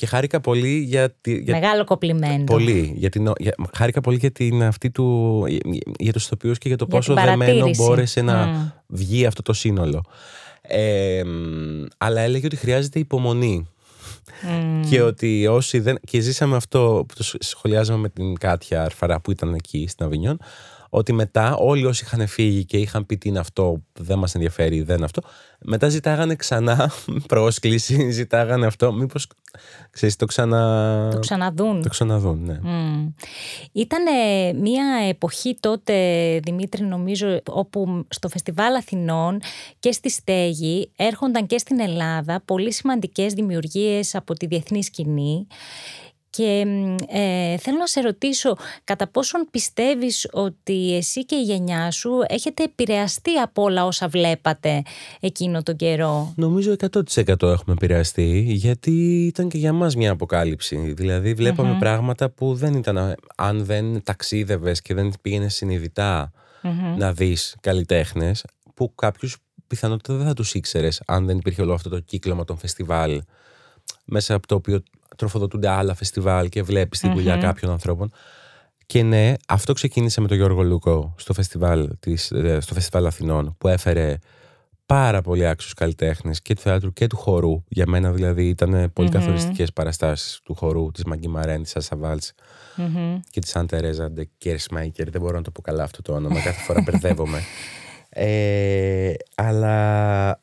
Και 0.00 0.06
χάρηκα 0.06 0.40
πολύ 0.40 0.78
για. 0.78 1.14
για 1.24 1.60
Μεγάλο 1.60 1.84
κοπλιμέντο. 1.84 2.44
Πολύ. 2.44 2.92
Για 2.96 3.08
την, 3.08 3.32
για, 3.38 3.54
χάρηκα 3.76 4.00
πολύ 4.00 4.16
για 4.16 4.30
την 4.30 4.62
αυτή 4.62 4.90
του. 4.90 5.44
για, 5.48 5.60
για 5.98 6.12
τους 6.12 6.24
ηθοποιούς 6.24 6.58
και 6.58 6.68
για 6.68 6.76
το 6.76 6.86
πόσο 6.86 7.14
δεμένο 7.14 7.70
μπόρεσε 7.76 8.22
να 8.22 8.72
βγει 8.86 9.26
αυτό 9.26 9.42
το 9.42 9.52
σύνολο. 9.52 10.04
Ε, 10.62 11.22
αλλά 11.98 12.20
έλεγε 12.20 12.46
ότι 12.46 12.56
χρειάζεται 12.56 12.98
υπομονή. 12.98 13.68
Και 14.88 15.02
ότι 15.02 15.46
όσοι 15.46 15.78
δεν. 15.78 15.98
και 16.06 16.20
ζήσαμε 16.20 16.56
αυτό 16.56 17.04
που 17.08 17.14
το 17.16 17.38
σχολιάζαμε 17.38 17.98
με 17.98 18.08
την 18.08 18.38
Κάτια 18.38 18.82
Αρφαρά 18.82 19.20
που 19.20 19.30
ήταν 19.30 19.54
εκεί 19.54 19.86
στην 19.88 20.06
Αβινιόν 20.06 20.38
ότι 20.90 21.12
μετά 21.12 21.56
όλοι 21.56 21.84
όσοι 21.84 22.04
είχαν 22.04 22.26
φύγει 22.26 22.64
και 22.64 22.76
είχαν 22.76 23.06
πει 23.06 23.16
τι 23.16 23.28
είναι 23.28 23.38
αυτό, 23.38 23.82
δεν 23.92 24.18
μας 24.18 24.34
ενδιαφέρει, 24.34 24.82
δεν 24.82 25.02
αυτό, 25.02 25.22
μετά 25.64 25.88
ζητάγανε 25.88 26.34
ξανά 26.34 26.92
πρόσκληση, 27.28 28.10
ζητάγανε 28.10 28.66
αυτό, 28.66 28.92
μήπως, 28.92 29.26
ξέρεις, 29.90 30.16
το 30.16 30.26
ξανα... 30.26 31.08
Το 31.12 31.18
ξαναδούν. 31.18 31.82
Το 31.82 31.88
ξαναδούν, 31.88 32.42
ναι. 32.44 32.60
Mm. 32.64 33.12
Ήταν 33.72 34.02
μια 34.60 34.84
εποχή 35.08 35.56
τότε, 35.60 35.94
Δημήτρη, 36.42 36.84
νομίζω, 36.84 37.40
όπου 37.48 38.06
στο 38.08 38.28
Φεστιβάλ 38.28 38.74
Αθηνών 38.74 39.40
και 39.78 39.92
στη 39.92 40.10
Στέγη 40.10 40.90
έρχονταν 40.96 41.46
και 41.46 41.58
στην 41.58 41.80
Ελλάδα 41.80 42.42
πολύ 42.44 42.72
σημαντικές 42.72 43.32
δημιουργίες 43.32 44.14
από 44.14 44.34
τη 44.34 44.46
διεθνή 44.46 44.82
σκηνή 44.82 45.46
και 46.30 46.64
ε, 47.08 47.56
θέλω 47.56 47.76
να 47.78 47.86
σε 47.86 48.00
ρωτήσω 48.00 48.56
κατά 48.84 49.08
πόσον 49.08 49.48
πιστεύεις 49.50 50.28
ότι 50.32 50.96
εσύ 50.96 51.24
και 51.24 51.34
η 51.34 51.42
γενιά 51.42 51.90
σου 51.90 52.10
έχετε 52.28 52.62
επηρεαστεί 52.62 53.36
από 53.36 53.62
όλα 53.62 53.84
όσα 53.84 54.08
βλέπατε 54.08 54.82
εκείνο 55.20 55.62
τον 55.62 55.76
καιρό; 55.76 56.32
Νομίζω 56.36 56.74
100% 57.16 57.42
έχουμε 57.42 57.72
επηρεαστεί 57.72 58.44
γιατί 58.46 59.26
ήταν 59.26 59.48
και 59.48 59.58
για 59.58 59.72
μας 59.72 59.96
μια 59.96 60.10
αποκάλυψη. 60.10 60.76
Δηλαδή 60.76 61.34
πράγματα 61.78 62.30
που 62.30 62.54
δεν 62.54 62.74
ήταν 62.74 63.14
αν 63.36 63.64
δεν 63.64 64.02
ταξίδευες 64.02 64.82
και 64.82 64.94
δεν 64.94 65.12
πήγαινες 65.22 65.62
να 66.96 67.12
δεις 67.12 67.56
καλλιτέχνες 67.60 68.44
που 68.74 68.94
κάποιους 68.94 69.36
πιθανότητα 69.66 70.14
δεν 70.14 70.26
θα 70.26 70.34
τους 70.34 70.54
ήξερες 70.54 71.02
αν 71.06 71.26
δεν 71.26 71.38
υπήρχε 71.38 71.62
όλο 71.62 71.72
αυτό 71.72 71.88
το 71.88 72.00
κύκλωμα 72.00 72.44
των 72.44 72.58
φεστιβάλ 72.58 73.22
μέσα 74.04 74.34
από 74.34 74.46
το 74.46 74.54
οποίο 74.54 74.82
τροφοδοτούνται 75.20 75.68
άλλα 75.68 75.94
φεστιβάλ 75.94 76.48
και 76.48 76.62
βλέπεις 76.62 77.00
τη 77.00 77.08
δουλειά 77.08 77.36
κάποιων 77.36 77.70
ανθρώπων. 77.70 78.12
Και 78.86 79.02
ναι, 79.02 79.32
αυτό 79.48 79.72
ξεκίνησε 79.72 80.20
με 80.20 80.28
τον 80.28 80.36
Γιώργο 80.36 80.62
Λούκο 80.62 81.14
στο 81.16 81.32
φεστιβάλ, 81.32 81.90
της, 82.00 82.30
ε, 82.30 82.60
στο 82.60 82.74
φεστιβάλ 82.74 83.06
Αθηνών, 83.06 83.54
που 83.58 83.68
έφερε 83.68 84.16
πάρα 84.86 85.22
πολύ 85.22 85.46
άξιους 85.46 85.74
καλλιτέχνες 85.74 86.42
και 86.42 86.54
του 86.54 86.60
θεάτρου 86.60 86.92
και 86.92 87.06
του 87.06 87.16
χορού. 87.16 87.62
Για 87.68 87.84
μένα 87.86 88.12
δηλαδή 88.12 88.48
ήταν 88.48 88.92
πολύ 88.92 89.08
mm-hmm. 89.08 89.12
καθοριστικές 89.12 89.72
παραστάσεις 89.72 90.40
του 90.44 90.54
χορού, 90.54 90.90
της 90.90 91.04
Μαγκή 91.04 91.28
Μαρέν, 91.28 91.62
της 91.62 91.76
Ασαβάλ 91.76 92.18
και 93.30 93.40
της 93.40 93.56
Αν 93.56 93.66
Τερέζα 93.66 94.10
Ντεκέρσμαϊκερ. 94.10 95.10
Δεν 95.10 95.20
μπορώ 95.20 95.36
να 95.36 95.42
το 95.42 95.50
πω 95.50 95.62
καλά 95.62 95.82
αυτό 95.82 96.02
το 96.02 96.12
όνομα, 96.12 96.40
κάθε 96.40 96.62
φορά 96.62 96.80
μπερδεύομαι. 96.80 97.40
Ε, 98.12 99.12
αλλά 99.34 100.40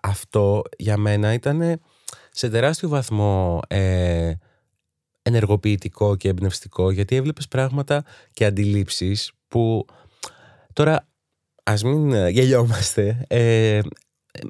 αυτό 0.00 0.62
για 0.78 0.96
μένα 0.96 1.32
ήταν 1.32 1.80
σε 2.40 2.48
τεράστιο 2.48 2.88
βαθμό 2.88 3.60
ε, 3.68 4.32
ενεργοποιητικό 5.22 6.16
και 6.16 6.28
εμπνευστικό 6.28 6.90
γιατί 6.90 7.16
έβλεπες 7.16 7.48
πράγματα 7.48 8.04
και 8.32 8.44
αντιλήψεις 8.44 9.32
που 9.48 9.84
τώρα 10.72 11.08
ας 11.62 11.82
μην 11.82 12.12
ε, 12.12 12.28
γελιόμαστε 12.28 13.24
ε, 13.28 13.80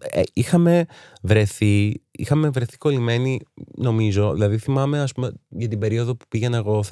ε, 0.00 0.22
είχαμε 0.32 0.86
βρεθεί 1.22 2.02
είχαμε 2.10 2.48
βρεθεί 2.48 2.76
κολλημένοι 2.76 3.40
νομίζω 3.76 4.32
δηλαδή 4.32 4.58
θυμάμαι 4.58 5.00
ας 5.00 5.12
πούμε 5.12 5.32
για 5.48 5.68
την 5.68 5.78
περίοδο 5.78 6.16
που 6.16 6.24
πήγαινα 6.28 6.56
εγώ 6.56 6.82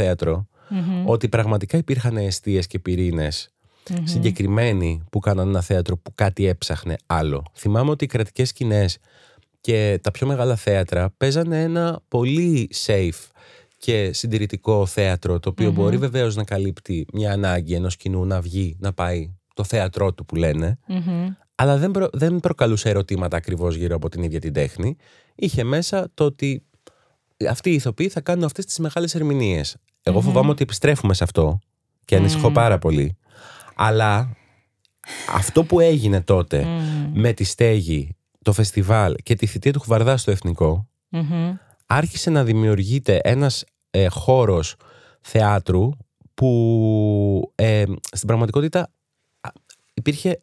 ότι 1.07 1.29
πραγματικά 1.29 1.77
υπήρχαν 1.77 2.17
αιστείες 2.17 2.67
και 2.67 2.79
πυρήνες 2.79 3.53
συγκεκριμένοι 4.05 5.03
που 5.11 5.19
κάνανε 5.19 5.51
ένα 5.51 5.61
θέατρο 5.61 5.97
που 5.97 6.15
κάτι 6.15 6.47
έψαχνε 6.47 6.97
άλλο. 7.07 7.43
Θυμάμαι 7.55 7.91
ότι 7.91 8.05
οι 8.05 8.09
κρατικές 8.09 8.49
σκηνές 8.49 8.99
και 9.61 9.99
τα 10.03 10.11
πιο 10.11 10.27
μεγάλα 10.27 10.57
θέατρα 10.57 11.15
παίζανε 11.17 11.63
ένα 11.63 12.01
πολύ 12.09 12.71
safe 12.87 13.31
και 13.79 14.13
συντηρητικό 14.13 14.87
θέατρο 14.87 15.41
το 15.41 15.49
οποιο 15.49 15.71
μπορεί 15.71 15.97
βεβαίως 15.97 16.37
να 16.37 16.45
καλύπτει 16.45 17.07
μια 17.13 17.33
ανάγκη 17.33 17.75
ενός 17.75 17.97
κοινού 17.97 18.25
να 18.25 18.41
βγει, 18.41 18.77
να 18.81 18.93
πάει 18.93 19.35
το 19.55 19.65
θέατρό 19.65 20.15
του 20.15 20.25
που 20.25 20.35
λενε 20.37 20.79
αλλά 21.61 21.77
δεν, 21.77 21.93
δεν 22.13 22.41
προκαλούσε 22.41 22.89
ερωτήματα 22.89 23.37
ακριβώς 23.37 23.75
γύρω 23.75 23.97
από 23.97 24.09
την 24.09 24.23
ίδια 24.23 24.41
την 24.41 24.53
τέχνη. 24.53 24.97
Είχε 25.35 25.65
μέσα 25.65 26.09
το 26.15 26.25
ότι 26.25 26.63
αυτοί 27.49 27.71
οι 27.71 27.75
ηθοποιοί 27.75 28.09
θα 28.09 28.21
κάνουν 28.21 28.45
αυτές 28.45 28.65
τις 28.65 28.79
μεγάλες 28.79 29.15
ερμηνείες. 29.15 29.77
Εγώ 30.03 30.21
φοβάμαι 30.21 30.51
ότι 30.51 30.63
επιστρέφουμε 30.63 31.15
σε 31.15 31.25
αυτό 31.25 31.59
και 32.05 32.17
ανησυχώ 32.17 32.51
πάρα 32.51 32.79
πολύ. 32.79 33.17
Αλλά 33.75 34.37
αυτό 35.35 35.65
που 35.65 35.81
έγινε 35.81 36.21
τότε 36.21 36.67
με 37.13 37.33
τη 37.33 37.45
στέγη 37.45 38.17
το 38.49 38.55
φεστιβάλ 38.55 39.15
και 39.23 39.35
τη 39.35 39.47
θητεία 39.47 39.73
του 39.73 39.81
Χουβαρδά 39.81 40.17
στο 40.17 40.31
εθνικο 40.31 40.89
άρχισε 41.87 42.31
να 42.31 42.45
δημιουργείται 42.45 43.21
ένας 43.23 43.65
ε, 43.91 44.09
χώρος 44.09 44.75
θεάτρου 45.21 45.91
που 46.35 47.53
ε, 47.55 47.85
στην 48.13 48.27
πραγματικότητα 48.27 48.91
υπήρχε 49.95 50.41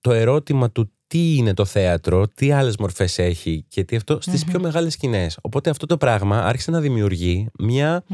το 0.00 0.12
ερώτημα 0.12 0.70
του 0.70 0.90
τι 1.06 1.36
είναι 1.36 1.54
το 1.54 1.64
θέατρο, 1.64 2.28
τι 2.28 2.52
άλλες 2.52 2.76
μορφές 2.76 3.18
έχει 3.18 3.64
και 3.68 3.84
τι 3.84 3.96
αυτό 3.96 4.18
στις 4.20 4.44
πιο 4.44 4.60
μεγάλες 4.60 4.92
σκηνές. 4.92 5.38
Οπότε 5.42 5.70
αυτό 5.70 5.86
το 5.86 5.96
πράγμα 5.96 6.44
άρχισε 6.44 6.70
να 6.70 6.80
δημιουργεί 6.80 7.48
μια 7.58 8.04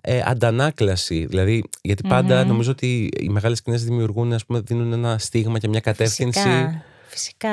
ε, 0.00 0.22
αντανάκλαση. 0.24 1.26
Δηλαδή, 1.26 1.64
γιατί 1.82 2.08
νομίζω 2.46 2.70
ότι 2.70 3.08
οι 3.20 3.28
μεγάλες 3.28 3.58
σκηνές 3.58 3.84
δημιουργούν, 3.84 4.32
ας 4.32 4.46
πούμε, 4.46 4.60
δίνουν 4.60 4.92
ένα 4.92 5.18
στίγμα 5.18 5.58
και 5.58 5.68
μια 5.68 5.80
κατεύθυνση. 5.80 6.40
Φυσικά. 6.40 6.84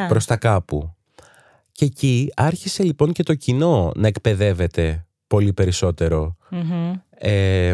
Προς 0.08 0.26
τα 0.26 0.38
κάπου. 0.38 0.95
Και 1.72 1.86
εκεί 1.86 2.32
άρχισε 2.36 2.84
λοιπόν 2.84 3.12
και 3.12 3.24
το 3.24 3.36
κοινό 3.36 3.91
να 3.95 4.08
εκπαιδεύεται 4.08 5.05
πολύ 5.28 5.53
ε, 7.20 7.72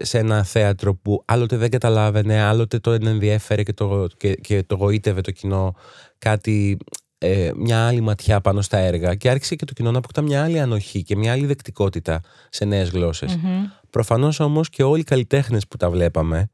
σε 0.00 0.18
ένα 0.18 0.42
θέατρο 0.44 0.94
που 0.94 1.22
άλλοτε 1.24 1.56
δεν 1.56 1.70
καταλάβαινε, 1.70 2.40
άλλοτε 2.40 2.78
το 2.78 2.90
ενδιέφερε 2.92 3.62
και 3.62 3.72
το, 3.72 4.06
και, 4.16 4.34
και 4.34 4.62
το 4.62 4.74
γοήτευε 4.74 5.20
το 5.20 5.30
κοινό 5.30 5.74
κάτι, 6.18 6.78
ε, 7.18 7.50
μια 7.56 7.86
άλλη 7.86 8.00
ματιά 8.00 8.40
πάνω 8.40 8.62
στα 8.62 8.78
έργα 8.78 9.14
και 9.14 9.30
άρχισε 9.30 9.54
και 9.54 9.64
το 9.64 9.72
κοινό 9.72 9.90
να 9.90 9.98
αποκτά 9.98 10.22
μια 10.22 10.42
άλλη 10.42 10.60
ανοχή 10.60 11.02
και 11.02 11.16
μια 11.16 11.32
άλλη 11.32 11.46
δεκτικότητα 11.46 12.20
σε 12.48 12.64
νέες 12.64 12.90
γλώσσες. 12.90 13.36
Mm-hmm. 13.36 13.70
Προφανώς 13.90 14.40
όμως 14.40 14.68
και 14.68 14.82
όλοι 14.82 15.00
οι 15.00 15.04
καλλιτέχνες 15.04 15.68
που 15.68 15.76
τα 15.76 15.90
βλέπαμε 15.90 16.50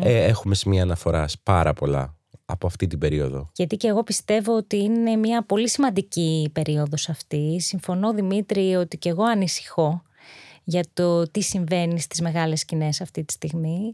ε, 0.00 0.24
έχουμε 0.24 0.54
σημεία 0.54 0.82
αναφοράς 0.82 1.36
πάρα 1.42 1.72
πολλά 1.72 2.15
από 2.46 2.66
αυτή 2.66 2.86
την 2.86 2.98
περίοδο. 2.98 3.50
Γιατί 3.52 3.76
και 3.76 3.88
εγώ 3.88 4.02
πιστεύω 4.02 4.56
ότι 4.56 4.76
είναι 4.76 5.16
μια 5.16 5.42
πολύ 5.42 5.68
σημαντική 5.68 6.50
περίοδος 6.52 7.08
αυτή. 7.08 7.60
Συμφωνώ 7.60 8.12
Δημήτρη 8.12 8.74
ότι 8.74 8.98
και 8.98 9.08
εγώ 9.08 9.24
ανησυχώ 9.24 10.02
για 10.64 10.84
το 10.92 11.22
τι 11.30 11.40
συμβαίνει 11.40 12.00
στις 12.00 12.20
μεγάλες 12.20 12.60
σκηνές 12.60 13.00
αυτή 13.00 13.24
τη 13.24 13.32
στιγμή. 13.32 13.92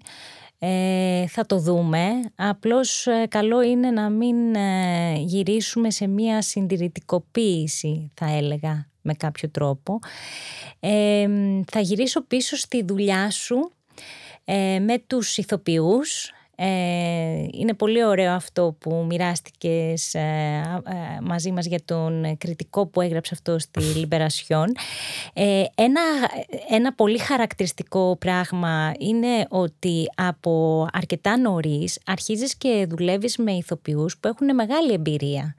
Ε, 0.58 1.26
θα 1.26 1.46
το 1.46 1.58
δούμε. 1.58 2.08
Απλώς 2.34 3.06
ε, 3.06 3.26
καλό 3.28 3.62
είναι 3.62 3.90
να 3.90 4.10
μην 4.10 4.54
ε, 4.54 5.14
γυρίσουμε 5.18 5.90
σε 5.90 6.06
μια 6.06 6.42
συντηρητικοποίηση 6.42 8.10
θα 8.14 8.26
έλεγα 8.26 8.88
με 9.02 9.14
κάποιο 9.14 9.50
τρόπο. 9.50 9.98
Ε, 10.80 11.28
θα 11.70 11.80
γυρίσω 11.80 12.22
πίσω 12.22 12.56
στη 12.56 12.84
δουλειά 12.84 13.30
σου 13.30 13.72
με 14.80 15.02
τους 15.06 15.36
ηθοποιούς 15.36 16.26
ε, 16.26 16.34
είναι 17.52 17.74
πολύ 17.76 18.04
ωραίο 18.04 18.32
αυτό 18.32 18.76
που 18.78 19.04
μοιράστηκες 19.08 20.14
ε, 20.14 20.20
ε, 20.86 21.20
μαζί 21.22 21.52
μας 21.52 21.66
για 21.66 21.80
τον 21.84 22.36
κριτικό 22.38 22.86
που 22.86 23.00
έγραψε 23.00 23.34
αυτό 23.34 23.58
στη 23.58 23.80
Λιμπερασιόν. 23.80 24.72
ένα, 25.74 26.00
ένα 26.68 26.92
πολύ 26.92 27.18
χαρακτηριστικό 27.18 28.16
πράγμα 28.18 28.92
είναι 28.98 29.46
ότι 29.48 30.06
από 30.14 30.86
αρκετά 30.92 31.38
νωρίς 31.38 31.98
αρχίζεις 32.06 32.56
και 32.56 32.86
δουλεύεις 32.88 33.36
με 33.36 33.52
ηθοποιούς 33.52 34.18
που 34.18 34.28
έχουν 34.28 34.54
μεγάλη 34.54 34.92
εμπειρία 34.92 35.54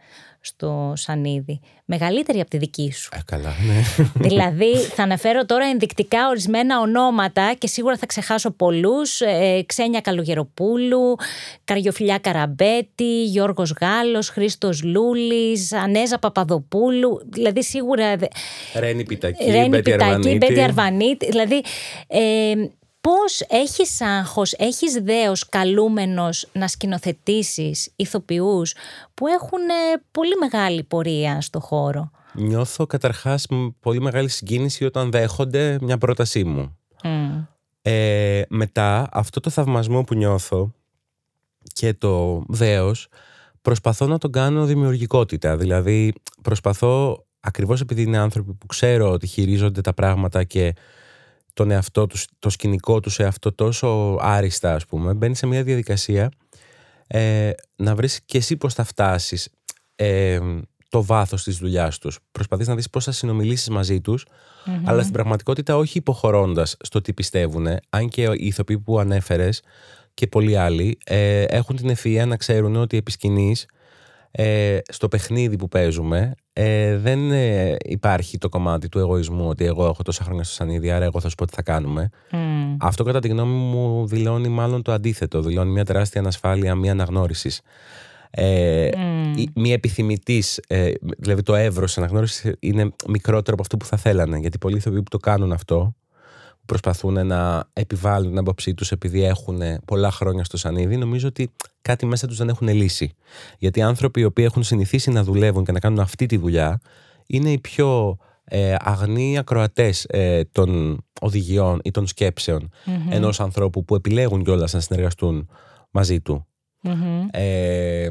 στο 0.46 0.94
Σανίδι. 0.96 1.60
Μεγαλύτερη 1.86 2.40
από 2.40 2.50
τη 2.50 2.58
δική 2.58 2.92
σου. 2.92 3.10
Ε, 3.14 3.18
καλά, 3.26 3.54
ναι. 3.68 4.06
Δηλαδή, 4.28 4.76
θα 4.78 5.04
αναφέρω 5.04 5.46
τώρα 5.46 5.66
ενδεικτικά 5.66 6.28
ορισμένα 6.28 6.80
ονόματα 6.80 7.54
και 7.58 7.68
σίγουρα 7.68 7.98
θα 7.98 8.06
ξεχάσω 8.06 8.52
πολλούς. 8.52 9.22
Ε, 9.22 9.64
Ξένια 9.66 10.02
Καλογεροπούλου, 10.02 11.16
Καριοφιλιά 11.64 12.18
Καραμπέτη, 12.18 13.24
Γιώργος 13.24 13.74
Γάλλος, 13.82 14.30
Χρήστος 14.30 14.84
Λούλης, 14.84 15.74
Ανέζα 15.74 16.20
Παπαδοπούλου. 16.20 17.30
Δηλαδή, 17.30 17.64
σίγουρα. 17.64 18.16
Ρένι 18.76 19.04
Πιτακή, 19.04 19.52
Ρένι 19.52 19.82
Πιτακή, 19.82 20.38
Μπέτη 20.38 20.62
Αρβανίτη. 20.62 21.26
Δηλαδή, 21.26 21.64
ε, 22.08 22.54
Πώς 23.04 23.42
έχεις 23.48 24.02
άγχος, 24.02 24.54
έχεις 24.54 24.94
δέος 24.94 25.50
καλούμενος 25.50 26.50
να 26.54 26.68
σκηνοθετήσεις 26.68 27.92
ηθοποιούς 27.96 28.76
που 29.14 29.28
έχουν 29.28 29.60
ε, 29.60 30.02
πολύ 30.12 30.36
μεγάλη 30.40 30.84
πορεία 30.84 31.42
στο 31.42 31.60
χώρο; 31.60 32.12
Νιώθω 32.34 32.86
καταρχάς 32.86 33.48
πολύ 33.80 34.02
μεγάλη 34.02 34.30
συγκίνηση 34.30 34.86
όταν 34.86 35.12
δέχονται 35.12 35.78
μια 35.82 35.98
πρότασή 35.98 36.44
μου. 36.44 36.78
Ε, 37.82 38.42
μετά 38.50 39.10
αυτό 39.12 39.40
το 39.40 39.50
θαυμασμό 39.50 40.04
που 40.04 40.16
νιώθω 40.16 40.74
και 41.74 41.94
το 41.94 42.44
δέος 42.48 43.08
προσπαθώ 43.62 44.08
να 44.08 44.18
τον 44.18 44.32
κάνω 44.32 44.66
δημιουργικότητα. 44.66 45.58
Δηλαδή 45.58 46.14
προσπαθώ 46.42 47.26
ακριβώς 47.40 47.82
επειδή 47.82 48.02
είναι 48.02 48.18
άνθρωποι 48.18 48.54
που 48.54 48.66
ξέρω 48.66 49.12
ότι 49.12 49.28
χειρίζονται 49.28 49.82
τα 49.82 49.94
πράγματα 49.94 50.44
και 50.44 50.74
τον 51.54 51.72
εαυτό 51.72 52.08
τους, 52.08 52.28
το 52.40 52.50
σκηνικό 52.50 53.00
τους 53.00 53.14
σε 53.14 53.24
αυτό 53.24 53.54
τόσο 53.54 54.18
άριστα 54.20 54.74
ας 54.74 54.86
πούμε, 54.86 55.14
μπαίνει 55.14 55.36
σε 55.36 55.46
μια 55.46 55.64
διαδικασία 55.64 56.32
ε, 57.08 57.52
να 57.76 57.96
βρεις 57.96 58.22
και 58.26 58.38
εσύ 58.38 58.58
πώς 58.58 58.74
θα 58.74 58.84
φτάσεις 58.84 59.50
ε, 59.96 60.40
το 60.90 61.04
βάθος 61.04 61.44
της 61.44 61.58
δουλειάς 61.58 61.98
τους. 61.98 62.20
Προσπαθείς 62.32 62.68
να 62.68 62.76
δεις 62.76 62.90
πώς 62.90 63.04
θα 63.04 63.12
συνομιλήσεις 63.12 63.70
μαζί 63.70 64.02
τους, 64.02 64.26
αλλά 64.84 65.02
στην 65.02 65.14
πραγματικότητα 65.14 65.78
όχι 65.78 65.98
υποχωρώντας 65.98 66.76
στο 66.80 67.02
τι 67.02 67.14
πιστεύουν, 67.14 67.68
αν 67.90 68.10
και 68.10 68.22
οι 68.22 68.46
ηθοποιοί 68.46 68.80
που 68.80 69.00
ανέφερες 69.00 69.62
και 70.14 70.28
πολλοί 70.28 70.58
άλλοι 70.58 70.98
ε, 71.06 71.44
έχουν 71.44 71.76
την 71.76 71.96
ευφυΐα 71.96 72.28
να 72.28 72.38
ξέρουν 72.38 72.76
ότι 72.76 72.98
επί 72.98 73.12
σκηνής, 73.12 73.66
ε, 74.32 74.80
στο 74.90 75.08
παιχνίδι 75.08 75.56
που 75.56 75.68
παίζουμε 75.68 76.34
ε, 76.54 76.98
δεν 76.98 77.32
ε, 77.32 77.76
υπάρχει 77.86 78.38
το 78.38 78.50
κομμάτι 78.50 78.90
του 78.90 79.00
εγωισμού 79.00 79.48
ότι 79.48 79.66
εγώ 79.66 79.86
έχω 79.86 80.04
τόσα 80.04 80.24
χρόνια 80.24 80.44
στο 80.44 80.54
σανίδι, 80.54 80.92
άρα 80.92 81.06
εγώ 81.06 81.20
θα 81.20 81.30
σου 81.30 81.36
πω 81.36 81.46
τι 81.46 81.54
θα 81.54 81.62
κάνουμε. 81.62 82.10
Αυτό 82.80 83.04
κατά 83.04 83.20
τη 83.20 83.28
γνώμη 83.28 83.54
μου 83.54 84.08
δηλώνει 84.08 84.48
μάλλον 84.48 84.82
το 84.82 84.92
αντίθετο. 84.92 85.42
Δηλώνει 85.42 85.72
μια 85.72 85.86
τεράστια 85.86 86.22
ανασφάλεια, 86.22 86.76
μια 86.76 86.92
αναγνώρισης. 86.92 87.62
Ε, 88.36 88.90
Μια 89.56 89.74
επιθυμητής, 89.74 90.58
ε, 90.68 90.92
δηλαδή 91.18 91.42
το 91.42 91.56
εύρος 91.56 91.98
αναγνώρισης 91.98 92.54
είναι 92.60 92.94
μικρότερο 93.08 93.54
από 93.54 93.62
αυτό 93.62 93.78
που 93.78 93.86
θα 93.86 93.98
θέλανε. 93.98 94.38
Γιατί 94.38 94.58
πολλοί 94.58 94.78
ηθοποιοί 94.78 95.02
που 95.04 95.10
το 95.10 95.18
κάνουν 95.18 95.52
αυτό, 95.52 95.96
που 96.64 96.70
προσπαθούν 96.74 97.28
να 97.28 97.70
επιβάλλουν 97.74 98.30
την 98.30 98.38
άποψή 98.38 98.74
τους 98.74 98.92
επειδή 98.92 99.24
έχουν 99.24 99.62
πολλά 99.86 100.12
χρόνια 100.12 100.44
στο 100.44 100.58
σανίδι, 100.58 100.98
νομίζω 100.98 101.28
ότι 101.28 101.52
κάτι 101.82 102.06
μέσα 102.06 102.28
τους 102.28 102.38
δεν 102.38 102.50
έχουν 102.50 102.68
λύσει. 102.68 103.16
Γιατί 103.58 103.80
οι 103.80 103.82
άνθρωποι 103.82 104.22
οι 104.22 104.24
οποίοι 104.24 104.46
έχουν 104.48 104.64
συνηθίσει 104.64 105.12
να 105.12 105.24
δουλεύουν 105.24 105.66
και 105.66 105.72
να 105.72 105.80
κάνουν 105.80 106.00
αυτή 106.00 106.26
τη 106.26 106.38
δουλειά 106.38 106.82
είναι 107.28 107.50
οι 107.52 107.60
πιο 107.60 108.18
ε, 108.44 108.76
αγνοί 108.80 109.38
ακροατές 109.38 110.06
ε, 110.10 110.44
των 110.52 110.98
οδηγιών 111.22 111.80
ή 111.84 111.92
των 111.92 112.08
σκέψεων 112.08 112.70
mm-hmm. 112.70 113.12
ενός 113.12 113.40
ανθρώπου 113.40 113.84
που 113.86 113.96
επιλέγουν 113.96 114.44
κιόλας 114.44 114.74
να 114.74 114.80
συνεργαστούν 114.80 115.50
μαζί 115.92 116.22
του. 116.22 116.48
Ε, 117.32 118.08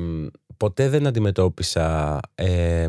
ποτέ 0.56 0.88
δεν 0.88 1.06
αντιμετώπισα 1.06 2.20
ε, 2.34 2.86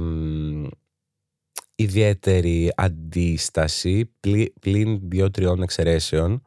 ιδιαίτερη 1.76 2.72
αντίσταση 2.76 4.12
πλην 4.60 5.00
δύο-τριών 5.04 5.62
εξαιρέσεων 5.62 6.44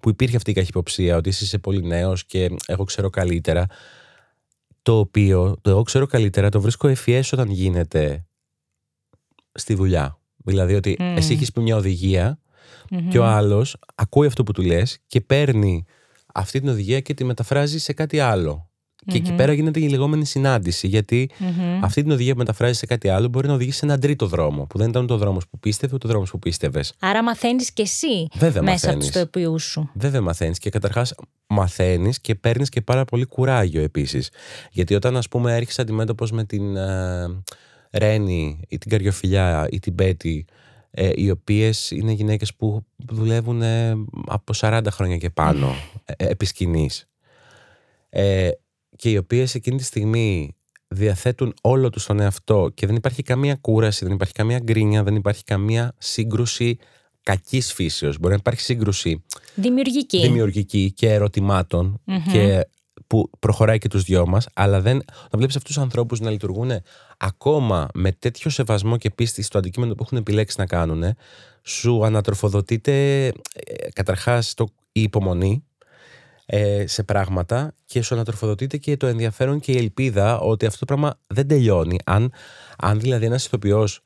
που 0.00 0.08
υπήρχε 0.08 0.36
αυτή 0.36 0.50
η 0.50 0.54
καχυποψία 0.54 1.16
ότι 1.16 1.28
είσαι 1.28 1.58
πολύ 1.58 1.86
νέος 1.86 2.24
και 2.24 2.50
εγώ 2.66 2.84
ξέρω 2.84 3.10
καλύτερα 3.10 3.66
το 4.82 4.98
οποίο 4.98 5.56
το 5.60 5.70
εγώ 5.70 5.82
ξέρω 5.82 6.06
καλύτερα 6.06 6.48
το 6.48 6.60
βρίσκω 6.60 6.88
ευφιές 6.88 7.32
όταν 7.32 7.50
γίνεται 7.50 8.26
στη 9.52 9.74
δουλειά. 9.74 10.20
Δηλαδή 10.36 10.74
ότι 10.74 10.96
εσύ 10.98 11.32
έχεις 11.32 11.52
πει 11.52 11.60
μια 11.60 11.76
οδηγια 11.76 12.40
και 13.10 13.18
ο 13.18 13.24
άλλος 13.24 13.76
ακούει 13.94 14.26
αυτό 14.26 14.42
που 14.42 14.52
του 14.52 14.62
λες 14.62 14.98
και 15.06 15.20
παίρνει 15.20 15.84
αυτή 16.34 16.60
την 16.60 16.68
οδηγία 16.68 17.00
και 17.00 17.14
τη 17.14 17.24
μεταφράζει 17.24 17.78
σε 17.78 17.92
κάτι 17.92 18.18
άλλο. 18.18 18.67
Και 19.10 19.16
εκεί 19.16 19.32
πέρα 19.32 19.52
γίνεται 19.52 19.80
η 19.80 19.88
λεγόμενη 19.88 20.24
συνάντηση. 20.24 20.86
Γιατί 20.86 21.30
αυτή 21.80 22.02
την 22.02 22.10
οδηγία 22.10 22.32
που 22.32 22.38
μεταφράζει 22.38 22.78
σε 22.78 22.86
κάτι 22.86 23.08
άλλο 23.08 23.28
μπορεί 23.28 23.46
να 23.48 23.54
οδηγήσει 23.54 23.78
σε 23.78 23.84
έναν 23.84 24.00
τρίτο 24.00 24.26
δρόμο. 24.26 24.66
Που 24.66 24.78
δεν 24.78 24.88
ήταν 24.88 25.06
το 25.06 25.16
δρόμος 25.16 25.48
που 25.48 25.58
πίστευε, 25.58 25.94
ούτε 25.94 26.06
ο 26.06 26.10
δρόμος 26.10 26.30
που 26.30 26.38
πίστευες. 26.38 26.92
Άρα 26.98 27.22
μαθαίνεις 27.22 27.72
κι 27.72 27.82
εσύ 27.82 28.28
Βέβαια 28.34 28.62
μέσα 28.62 28.90
από 28.90 28.98
τους 28.98 29.10
τοπιούς 29.10 29.62
σου. 29.62 29.90
Βέβαια 29.94 30.20
μαθαίνεις. 30.20 30.58
Και 30.58 30.70
καταρχάς 30.70 31.14
μαθαίνεις 31.46 32.20
και 32.20 32.34
παίρνεις 32.34 32.68
και 32.68 32.80
πάρα 32.80 33.04
πολύ 33.04 33.24
κουράγιο 33.24 33.82
επίσης. 33.82 34.30
Γιατί 34.70 34.94
όταν, 34.94 35.16
ας 35.16 35.28
πούμε, 35.28 35.56
έρχεσαι 35.56 35.80
αντιμέτωπος 35.80 36.30
με 36.30 36.44
την 36.44 36.76
uh, 36.76 37.42
Ρένη 37.90 38.60
ή 38.68 38.78
την 38.78 38.90
Καριοφιλιά 38.90 39.68
ή 39.70 39.78
την 39.78 39.94
Πέτη, 39.94 40.46
ε, 40.90 41.10
οι 41.14 41.30
οποίες 41.30 41.90
είναι 41.90 42.12
γυναίκες 42.12 42.54
που 42.54 42.86
δουλεύουν 42.96 43.62
ε, 43.62 43.90
από 44.26 44.52
40 44.56 44.86
χρόνια 44.90 45.16
και 45.16 45.30
πάνω 45.30 45.74
ε, 46.04 46.26
επί 46.26 46.44
σκηνής. 46.44 47.08
Ε, 48.08 48.50
και 48.98 49.10
οι 49.10 49.16
οποίες 49.16 49.54
εκείνη 49.54 49.76
τη 49.76 49.84
στιγμή 49.84 50.56
διαθέτουν 50.88 51.54
όλο 51.62 51.90
τους 51.90 52.06
τον 52.06 52.20
εαυτό 52.20 52.70
και 52.74 52.86
δεν 52.86 52.96
υπάρχει 52.96 53.22
καμία 53.22 53.54
κούραση, 53.54 54.04
δεν 54.04 54.14
υπάρχει 54.14 54.32
καμία 54.32 54.58
γκρίνια, 54.58 55.02
δεν 55.02 55.14
υπάρχει 55.14 55.44
καμία 55.44 55.94
σύγκρουση 55.98 56.78
κακής 57.22 57.72
φύσεως. 57.72 58.18
Μπορεί 58.18 58.32
να 58.32 58.38
υπάρχει 58.40 58.60
σύγκρουση 58.60 59.24
δημιουργική, 59.54 60.20
δημιουργική 60.20 60.92
και 60.92 61.12
ερωτηματων 61.12 62.00
και 62.32 62.66
που 63.06 63.30
προχωράει 63.38 63.78
και 63.78 63.88
τους 63.88 64.02
δυο 64.02 64.26
μας, 64.26 64.48
αλλά 64.54 64.80
δεν, 64.80 64.96
να 64.96 65.38
βλέπεις 65.38 65.56
αυτούς 65.56 65.74
τους 65.74 65.82
ανθρώπους 65.82 66.20
να 66.20 66.30
λειτουργούν 66.30 66.70
ακόμα 67.16 67.88
με 67.94 68.12
τέτοιο 68.12 68.50
σεβασμό 68.50 68.96
και 68.96 69.10
πίστη 69.10 69.42
στο 69.42 69.58
αντικείμενο 69.58 69.94
που 69.94 70.02
έχουν 70.02 70.18
επιλέξει 70.18 70.56
να 70.58 70.66
κάνουν, 70.66 71.04
σου 71.62 72.04
ανατροφοδοτείται 72.04 73.26
ε, 73.26 73.32
καταρχάς 73.92 74.54
το, 74.54 74.66
η 74.92 75.02
υπομονή, 75.02 75.64
ε, 76.50 76.86
σε 76.86 77.02
πράγματα 77.02 77.74
και 77.84 78.02
σου 78.02 78.14
ανατροφοδοτείται 78.14 78.76
και 78.76 78.96
το 78.96 79.06
ενδιαφέρον 79.06 79.60
και 79.60 79.72
η 79.72 79.76
ελπίδα 79.76 80.38
ότι 80.38 80.66
αυτό 80.66 80.78
το 80.78 80.84
πράγμα 80.84 81.18
δεν 81.26 81.48
τελειώνει. 81.48 81.98
Αν, 82.04 82.32
αν 82.78 83.00
δηλαδή 83.00 83.26
ένας 83.26 83.46
ηθοποιός 83.46 84.02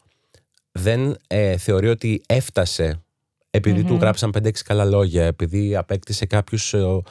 δεν 0.72 1.16
ε, 1.26 1.56
θεωρεί 1.56 1.88
ότι 1.88 2.22
έφτασε 2.26 3.02
επειδή 3.50 3.84
του 3.84 3.94
γράψαν 3.94 4.32
5-6 4.38 4.50
καλά 4.64 4.84
λόγια, 4.84 5.24
επειδή 5.24 5.76
απέκτησε 5.76 6.26
κάποιους 6.26 6.74
ε, 6.74 7.02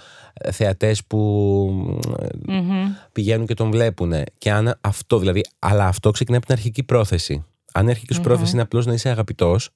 θεατές 0.52 1.04
που 1.04 2.02
πηγαίνουν 3.12 3.46
και 3.46 3.54
τον 3.54 3.72
βλέπουν. 3.72 4.14
Και 4.38 4.52
αν 4.52 4.78
αυτό 4.82 5.20
δηλαδή, 5.20 5.46
αλλά 5.60 5.86
αυτό 5.88 6.12
ξεκινάει 6.12 6.38
από 6.38 6.48
την 6.48 6.56
αρχική 6.56 6.84
πρόθεση. 6.84 7.46
Αν 7.74 7.88
η 7.88 7.90
αρχική 7.90 8.14
σου 8.14 8.22
πρόθεση 8.22 8.52
είναι 8.52 8.62
απλώς 8.62 8.86
να 8.86 8.94
είσαι 8.94 9.10
αγαπητός, 9.10 9.70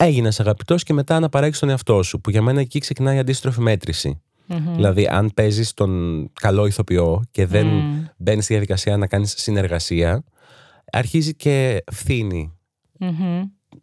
έγινες 0.00 0.40
αγαπητός 0.40 0.82
και 0.82 0.92
μετά 0.92 1.20
να 1.20 1.28
παρέχει 1.28 1.58
τον 1.60 1.68
εαυτό 1.68 2.02
σου. 2.02 2.20
Που 2.20 2.30
για 2.30 2.42
μένα 2.42 2.60
εκεί 2.60 2.78
ξεκινάει 2.78 3.16
η 3.16 3.18
αντίστροφη 3.18 3.60
μέτρηση. 3.60 4.20
Δηλαδή, 4.74 5.06
αν 5.10 5.30
παίζεις 5.34 5.74
τον 5.74 6.24
καλό 6.40 6.66
ηθοποιό 6.66 7.22
και 7.30 7.46
δεν 7.46 7.66
mm. 7.66 8.10
μπαίνεις 8.16 8.44
στη 8.44 8.52
διαδικασία 8.52 8.96
να 8.96 9.06
κάνεις 9.06 9.34
συνεργασία, 9.36 10.24
αρχίζει 10.92 11.34
και 11.34 11.84
φθηνει 11.92 12.52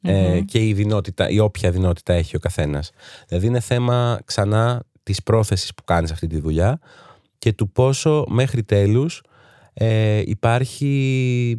Ε, 0.01 0.41
και 0.41 0.67
η 0.67 0.73
δυνότητα, 0.73 1.29
η 1.29 1.39
όποια 1.39 1.71
δυνότητα 1.71 2.13
έχει 2.13 2.35
ο 2.35 2.39
καθένας. 2.39 2.91
Δηλαδή, 3.27 3.47
είναι 3.47 3.59
θέμα 3.59 4.19
ξανά 4.25 4.83
της 5.03 5.23
πρόθεσης 5.23 5.73
που 5.73 5.83
κάνεις 5.83 6.11
αυτή 6.11 6.27
τη 6.27 6.39
δουλειά 6.39 6.79
και 7.37 7.53
του 7.53 7.71
πόσο 7.71 8.25
μέχρι 8.27 8.63
τέλους 8.63 9.23
ε, 9.73 10.21
υπάρχει 10.25 11.55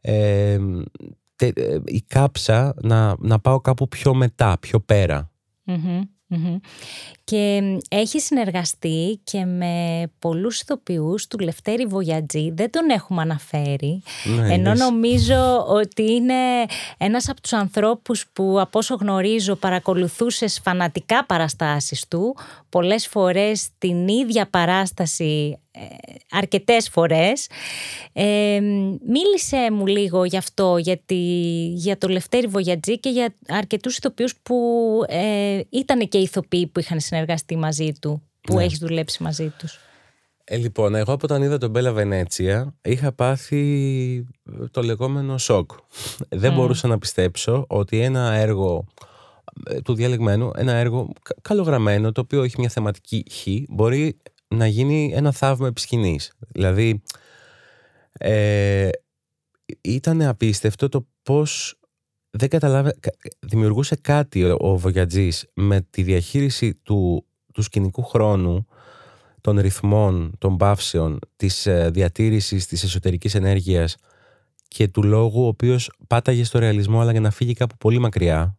ε, 0.00 0.52
ε, 0.52 0.60
η 1.84 2.04
κάψα 2.06 2.74
να, 2.82 3.14
να 3.18 3.38
πάω 3.38 3.60
κάπου 3.60 3.88
πιο 3.88 4.14
μετά, 4.14 4.56
πιο 4.60 4.80
περα 4.80 5.30
Και 7.24 7.62
έχει 7.88 8.20
συνεργαστεί 8.20 9.20
και 9.24 9.44
με 9.44 10.02
πολλούς 10.18 10.60
ηθοποιούς 10.60 11.26
του 11.26 11.38
Λευτέρη 11.38 11.86
Βογιατζή, 11.86 12.50
δεν 12.54 12.70
τον 12.70 12.90
έχουμε 12.90 13.22
αναφέρει, 13.22 14.02
ναι, 14.24 14.54
ενώ 14.54 14.74
νομίζω 14.74 15.64
ότι 15.68 16.12
είναι 16.12 16.64
ένας 16.98 17.28
από 17.28 17.40
τους 17.40 17.52
ανθρώπους 17.52 18.26
που 18.32 18.60
από 18.60 18.78
όσο 18.78 18.94
γνωρίζω 18.94 19.54
παρακολουθούσες 19.54 20.60
φανατικά 20.62 21.24
παραστάσεις 21.24 22.08
του, 22.08 22.36
πολλές 22.68 23.06
φορές 23.06 23.68
την 23.78 24.08
ίδια 24.08 24.46
παράσταση 24.46 25.58
ε, 25.70 25.71
αρκετές 26.30 26.88
φορές. 26.88 27.48
Ε, 28.12 28.60
μίλησε 29.06 29.70
μου 29.72 29.86
λίγο 29.86 30.24
γι' 30.24 30.36
αυτό, 30.36 30.76
για, 30.76 31.00
για 31.74 31.98
το 31.98 32.08
Λευτέρη 32.08 32.46
Βογιατζή 32.46 32.98
και 32.98 33.08
για 33.08 33.34
αρκετούς 33.48 33.96
ηθοποιούς 33.96 34.34
που 34.42 34.56
ε, 35.08 35.60
ήταν 35.68 36.08
και 36.08 36.18
ηθοποιοί 36.18 36.66
που 36.66 36.80
είχαν 36.80 37.00
συνεργαστεί 37.00 37.56
μαζί 37.56 37.92
του, 38.00 38.22
που 38.40 38.54
ναι. 38.54 38.64
έχεις 38.64 38.78
δουλέψει 38.78 39.22
μαζί 39.22 39.52
τους. 39.58 39.78
Ε, 40.44 40.56
λοιπόν, 40.56 40.94
εγώ 40.94 41.12
από 41.12 41.24
όταν 41.24 41.42
είδα 41.42 41.58
τον 41.58 41.70
Μπέλα 41.70 41.92
Βενέτσια 41.92 42.74
είχα 42.82 43.12
πάθει 43.12 44.26
το 44.70 44.82
λεγόμενο 44.82 45.38
σοκ. 45.38 45.70
Δεν 46.28 46.52
μπορούσα 46.52 46.88
να 46.88 46.98
πιστέψω 46.98 47.64
ότι 47.68 48.00
ένα 48.00 48.32
έργο 48.32 48.84
ε, 49.66 49.80
του 49.80 49.94
διαλεγμένου, 49.94 50.50
ένα 50.54 50.72
έργο 50.72 51.12
καλογραμμένο, 51.42 52.12
το 52.12 52.20
οποίο 52.20 52.42
έχει 52.42 52.54
μια 52.58 52.68
θεματική 52.68 53.24
χ, 53.30 53.46
μπορεί 53.68 54.18
να 54.52 54.66
γίνει 54.66 55.12
ένα 55.14 55.32
θαύμα 55.32 55.66
επισκηνής. 55.66 56.32
Δηλαδή, 56.48 57.02
ε, 58.12 58.88
ήταν 59.80 60.22
απίστευτο 60.22 60.88
το 60.88 61.06
πώς 61.22 61.78
δεν 62.30 62.48
καταλάβε, 62.48 62.94
δημιουργούσε 63.40 63.96
κάτι 63.96 64.44
ο, 64.44 64.56
ο 64.60 64.76
Βογιατζής 64.76 65.50
με 65.54 65.86
τη 65.90 66.02
διαχείριση 66.02 66.74
του, 66.74 67.26
του 67.52 67.62
σκηνικού 67.62 68.02
χρόνου, 68.02 68.66
των 69.40 69.58
ρυθμών, 69.58 70.32
των 70.38 70.56
παύσεων, 70.56 71.18
της 71.36 71.66
ε, 71.66 71.90
διατήρησης 71.92 72.66
της 72.66 72.82
εσωτερικής 72.82 73.34
ενέργειας 73.34 73.96
και 74.68 74.88
του 74.88 75.02
λόγου 75.02 75.44
ο 75.44 75.46
οποίος 75.46 75.92
πάταγε 76.06 76.44
στο 76.44 76.58
ρεαλισμό 76.58 77.00
αλλά 77.00 77.10
για 77.10 77.20
να 77.20 77.30
φύγει 77.30 77.52
κάπου 77.52 77.76
πολύ 77.76 77.98
μακριά. 77.98 78.56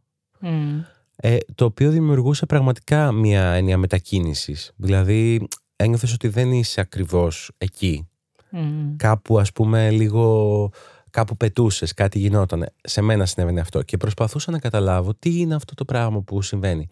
Ε, 1.15 1.37
το 1.55 1.65
οποίο 1.65 1.91
δημιουργούσε 1.91 2.45
πραγματικά 2.45 3.11
μια 3.11 3.51
έννοια 3.51 3.77
μετακίνησης. 3.77 4.71
Δηλαδή 4.75 5.47
ένιωθες 5.75 6.13
ότι 6.13 6.27
δεν 6.27 6.51
είσαι 6.51 6.81
ακριβώς 6.81 7.51
εκεί. 7.57 8.07
Κάπου 8.97 9.39
ας 9.39 9.51
πούμε 9.51 9.89
λίγο 9.89 10.69
κάπου 11.09 11.37
πετούσες, 11.37 11.93
κάτι 11.93 12.19
γινόταν. 12.19 12.65
Σε 12.83 13.01
μένα 13.01 13.25
συνέβαινε 13.25 13.59
αυτό. 13.59 13.81
Και 13.81 13.97
προσπαθούσα 13.97 14.51
να 14.51 14.59
καταλάβω 14.59 15.13
τι 15.19 15.39
είναι 15.39 15.55
αυτό 15.55 15.73
το 15.73 15.85
πράγμα 15.85 16.21
που 16.21 16.41
συμβαίνει. 16.41 16.87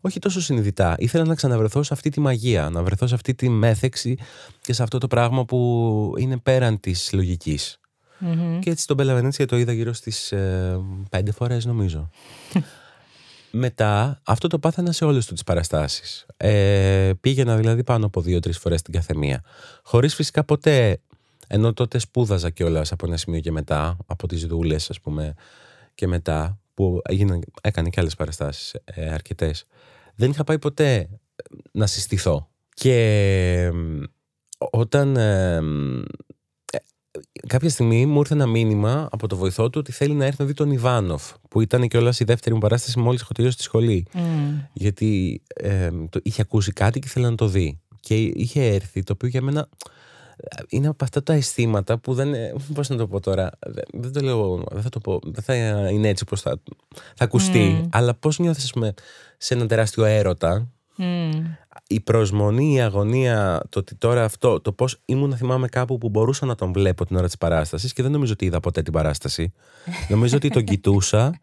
Όχι 0.00 0.18
τόσο 0.18 0.40
συνειδητά. 0.40 0.94
Ήθελα 0.98 1.24
να 1.24 1.34
ξαναβρεθώ 1.34 1.82
σε 1.82 1.94
αυτή 1.94 2.10
τη 2.10 2.20
μαγεία, 2.20 2.70
να 2.70 2.82
βρεθώ 2.82 3.06
σε 3.06 3.14
αυτή 3.14 3.34
τη 3.34 3.48
μέθεξη 3.48 4.18
και 4.60 4.72
σε 4.72 4.82
αυτό 4.82 4.98
το 4.98 5.06
πράγμα 5.06 5.44
που 5.44 6.12
είναι 6.18 6.36
πέραν 6.36 6.80
της 6.80 7.12
λογικη 7.12 7.58
Και 8.60 8.70
έτσι 8.70 8.86
τον 8.86 8.96
Μπελαβενέτσια 8.96 9.46
το 9.46 9.56
είδα 9.56 9.72
γύρω 9.72 9.92
στις 9.92 10.32
ε, 10.32 10.80
πέντε 11.10 11.32
φορές, 11.32 11.64
νομίζω. 11.64 12.08
Μετά 13.58 14.20
αυτό 14.24 14.48
το 14.48 14.58
πάθαινα 14.58 14.92
σε 14.92 15.04
όλες 15.04 15.26
του 15.26 15.32
τις 15.32 15.42
παραστάσεις. 15.42 16.26
Ε, 16.36 17.12
πήγαινα 17.20 17.56
δηλαδή 17.56 17.84
πάνω 17.84 18.06
από 18.06 18.20
δύο-τρεις 18.20 18.58
φορές 18.58 18.82
την 18.82 18.92
καθεμία. 18.92 19.42
Χωρίς 19.82 20.14
φυσικά 20.14 20.44
ποτέ, 20.44 21.00
ενώ 21.46 21.72
τότε 21.72 21.98
σπούδαζα 21.98 22.50
κιόλας 22.50 22.92
από 22.92 23.06
ένα 23.06 23.16
σημείο 23.16 23.40
και 23.40 23.50
μετά, 23.52 23.96
από 24.06 24.26
τις 24.26 24.46
δούλες 24.46 24.90
ας 24.90 25.00
πούμε 25.00 25.34
και 25.94 26.06
μετά, 26.06 26.58
που 26.74 27.00
έγιναν, 27.04 27.42
έκανε 27.62 27.88
και 27.88 28.00
άλλες 28.00 28.14
παραστάσεις 28.14 28.74
ε, 28.84 29.08
αρκετές. 29.08 29.66
Δεν 30.14 30.30
είχα 30.30 30.44
πάει 30.44 30.58
ποτέ 30.58 31.08
να 31.72 31.86
συστηθώ. 31.86 32.48
Και 32.74 33.70
όταν 34.70 35.16
ε, 35.16 35.60
κάποια 37.46 37.70
στιγμή 37.70 38.06
μου 38.06 38.18
ήρθε 38.18 38.34
ένα 38.34 38.46
μήνυμα 38.46 39.08
από 39.10 39.26
το 39.26 39.36
βοηθό 39.36 39.70
του 39.70 39.78
ότι 39.80 39.92
θέλει 39.92 40.14
να 40.14 40.24
έρθει 40.24 40.36
να 40.40 40.46
δει 40.46 40.54
τον 40.54 40.70
Ιβάνοφ, 40.70 41.32
που 41.48 41.60
ήταν 41.60 41.88
και 41.88 41.96
όλας 41.96 42.20
η 42.20 42.24
δεύτερη 42.24 42.54
μου 42.54 42.60
παράσταση 42.60 42.98
μόλις 42.98 43.20
έχω 43.20 43.32
τελειώσει 43.32 43.56
τη 43.56 43.62
σχολή. 43.62 44.06
Mm. 44.14 44.18
Γιατί 44.72 45.42
ε, 45.54 45.90
το, 46.10 46.20
είχε 46.22 46.42
ακούσει 46.42 46.72
κάτι 46.72 46.98
και 46.98 47.06
ήθελε 47.08 47.28
να 47.30 47.34
το 47.34 47.46
δει. 47.46 47.80
Και 48.00 48.14
είχε 48.14 48.64
έρθει, 48.64 49.02
το 49.02 49.12
οποίο 49.12 49.28
για 49.28 49.42
μένα 49.42 49.68
είναι 50.68 50.88
από 50.88 51.04
αυτά 51.04 51.22
τα 51.22 51.32
αισθήματα 51.32 51.98
που 51.98 52.14
δεν. 52.14 52.34
Πώς 52.74 52.88
να 52.88 52.96
το 52.96 53.06
πω 53.06 53.20
τώρα. 53.20 53.50
Δεν 53.92 54.12
το 54.12 54.20
λέω. 54.20 54.64
Δεν 54.70 54.82
θα 54.82 54.88
το 54.88 55.00
πω. 55.00 55.20
Δεν 55.24 55.42
θα 55.42 55.54
είναι 55.88 56.08
έτσι 56.08 56.24
όπως 56.26 56.40
θα, 56.40 56.60
θα 57.14 57.24
ακουστεί. 57.24 57.80
Mm. 57.82 57.88
Αλλά 57.92 58.14
πώς 58.14 58.38
νιώθεις 58.38 58.72
σε 59.38 59.54
έναν 59.54 59.68
τεράστιο 59.68 60.04
έρωτα. 60.04 60.68
Mm 60.98 61.42
η 61.86 62.00
προσμονή, 62.00 62.74
η 62.74 62.80
αγωνία, 62.80 63.62
το 63.68 63.78
ότι 63.78 63.94
τώρα 63.94 64.24
αυτό, 64.24 64.60
το 64.60 64.72
πώς 64.72 65.00
ήμουν 65.04 65.30
να 65.30 65.36
θυμάμαι 65.36 65.68
κάπου 65.68 65.98
που 65.98 66.08
μπορούσα 66.08 66.46
να 66.46 66.54
τον 66.54 66.72
βλέπω 66.72 67.06
την 67.06 67.16
ώρα 67.16 67.26
της 67.26 67.38
παράστασης 67.38 67.92
και 67.92 68.02
δεν 68.02 68.10
νομίζω 68.10 68.32
ότι 68.32 68.44
είδα 68.44 68.60
ποτέ 68.60 68.82
την 68.82 68.92
παράσταση. 68.92 69.52
νομίζω 70.10 70.36
ότι 70.36 70.48
τον 70.48 70.64
κοιτούσα 70.64 71.40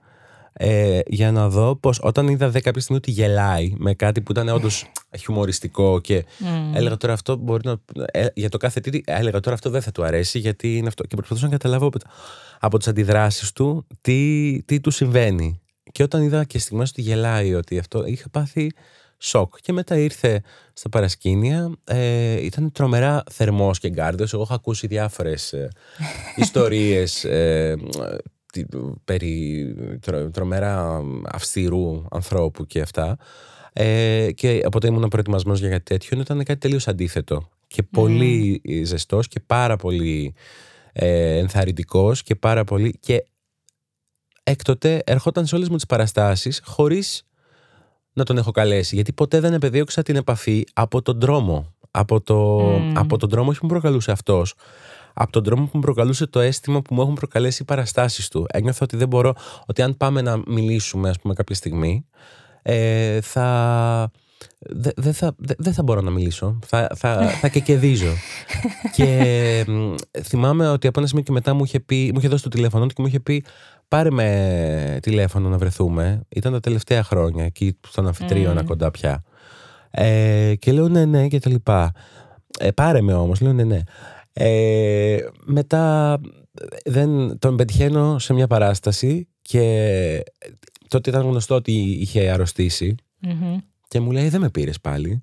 ε, 0.53 0.99
για 1.07 1.31
να 1.31 1.49
δω 1.49 1.75
πώς 1.75 1.99
όταν 2.01 2.27
είδα 2.27 2.49
δε 2.49 2.59
κάποια 2.59 2.81
στιγμή 2.81 3.01
ότι 3.05 3.11
γελάει 3.11 3.73
με 3.77 3.93
κάτι 3.93 4.21
που 4.21 4.31
ήταν 4.31 4.49
όντως 4.49 4.91
χιουμοριστικό 5.19 5.99
και 5.99 6.25
mm. 6.39 6.75
έλεγα 6.75 6.97
τώρα 6.97 7.13
αυτό 7.13 7.35
μπορεί 7.35 7.67
να. 7.67 7.75
Ε, 8.11 8.25
για 8.33 8.49
το 8.49 8.57
κάθε 8.57 8.79
τι, 8.79 9.01
έλεγα 9.05 9.39
τώρα 9.39 9.55
αυτό 9.55 9.69
δεν 9.69 9.81
θα 9.81 9.91
του 9.91 10.03
αρέσει 10.03 10.39
γιατί 10.39 10.77
είναι 10.77 10.87
αυτό. 10.87 11.03
Και 11.03 11.15
προσπαθούσα 11.15 11.45
να 11.45 11.51
καταλάβω 11.51 11.85
από, 11.87 11.97
από 12.59 12.77
τις 12.77 12.87
αντιδράσεις 12.87 13.51
του 13.51 13.87
τι, 14.01 14.59
τι 14.65 14.79
του 14.79 14.91
συμβαίνει. 14.91 15.61
Και 15.91 16.03
όταν 16.03 16.21
είδα 16.21 16.43
και 16.43 16.59
στιγμές 16.59 16.89
ότι 16.89 17.01
γελάει, 17.01 17.53
ότι 17.53 17.79
αυτό 17.79 18.05
είχα 18.05 18.29
πάθει 18.29 18.71
σοκ. 19.23 19.55
Και 19.61 19.73
μετά 19.73 19.97
ήρθε 19.97 20.41
στα 20.73 20.89
παρασκήνια. 20.89 21.71
Ε, 21.83 22.45
ήταν 22.45 22.71
τρομερά 22.71 23.23
θερμός 23.31 23.79
και 23.79 23.89
γκάρδιος. 23.89 24.33
Εγώ 24.33 24.41
έχω 24.41 24.53
ακούσει 24.53 24.87
διάφορες 24.87 25.53
ε, 25.53 25.67
ιστορίες 26.35 27.23
ε, 27.23 27.75
περί 29.05 29.65
τρομερά 30.31 31.01
αυστηρού 31.31 32.05
ανθρώπου 32.11 32.65
και 32.65 32.81
αυτά. 32.81 33.17
Ε, 33.73 34.31
και 34.31 34.61
οπότε 34.65 34.87
ήμουν 34.87 35.07
προετοιμασμένος 35.07 35.59
για 35.59 35.69
κάτι 35.69 35.83
τέτοιο. 35.83 36.19
Ήταν 36.19 36.43
κάτι 36.43 36.59
τελείως 36.59 36.87
αντίθετο. 36.87 37.49
Και 37.67 37.83
πολύ 37.83 38.61
mm. 38.65 38.81
ζεστός 38.83 39.27
και 39.27 39.39
πάρα 39.39 39.75
πολύ 39.75 40.33
ε, 40.93 41.37
ενθαρρυντικός 41.37 42.23
και 42.23 42.35
πάρα 42.35 42.63
πολύ... 42.63 42.97
Και 42.99 43.25
έκτοτε 44.43 45.01
ερχόταν 45.05 45.45
σε 45.45 45.55
όλες 45.55 45.69
μου 45.69 45.75
τις 45.75 45.85
παραστάσεις 45.85 46.61
χωρίς 46.63 47.25
να 48.13 48.23
τον 48.23 48.37
έχω 48.37 48.51
καλέσει. 48.51 48.95
Γιατί 48.95 49.13
ποτέ 49.13 49.39
δεν 49.39 49.53
επεδίωξα 49.53 50.01
την 50.01 50.15
επαφή 50.15 50.63
από 50.73 51.01
τον 51.01 51.19
δρόμο. 51.19 51.73
Από, 51.91 52.21
το, 52.21 52.59
από 52.93 53.17
τον 53.17 53.29
δρόμο 53.29 53.49
όχι 53.49 53.59
που 53.59 53.65
μου 53.65 53.71
προκαλούσε 53.71 54.11
αυτός. 54.11 54.55
Από 55.13 55.31
τον 55.31 55.43
δρόμο 55.43 55.63
που 55.63 55.71
μου 55.73 55.81
προκαλούσε 55.81 56.27
το 56.27 56.39
αίσθημα 56.39 56.81
που 56.81 56.93
μου 56.93 57.01
έχουν 57.01 57.13
προκαλέσει 57.13 57.61
οι 57.61 57.65
παραστάσεις 57.65 58.27
του. 58.27 58.45
Ένιωθα 58.49 58.79
ότι 58.81 58.97
δεν 58.97 59.07
μπορώ, 59.07 59.33
ότι 59.65 59.81
αν 59.81 59.97
πάμε 59.97 60.21
να 60.21 60.41
μιλήσουμε, 60.47 61.09
ας 61.09 61.19
πούμε, 61.19 61.33
κάποια 61.33 61.55
στιγμή, 61.55 62.05
ε, 62.61 63.21
θα. 63.21 64.11
Δεν 64.95 65.13
θα, 65.13 65.35
δε, 65.37 65.71
θα 65.71 65.83
μπορώ 65.83 66.01
να 66.01 66.11
μιλήσω. 66.11 66.59
Θα, 66.65 66.89
θα, 66.95 67.27
θα 67.27 67.47
κεκεδίζω. 67.47 68.13
και 68.95 69.65
θυμάμαι 70.21 70.69
ότι 70.69 70.87
από 70.87 70.99
ένα 70.99 71.07
σημείο 71.07 71.23
και 71.23 71.31
μετά 71.31 71.53
μου 71.53 71.63
είχε, 71.63 71.79
πει, 71.79 72.09
μου 72.13 72.19
είχε 72.19 72.27
δώσει 72.27 72.43
το 72.43 72.49
τηλέφωνο 72.49 72.87
και 72.87 72.93
μου 72.97 73.05
είχε 73.05 73.19
πει 73.19 73.43
πάρε 73.87 74.11
με 74.11 74.99
τηλέφωνο 75.01 75.49
να 75.49 75.57
βρεθούμε. 75.57 76.21
Ήταν 76.29 76.51
τα 76.51 76.59
τελευταία 76.59 77.03
χρόνια 77.03 77.45
εκεί 77.45 77.77
στον 77.87 78.07
αμφιτρίωνα 78.07 78.61
mm. 78.61 78.65
κοντά 78.65 78.91
πια. 78.91 79.23
Ε, 79.91 80.53
και 80.59 80.71
λέω 80.71 80.87
ναι, 80.87 81.05
ναι 81.05 81.27
και 81.27 81.39
τα 81.39 81.49
λοιπά. 81.49 81.91
Ε, 82.59 82.71
πάρε 82.71 83.01
με 83.01 83.13
όμως, 83.13 83.41
λέω 83.41 83.53
ναι, 83.53 83.63
ναι. 83.63 83.79
Ε, 84.33 85.17
μετά 85.45 86.19
δεν, 86.85 87.39
τον 87.39 87.55
πετυχαίνω 87.55 88.19
σε 88.19 88.33
μια 88.33 88.47
παράσταση 88.47 89.27
και 89.41 90.23
τότε 90.87 91.09
ήταν 91.09 91.21
γνωστό 91.21 91.55
ότι 91.55 91.71
είχε 91.71 92.35
mm-hmm. 92.37 93.57
Και 93.93 93.99
μου 93.99 94.11
λέει 94.11 94.29
δεν 94.29 94.41
με 94.41 94.49
πήρες 94.49 94.79
πάλι. 94.79 95.21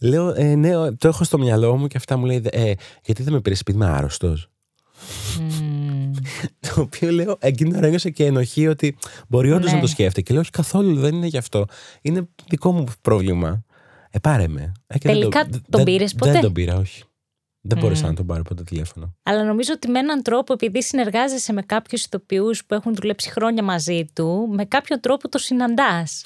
Λέω 0.00 0.28
ε, 0.36 0.54
ναι, 0.54 0.92
το 0.92 1.08
έχω 1.08 1.24
στο 1.24 1.38
μυαλό 1.38 1.76
μου 1.76 1.86
και 1.86 1.96
αυτά 1.96 2.16
μου 2.16 2.24
λέει 2.24 2.42
ε, 2.50 2.72
γιατί 3.04 3.22
δεν 3.22 3.32
με 3.32 3.40
πήρες 3.40 3.58
σπίτι, 3.58 3.76
είμαι 3.76 3.86
άρρωστος. 3.86 4.50
Mm. 5.38 6.10
το 6.74 6.80
οποίο 6.80 7.10
λέω, 7.10 7.36
εκείνη 7.40 7.76
ώρα 7.76 7.86
ένιωσα 7.86 8.10
και 8.10 8.24
ενοχή 8.24 8.66
ότι 8.68 8.96
μπορεί 9.28 9.52
όντως 9.52 9.70
Ναι. 9.70 9.74
να 9.74 9.80
το 9.80 9.86
σκέφτεται. 9.86 10.20
Και 10.20 10.32
λέω, 10.32 10.40
Όχι 10.42 10.50
καθόλου, 10.50 10.94
δεν 11.00 11.14
είναι 11.14 11.26
γι' 11.26 11.36
αυτό. 11.36 11.64
Είναι 12.02 12.28
δικό 12.48 12.72
μου 12.72 12.84
πρόβλημα. 13.02 13.64
Ε, 14.10 14.18
πάρε 14.18 14.48
με. 14.48 14.72
Ε, 14.86 14.98
και 14.98 15.08
δεν 15.08 15.18
Τελικά 15.18 15.42
το- 15.44 15.50
τον 15.50 15.62
δεν- 15.70 15.84
πήρες 15.84 16.14
ποτέ; 16.14 16.32
Δεν 16.32 16.40
τον 16.40 16.52
πήρα, 16.52 16.76
όχι. 16.76 17.02
Δεν 17.60 17.78
Μμ. 17.78 17.80
μπόρεσα 17.80 18.06
να 18.06 18.14
τον 18.14 18.26
πάρω 18.26 18.42
ποτέ 18.42 18.62
τηλέφωνο. 18.62 19.14
Αλλά 19.22 19.44
νομίζω 19.44 19.72
ότι 19.74 19.88
με 19.88 19.98
έναν 19.98 20.22
τρόπο, 20.22 20.52
επειδή 20.52 20.82
συνεργάζεσαι 20.82 21.52
με 21.52 21.62
κάποιους 21.62 22.04
ηθοποιούς 22.04 22.64
που 22.64 22.74
έχουν 22.74 22.94
δουλέψει 22.94 23.30
χρόνια 23.30 23.62
μαζί 23.62 24.04
του, 24.14 24.48
με 24.52 24.64
κάποιο 24.64 25.00
τρόπο 25.00 25.28
το 25.28 25.38
συναντάς. 25.38 26.22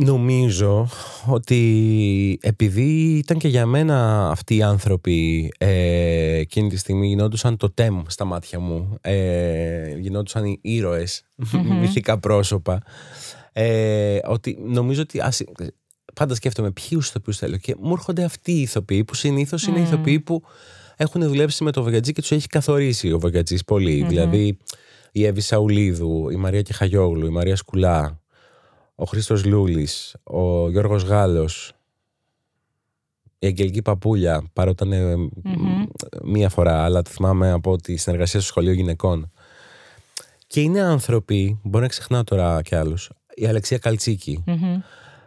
Νομίζω 0.00 0.88
ότι 1.26 2.38
επειδή 2.42 3.16
ήταν 3.16 3.38
και 3.38 3.48
για 3.48 3.66
μένα 3.66 4.28
αυτοί 4.30 4.56
οι 4.56 4.62
άνθρωποι 4.62 5.48
ε, 5.58 6.36
εκείνη 6.36 6.68
τη 6.68 6.76
στιγμή 6.76 7.06
γινόντουσαν 7.06 7.56
το 7.56 7.70
τέμ 7.70 8.02
στα 8.06 8.24
μάτια 8.24 8.58
μου, 8.58 8.98
ε, 9.00 9.96
γινόντουσαν 9.98 10.44
οι 10.44 10.58
ήρωες, 10.60 11.24
μυθικά 11.80 12.18
πρόσωπα, 12.18 12.82
ε, 13.52 14.18
ότι 14.24 14.58
νομίζω 14.64 15.02
ότι 15.02 15.20
ας, 15.20 15.42
πάντα 16.14 16.34
σκέφτομαι 16.34 16.70
ποιους 16.70 17.08
ηθοποιούς 17.08 17.38
θέλω 17.38 17.56
και 17.56 17.74
μου 17.78 17.92
έρχονται 17.92 18.24
αυτοί 18.24 18.52
οι 18.52 18.60
ηθοποιοί 18.60 19.04
που 19.04 19.14
συνήθως 19.14 19.66
είναι 19.66 19.80
ηθοποιοί 19.80 20.20
που 20.20 20.42
έχουν 20.96 21.22
δουλέψει 21.22 21.64
με 21.64 21.70
το 21.70 21.82
Βαγιατζή 21.82 22.12
και 22.12 22.20
τους 22.20 22.32
έχει 22.32 22.46
καθορίσει 22.46 23.12
ο 23.12 23.18
Βαγιατζής 23.18 23.64
πολύ. 23.64 24.04
Δηλαδή 24.08 24.58
η 25.12 25.24
Εύη 25.24 25.40
Σαουλίδου, 25.40 26.30
η 26.30 26.36
Μαρία 26.36 26.62
Κεχαγιόγλου, 26.62 27.26
η 27.26 27.30
Μαρία 27.30 27.56
Σκουλά, 27.56 28.23
ο 28.94 29.04
Χρήστος 29.04 29.44
Λούλης, 29.44 30.16
ο 30.22 30.70
Γιώργος 30.70 31.02
Γάλλος, 31.02 31.72
η 33.38 33.46
Αγγελική 33.46 33.82
Παπούλια, 33.82 34.50
παρότι 34.52 34.86
ήταν 34.86 34.92
ε, 34.92 35.14
μία 36.24 36.48
φορά, 36.48 36.84
αλλά 36.84 37.02
το 37.02 37.10
θυμάμαι 37.10 37.50
από 37.50 37.76
τη 37.76 37.96
συνεργασία 37.96 38.40
στο 38.40 38.48
Σχολείο 38.48 38.72
Γυναικών. 38.72 39.32
Και 40.46 40.60
είναι 40.60 40.80
άνθρωποι, 40.80 41.60
μπορεί 41.62 41.82
να 41.82 41.88
ξεχνάω 41.88 42.24
τώρα 42.24 42.62
κι 42.62 42.74
άλλους, 42.74 43.10
η 43.34 43.46
Αλεξία 43.46 43.78
Καλτσίκη, 43.78 44.44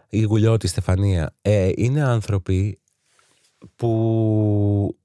η 0.09 0.21
Γουλιώτη 0.21 0.67
Στεφανία, 0.67 1.35
ε, 1.41 1.71
είναι 1.75 2.01
άνθρωποι 2.01 2.79
που 3.75 4.97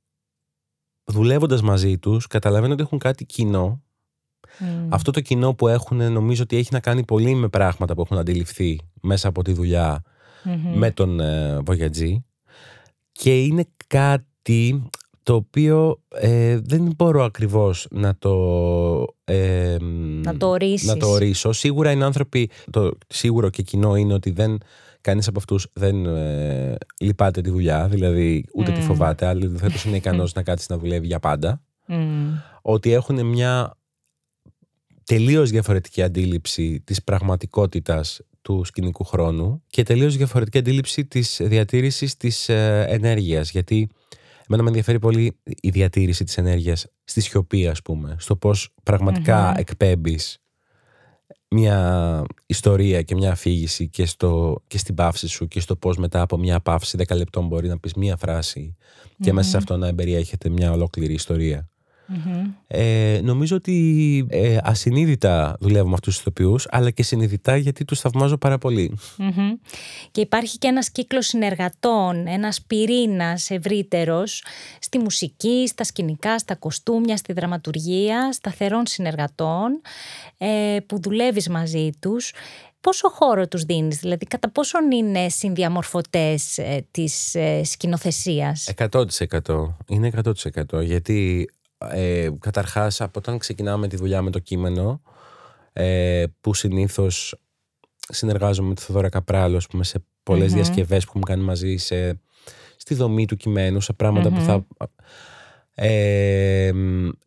δουλεύοντας 1.05 1.63
μαζί 1.63 1.99
τους 1.99 2.27
καταλαβαίνουν 2.27 2.73
ότι 2.73 2.83
έχουν 2.83 2.99
κάτι 2.99 3.25
κοινό 3.25 3.83
αυτό 4.89 5.11
το 5.11 5.21
κοινό 5.21 5.55
που 5.55 5.69
έχουν 5.69 6.13
νομίζω 6.13 6.43
ότι 6.43 6.57
έχει 6.57 6.69
να 6.73 6.81
κάνει 6.81 7.05
πολύ 7.05 7.35
με 7.35 7.49
πράγματα 7.49 7.95
που 7.95 8.01
έχουν 8.01 8.19
αντιληφθεί 8.19 8.81
μέσα 9.01 9.29
από 9.29 9.43
τη 9.43 9.53
δουλειά 9.53 10.03
με 10.75 10.91
τον 10.91 11.21
ε, 11.21 11.59
Βογιατζή 11.65 12.25
και 13.13 13.43
είναι 13.43 13.67
κάτι 13.87 14.83
το 15.23 15.35
οποίο 15.35 16.01
ε, 16.09 16.59
δεν 16.63 16.93
μπορώ 16.97 17.25
ακριβώς 17.25 17.87
να 17.91 18.17
το, 18.19 18.35
ε, 19.25 19.77
Να 20.23 20.37
το 20.37 20.49
ορίσεις. 20.49 20.89
να 20.89 20.97
το 20.97 21.07
ορίσω. 21.07 21.53
Σίγουρα 21.53 21.91
είναι 21.91 22.05
άνθρωποι, 22.05 22.51
το 22.71 22.91
σίγουρο 23.07 23.51
και 23.51 23.63
κοινό 23.63 23.97
είναι 23.97 24.15
ότι 24.15 24.31
δεν, 24.31 24.59
κανείς 25.01 25.29
από 25.29 25.39
αυτούς 25.39 25.69
δεν 25.73 26.07
ε, 26.07 26.75
λυπάται 27.01 27.41
τη 27.41 27.51
δουλειά, 27.51 27.89
δηλαδή 27.89 28.45
ούτε 28.55 28.73
τη 28.73 28.81
φοβάται, 28.81 29.27
αλλά 29.27 29.49
δεν 29.49 29.73
είναι 29.87 29.97
ικανός 29.97 30.33
να 30.33 30.43
κάτσει 30.43 30.67
να 30.69 30.79
δουλεύει 30.79 31.07
για 31.07 31.19
πάντα 31.19 31.63
Μμμ. 31.87 32.35
ότι 32.63 32.93
έχουν 32.93 33.27
μια 33.27 33.77
τελείως 35.05 35.51
διαφορετική 35.51 36.03
αντίληψη 36.03 36.81
της 36.81 37.03
πραγματικότητας 37.03 38.21
του 38.43 38.65
σκηνικού 38.65 39.05
χρόνου 39.05 39.63
και 39.67 39.83
τελείως 39.83 40.17
διαφορετική 40.17 40.59
αντίληψη 40.59 41.05
της 41.05 41.41
διατήρησης 41.43 42.17
της 42.17 42.49
ε, 42.49 42.85
ενέργειας. 42.89 43.51
Γιατί 43.51 43.89
εμένα 44.47 44.63
με 44.63 44.69
ενδιαφέρει 44.69 44.99
πολύ 44.99 45.37
η 45.45 45.69
διατήρηση 45.69 46.25
της 46.25 46.39
ενέργειας 46.39 46.87
στη 47.05 47.21
σιωπή, 47.21 47.69
ας 47.69 47.83
πούμε, 47.83 48.17
στο 48.19 48.37
πώς 48.37 48.75
πραγματικά 48.83 49.55
εκπέμπεις 49.59 50.43
μια 51.53 52.25
ιστορία 52.47 53.03
και 53.03 53.15
μια 53.15 53.31
αφήγηση 53.31 53.89
και, 53.89 54.07
στο, 54.07 54.63
και 54.67 54.79
στην 54.79 54.95
παύση 54.95 55.29
σου 55.29 55.49
και 55.49 55.61
στο 55.61 55.77
πώς 55.77 55.97
μετά 55.97 56.21
από 56.21 56.39
μια 56.39 56.61
παύση 56.61 56.99
10 57.07 57.17
λεπτών 57.17 57.47
μπορεί 57.47 57.69
να 57.69 57.79
πεις 57.79 57.95
μια 57.95 58.17
φράση 58.17 58.77
και 59.21 59.33
μέσα 59.33 59.49
σε 59.51 59.57
αυτό 59.57 59.77
να 59.77 59.87
εμπεριέχεται 59.87 60.49
μια 60.49 60.73
ολόκληρη 60.73 61.13
ιστορία. 61.13 61.69
Ε, 62.67 63.21
νομίζω 63.23 63.57
ότι 63.57 64.27
ε, 64.29 64.59
ασυνείδητα 64.63 65.57
δουλεύω 65.61 65.89
με 65.89 65.95
αυτούς 65.95 66.13
τους 66.13 66.21
ηθοποιούς 66.23 66.67
αλλά 66.71 66.91
και 66.91 67.03
συνειδητά 67.03 67.57
γιατί 67.57 67.85
τους 67.85 68.01
θαυμάζω 68.01 68.37
πάρα 68.37 68.59
πολύ. 68.59 68.99
Μμμ. 69.17 69.53
Και 70.11 70.21
υπάρχει 70.21 70.59
και 70.59 70.67
ένας 70.67 70.91
κύκλος 70.91 71.27
συνεργατών, 71.27 72.27
ένας 72.27 72.63
πυρήνας 72.67 73.51
ευρύτερος 73.51 74.45
στη 74.79 74.99
μουσική, 74.99 75.67
στα 75.67 75.85
σκηνικά, 75.85 76.39
στα 76.39 76.55
κοστούμια, 76.57 77.17
στη 77.17 77.33
δραματουργία, 77.33 78.33
σταθερών 78.33 78.87
συνεργατών 78.87 79.81
ε, 80.39 80.77
που 80.87 81.01
δουλεύεις 81.01 81.49
μαζί 81.49 81.91
τους. 82.01 82.33
Πόσο 82.81 83.09
χώρο 83.09 83.49
τους 83.49 83.63
δίνεις, 83.63 83.99
δηλαδή 83.99 84.27
κατά 84.27 84.51
πόσον 84.51 84.91
είναι 84.91 85.29
συνδιαμορφωτές 85.29 86.59
ε, 86.59 86.87
της 86.91 87.35
ε, 87.35 87.65
σκηνοθεσίας; 87.65 88.71
100% 88.77 89.05
είναι 89.87 90.11
100% 90.71 90.83
γιατί 90.85 91.49
ε, 91.91 92.29
καταρχάς 92.39 93.01
από 93.01 93.19
όταν 93.19 93.39
ξεκινάμε 93.39 93.89
τη 93.89 93.97
δουλειά 93.97 94.23
με 94.23 94.31
το 94.31 94.39
κείμενο 94.39 95.03
ε, 95.73 96.25
που 96.41 96.55
συνήθως 96.55 97.35
συνεργάζομαι 98.09 98.69
με 98.69 98.75
τη 98.75 98.83
Θοδόρα 98.83 99.09
Καπράλο 99.09 99.57
ας 99.57 99.67
πούμε, 99.67 99.85
σε 99.85 100.05
πολλες 100.23 100.53
διασκευές 100.53 101.05
που 101.05 101.09
έχουμε 101.09 101.25
κάνει 101.25 101.43
μαζί 101.43 101.77
σε, 101.77 102.21
στη 102.77 102.95
δομή 102.95 103.27
του 103.27 103.37
κειμένου, 103.37 103.81
σε 103.81 103.93
πράγματα 103.93 104.31
που 104.31 104.41
θα... 104.41 104.67
Ε, 105.75 106.73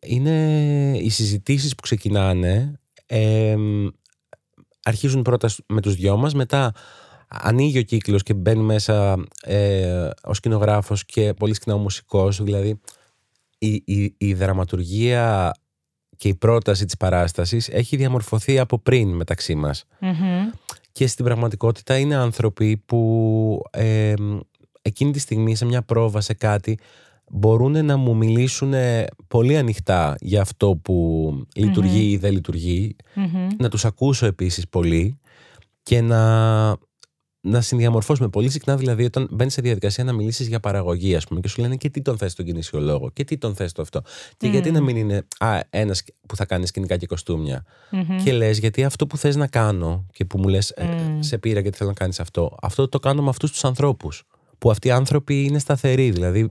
είναι 0.00 0.96
οι 1.00 1.08
συζητήσεις 1.08 1.74
που 1.74 1.82
ξεκινάνε 1.82 2.80
ε, 3.06 3.56
αρχίζουν 4.82 5.22
πρώτα 5.22 5.48
με 5.66 5.80
τους 5.80 5.94
δυο 5.94 6.16
μας, 6.16 6.34
μετά 6.34 6.72
ανοίγει 7.28 7.78
ο 7.78 7.82
κύκλος 7.82 8.22
και 8.22 8.34
μπαίνει 8.34 8.62
μέσα 8.62 9.24
ε, 9.42 10.08
ο 10.22 10.34
σκηνογράφος 10.34 11.04
και 11.04 11.34
πολύ 11.34 11.54
συχνά 11.54 11.74
ο 11.74 11.78
μουσικός, 11.78 12.42
δηλαδή 12.42 12.80
η, 13.58 13.82
η, 13.84 14.14
η 14.18 14.34
δραματουργία 14.34 15.54
και 16.16 16.28
η 16.28 16.34
πρόταση 16.34 16.84
της 16.84 16.96
παράστασης 16.96 17.68
έχει 17.68 17.96
διαμορφωθεί 17.96 18.58
από 18.58 18.78
πριν 18.78 19.08
μεταξύ 19.08 19.54
μας. 19.54 19.84
Μμμ. 20.00 20.50
Και 20.92 21.06
στην 21.06 21.24
πραγματικότητα 21.24 21.98
είναι 21.98 22.14
άνθρωποι 22.14 22.76
που 22.76 23.62
ε, 23.70 24.14
εκείνη 24.82 25.12
τη 25.12 25.18
στιγμή 25.18 25.54
σε 25.54 25.64
μια 25.64 25.82
πρόβα, 25.82 26.20
σε 26.20 26.34
κάτι, 26.34 26.78
μπορούν 27.30 27.84
να 27.84 27.96
μου 27.96 28.16
μιλήσουν 28.16 28.74
πολύ 29.28 29.56
ανοιχτά 29.56 30.16
για 30.20 30.40
αυτό 30.40 30.80
που 30.82 31.30
λειτουργεί 31.54 32.10
ή 32.10 32.16
δεν 32.16 32.32
λειτουργεί. 32.32 32.96
Να 33.58 33.68
τους 33.68 33.84
ακούσω 33.84 34.26
επίσης 34.26 34.68
πολύ 34.68 35.18
και 35.82 36.00
να, 36.00 36.76
να 37.46 37.60
συνδιαμορφώσουμε 37.60 38.28
πολύ 38.28 38.50
συχνά. 38.50 38.76
Δηλαδή, 38.76 39.04
όταν 39.04 39.28
μπαίνεις 39.30 39.52
σε 39.52 39.60
διαδικασία 39.60 40.04
να 40.04 40.12
μιλήσεις 40.12 40.48
για 40.48 40.60
παραγωγή, 40.60 41.16
ας 41.16 41.24
πούμε, 41.24 41.40
και 41.40 41.48
σου 41.48 41.60
λένε 41.60 41.76
και 41.76 41.90
τι 41.90 42.02
τον 42.02 42.18
θες 42.18 42.34
τον 42.34 42.44
κινησιολόγο; 42.44 43.10
Και 43.10 43.24
τι 43.24 43.38
τον 43.38 43.54
θες 43.54 43.72
το 43.72 43.82
αυτό; 43.82 44.02
Και 44.36 44.48
γιατί 44.48 44.70
να 44.70 44.80
μην 44.80 44.96
είναι 44.96 45.26
α, 45.38 45.60
ένας 45.70 46.02
που 46.26 46.36
θα 46.36 46.44
κάνει 46.44 46.66
σκηνικά 46.66 46.96
και 46.96 47.06
κοστούμια; 47.06 47.64
Και 48.24 48.32
λες, 48.32 48.58
γιατί 48.58 48.84
αυτό 48.84 49.06
που 49.06 49.16
θες 49.16 49.36
να 49.36 49.46
κάνω 49.46 50.06
και 50.12 50.24
που 50.24 50.38
μου 50.38 50.48
λες, 50.48 50.70
ε, 50.70 50.86
σε 51.18 51.38
πήρα 51.38 51.60
γιατί 51.60 51.76
θέλω 51.76 51.88
να 51.88 51.96
κάνεις 51.96 52.20
αυτό, 52.20 52.56
αυτό 52.62 52.88
το 52.88 52.98
κάνω 52.98 53.22
με 53.22 53.28
αυτούς 53.28 53.50
τους 53.50 53.64
ανθρώπους. 53.64 54.22
Που 54.58 54.70
αυτοί 54.70 54.88
οι 54.88 54.90
άνθρωποι 54.90 55.44
είναι 55.44 55.58
σταθεροί. 55.58 56.10
Δηλαδή, 56.10 56.50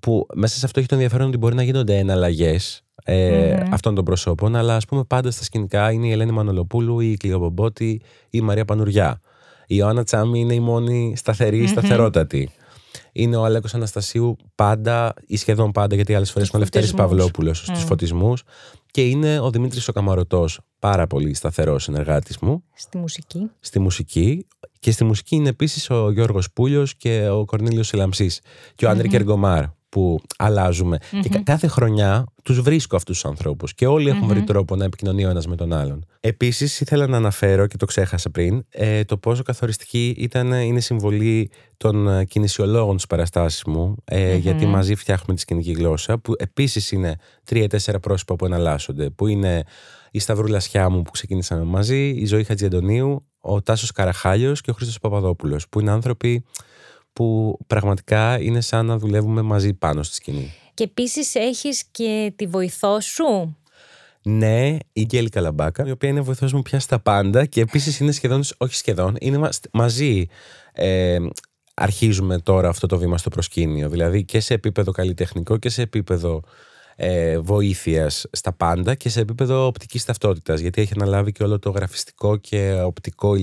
που 0.00 0.26
μέσα 0.34 0.58
σε 0.58 0.66
αυτό 0.66 0.78
έχει 0.78 0.88
το 0.88 0.94
ενδιαφέρον 0.94 1.28
ότι 1.28 1.36
μπορεί 1.36 1.54
να 1.54 1.62
γίνονται 1.62 1.98
εναλλαγές 1.98 2.82
ε, 3.04 3.52
αυτών 3.70 3.94
των 3.94 4.04
προσώπων, 4.04 4.56
αλλά 4.56 4.76
ας 4.76 4.84
πούμε 4.84 5.04
πάντα 5.04 5.30
στα 5.30 5.44
σκηνικά 5.44 5.92
είναι 5.92 6.06
η 6.06 6.10
Ελένη 6.10 6.30
Μανολοπούλου, 6.32 7.00
η 7.00 7.16
Κλειό 7.16 7.38
Μπομπότη 7.38 7.90
ή 7.90 8.00
η 8.30 8.40
Μαρία 8.40 8.64
Πανουριά. 8.64 9.20
Η 9.66 9.74
Ιωάννα 9.78 10.04
Τσάμι 10.04 10.40
είναι 10.40 10.54
η 10.54 10.60
μόνη 10.60 11.14
σταθερή, 11.16 11.66
σταθερότατη. 11.66 12.50
Είναι 13.12 13.36
ο 13.36 13.44
Αλέκος 13.44 13.74
Αναστασίου 13.74 14.36
πάντα 14.54 15.14
ή 15.26 15.36
σχεδόν 15.36 15.72
πάντα, 15.72 15.94
γιατί 15.94 16.14
άλλες 16.14 16.30
φορές 16.30 16.48
είναι 16.48 16.56
ο 16.56 16.60
Λευτέρης 16.60 16.90
φωτισμούς. 16.90 17.10
Παυλόπουλος 17.16 17.58
στους 17.58 17.82
φωτισμούς. 17.84 18.42
Και 18.90 19.08
είναι 19.08 19.40
ο 19.40 19.50
Δημήτρης 19.50 19.88
ο 19.88 19.92
Καμαρωτό, 19.92 20.46
πάρα 20.78 21.06
πολύ 21.06 21.34
σταθερός 21.34 21.82
συνεργάτης 21.82 22.38
μου 22.38 22.64
Στη 22.74 22.98
μουσική. 22.98 23.50
στη 23.60 23.78
μουσική. 23.78 24.46
Και 24.78 24.90
στη 24.90 25.04
μουσική 25.04 25.36
είναι 25.36 25.48
επίσης 25.48 25.90
ο 25.90 26.10
Γιώργος 26.10 26.52
Πούλιος 26.52 26.96
και 26.96 27.28
ο 27.28 27.44
Κορνίλιο 27.44 27.82
Σιλαμψή 27.82 28.30
και 28.74 28.86
ο 28.86 28.90
Άντρη 28.90 29.08
Κεργομάρ 29.08 29.64
που 29.96 30.20
αλλάζουμε. 30.36 30.98
Και 31.20 31.28
κα- 31.28 31.42
κάθε 31.42 31.66
χρονιά 31.66 32.26
τους 32.42 32.60
βρίσκω 32.60 32.96
αυτούς 32.96 33.20
τους 33.20 33.30
ανθρώπους 33.30 33.74
και 33.74 33.86
όλοι 33.86 34.08
έχουν 34.08 34.26
βρει 34.28 34.42
τρόπο 34.42 34.76
να 34.76 34.84
επικοινωνεί 34.84 35.24
ο 35.24 35.28
ένας 35.28 35.46
με 35.46 35.56
τον 35.56 35.72
άλλον. 35.72 36.04
Επίσης, 36.20 36.80
ήθελα 36.80 37.06
να 37.06 37.16
αναφέρω 37.16 37.66
και 37.66 37.76
το 37.76 37.86
ξέχασα 37.86 38.30
πριν, 38.30 38.64
ε, 38.68 39.04
το 39.04 39.16
πόσο 39.16 39.42
καθοριστική 39.42 40.14
ήταν, 40.18 40.52
είναι 40.52 40.78
η 40.78 40.80
συμβολή 40.80 41.50
των 41.76 42.08
ε, 42.08 42.24
κινησιολόγων 42.24 42.92
στις 42.94 43.06
παραστάσεις 43.06 43.64
μου, 43.64 43.94
ε, 44.04 44.36
γιατί 44.36 44.66
μαζί 44.66 44.94
φτιάχνουμε 44.94 45.34
τη 45.34 45.40
σκηνική 45.40 45.72
γλώσσα, 45.72 46.18
που 46.18 46.32
επίσης 46.38 46.92
είναι 46.92 47.16
τρία-τέσσερα 47.44 48.00
πρόσωπα 48.00 48.36
που 48.36 48.44
εναλλάσσονται, 48.44 49.10
που 49.10 49.26
είναι 49.26 49.62
η 50.10 50.18
Σταυρούλα 50.18 50.60
Σιάμου 50.60 51.02
που 51.02 51.10
ξεκίνησαμε 51.10 51.62
μαζί, 51.62 52.08
η 52.08 52.26
Ζωή 52.26 52.44
Χατζιαντονίου, 52.44 53.26
ο 53.40 53.62
Τάσος 53.62 53.92
Καραχάλιος 53.92 54.60
και 54.60 54.70
ο 54.70 54.74
Χρήστος 54.74 54.98
Παπαδόπουλος, 54.98 55.68
που 55.68 55.80
είναι 55.80 55.90
άνθρωποι 55.90 56.44
που 57.16 57.58
πραγματικά 57.66 58.40
είναι 58.40 58.60
σαν 58.60 58.86
να 58.86 58.98
δουλεύουμε 58.98 59.42
μαζί 59.42 59.72
πάνω 59.72 60.02
στη 60.02 60.14
σκηνή. 60.14 60.52
Και 60.74 60.84
επίσης 60.84 61.34
έχεις 61.34 61.84
και 61.90 62.32
τη 62.36 62.46
βοηθό 62.46 63.00
σου; 63.00 63.56
Ναι, 64.22 64.76
η 64.92 65.04
Γκέλη 65.04 65.28
Καλαμπάκα, 65.28 65.86
η 65.86 65.90
οποία 65.90 66.08
είναι 66.08 66.20
βοηθός 66.20 66.52
μου 66.52 66.62
πια 66.62 66.80
στα 66.80 66.98
πάντα 66.98 67.44
και 67.44 67.60
επίσης 67.60 68.00
είναι 68.00 68.12
σχεδόν, 68.12 68.42
όχι 68.56 68.74
σχεδόν, 68.74 69.16
είναι 69.20 69.48
μαζί. 69.72 70.26
Ε, 70.72 71.18
αρχίζουμε 71.74 72.38
τώρα 72.38 72.68
αυτό 72.68 72.86
το 72.86 72.98
βήμα 72.98 73.18
στο 73.18 73.30
προσκήνιο. 73.30 73.88
Δηλαδή 73.88 74.24
και 74.24 74.40
σε 74.40 74.54
επίπεδο 74.54 74.90
καλλιτεχνικό 74.90 75.56
και 75.56 75.68
σε 75.68 75.82
επίπεδο 75.82 76.42
ε, 76.96 77.38
βοήθειας 77.38 78.26
στα 78.32 78.52
πάντα 78.52 78.94
και 78.94 79.08
σε 79.08 79.20
επίπεδο 79.20 79.66
οπτικής 79.66 80.04
ταυτότητας 80.04 80.60
γιατί 80.60 80.80
έχει 80.80 80.92
αναλάβει 80.96 81.32
και 81.32 81.42
όλο 81.42 81.58
το 81.58 81.70
γραφιστικό 81.70 82.36
και 82.36 82.80
οπτικό 82.84 83.36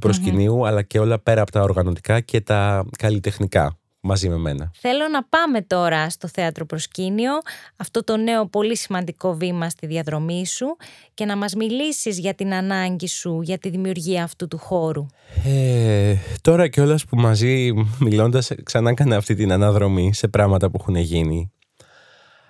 του 0.00 0.06
προσκυνειου 0.06 0.66
αλλά 0.66 0.82
και 0.82 0.98
όλα 0.98 1.18
πέρα 1.18 1.40
από 1.40 1.50
τα 1.50 1.62
οργανωτικά 1.62 2.20
και 2.20 2.40
τα 2.40 2.86
καλλιτεχνικά 2.98 3.78
μαζί 4.06 4.28
με 4.28 4.36
μένα. 4.36 4.70
Θέλω 4.74 5.08
να 5.12 5.24
πάμε 5.24 5.62
τώρα 5.62 6.10
στο 6.10 6.28
θέατρο 6.28 6.66
προσκήνιο, 6.66 7.32
αυτό 7.76 8.04
το 8.04 8.16
νέο 8.16 8.46
πολύ 8.46 8.76
σημαντικό 8.76 9.34
βήμα 9.34 9.68
στη 9.68 9.86
διαδρομή 9.86 10.46
σου 10.46 10.76
και 11.14 11.24
να 11.24 11.36
μας 11.36 11.54
μιλήσεις 11.54 12.18
για 12.18 12.34
την 12.34 12.54
ανάγκη 12.54 13.08
σου 13.08 13.40
για 13.42 13.58
τη 13.58 13.68
δημιουργία 13.68 14.22
αυτού 14.22 14.48
του 14.48 14.58
χώρου. 14.58 15.06
Ε, 15.44 16.14
τώρα 16.40 16.68
κιόλας 16.68 17.04
που 17.04 17.16
μαζί 17.16 17.72
μιλώντας 18.00 18.50
ξανά 18.62 18.90
έκανα 18.90 19.16
αυτή 19.16 19.34
την 19.34 19.52
αναδρομή 19.52 20.14
σε 20.14 20.28
πράγματα 20.28 20.70
που 20.70 20.76
έχουν 20.80 20.96
γίνει. 20.96 21.50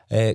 Ε, 0.08 0.28
ε, 0.28 0.32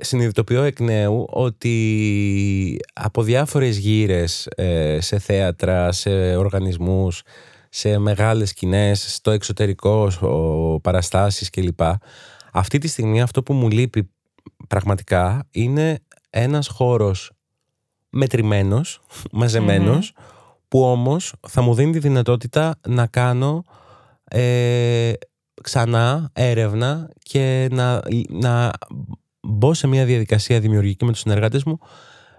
συνειδητοποιώ 0.00 0.62
εκ 0.62 0.80
νέου 0.80 1.26
ότι 1.30 2.76
από 2.92 3.22
διάφορες 3.22 3.76
γύρες 3.76 4.46
ε, 4.46 4.98
σε 5.00 5.18
θέατρα, 5.18 5.92
σε 5.92 6.36
οργανισμούς, 6.36 7.22
σε 7.68 7.98
μεγάλες 7.98 8.48
σκηνές, 8.48 9.14
στο 9.14 9.30
εξωτερικό, 9.30 10.10
ο, 10.20 10.80
παραστάσεις 10.80 11.50
κλπ. 11.50 11.80
Αυτή 12.52 12.78
τη 12.78 12.88
στιγμή 12.88 13.20
αυτό 13.20 13.42
που 13.42 13.52
μου 13.52 13.68
λείπει 13.68 14.10
πραγματικά 14.68 15.46
είναι 15.50 15.98
ένας 16.30 16.68
χώρος 16.68 17.30
μετρημένος, 18.10 19.00
που 20.68 20.82
όμως 20.82 21.34
θα 21.48 21.60
μου 21.60 21.74
δίνει 21.74 21.92
τη 21.92 21.98
δυνατότητα 21.98 22.80
να 22.88 23.06
κάνω 23.06 23.64
ε, 24.24 25.12
ξανά 25.62 26.30
έρευνα 26.32 27.10
και 27.22 27.68
να, 27.70 28.02
να 28.28 28.70
μπω 29.48 29.74
σε 29.74 29.86
μια 29.86 30.04
διαδικασία 30.04 30.60
δημιουργική 30.60 31.04
με 31.04 31.10
τους 31.10 31.20
συνεργάτες 31.20 31.64
μου 31.64 31.78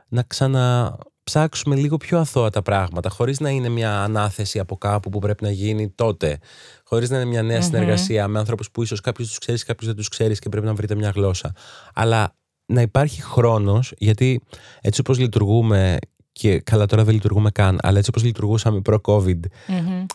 να 0.07 0.23
ξαναψάξουμε 0.23 1.75
λίγο 1.75 1.97
πιο 1.97 2.19
αθώα 2.19 2.49
τα 2.49 2.61
πράγματα 2.61 3.09
χωρίς 3.09 3.39
να 3.39 3.49
είναι 3.49 3.69
μια 3.69 4.03
ανάθεση 4.03 4.59
από 4.59 4.77
κάπου 4.77 5.09
που 5.09 5.19
πρέπει 5.19 5.43
να 5.43 5.51
γίνει 5.51 5.89
τότε. 5.89 6.39
Χωρίς 6.83 7.09
να 7.09 7.15
είναι 7.15 7.25
μια 7.25 7.41
νέα 7.43 7.61
συνεργασία 7.61 8.27
με 8.27 8.39
άνθρωπους 8.39 8.71
που 8.71 8.81
ίσως 8.81 9.01
κάποιος 9.01 9.27
τους 9.27 9.37
ξέρεις 9.37 9.63
κάποιος 9.63 9.87
δεν 9.87 9.95
τους 9.95 10.07
ξέρεις 10.07 10.39
και 10.39 10.49
πρέπει 10.49 10.65
να 10.65 10.73
βρείτε 10.73 10.95
μια 10.95 11.09
γλώσσα. 11.09 11.55
Αλλά 11.93 12.35
να 12.65 12.81
υπάρχει 12.81 13.21
χρόνος 13.21 13.93
γιατί 13.97 14.41
έτσι 14.81 14.99
όπως 14.99 15.19
λειτουργούμε 15.19 15.97
και 16.39 16.59
καλά 16.59 16.85
τώρα 16.85 17.03
δεν 17.03 17.13
λειτουργούμε 17.13 17.51
καν, 17.51 17.79
αλλά 17.81 17.97
έτσι 17.97 18.09
όπως 18.09 18.23
λειτουργούσαμε 18.23 18.81
προ-COVID, 18.81 19.39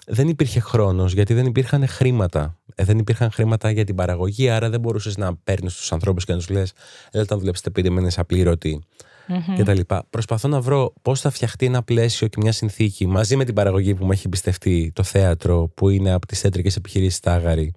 δεν 0.07 0.29
υπήρχε 0.29 0.61
χρόνος 0.61 1.13
γιατί 1.13 1.35
δεν 1.35 1.47
υπήρχαν 1.47 1.87
χρήματα. 1.87 2.59
Ε, 2.75 2.85
δεν 2.85 2.99
υπήρχαν 2.99 3.31
χρήματα 3.31 3.71
για 3.71 3.85
την 3.85 3.95
παραγωγή, 3.95 4.49
άρα 4.49 4.71
δεν 4.71 4.81
μπορούσες 4.81 5.17
να 5.17 5.37
παίρνεις 5.37 5.75
τους 5.75 5.93
ανθρώπους 5.93 6.25
και 6.25 6.33
να 6.33 6.39
τους 6.39 6.49
λες 6.49 6.73
έλατε 7.11 7.35
να 7.35 7.41
δουλέψετε 7.41 7.71
πέντε 7.71 7.91
μήνες 7.91 8.19
απλήρωτοι 8.19 8.85
mm-hmm. 9.29 9.75
λοιπά. 9.75 10.07
Προσπαθώ 10.11 10.49
να 10.49 10.61
βρω 10.61 10.93
πώς 11.03 11.21
θα 11.21 11.31
φτιαχτεί 11.31 11.67
ένα 11.67 11.83
πλαίσιο 11.83 12.27
και 12.27 12.37
μια 12.41 12.53
συνθήκη 12.53 13.07
μαζί 13.07 13.37
με 13.37 13.45
την 13.45 13.55
παραγωγή 13.55 13.95
που 13.95 14.05
μου 14.05 14.13
έχει 14.13 14.23
εμπιστευτεί 14.27 14.93
το 14.95 15.03
θέατρο 15.03 15.71
που 15.75 15.89
είναι 15.89 16.13
από 16.13 16.27
τις 16.27 16.45
έντρικες 16.45 16.77
επιχειρήσεις 16.77 17.21
Τάγαρη 17.21 17.75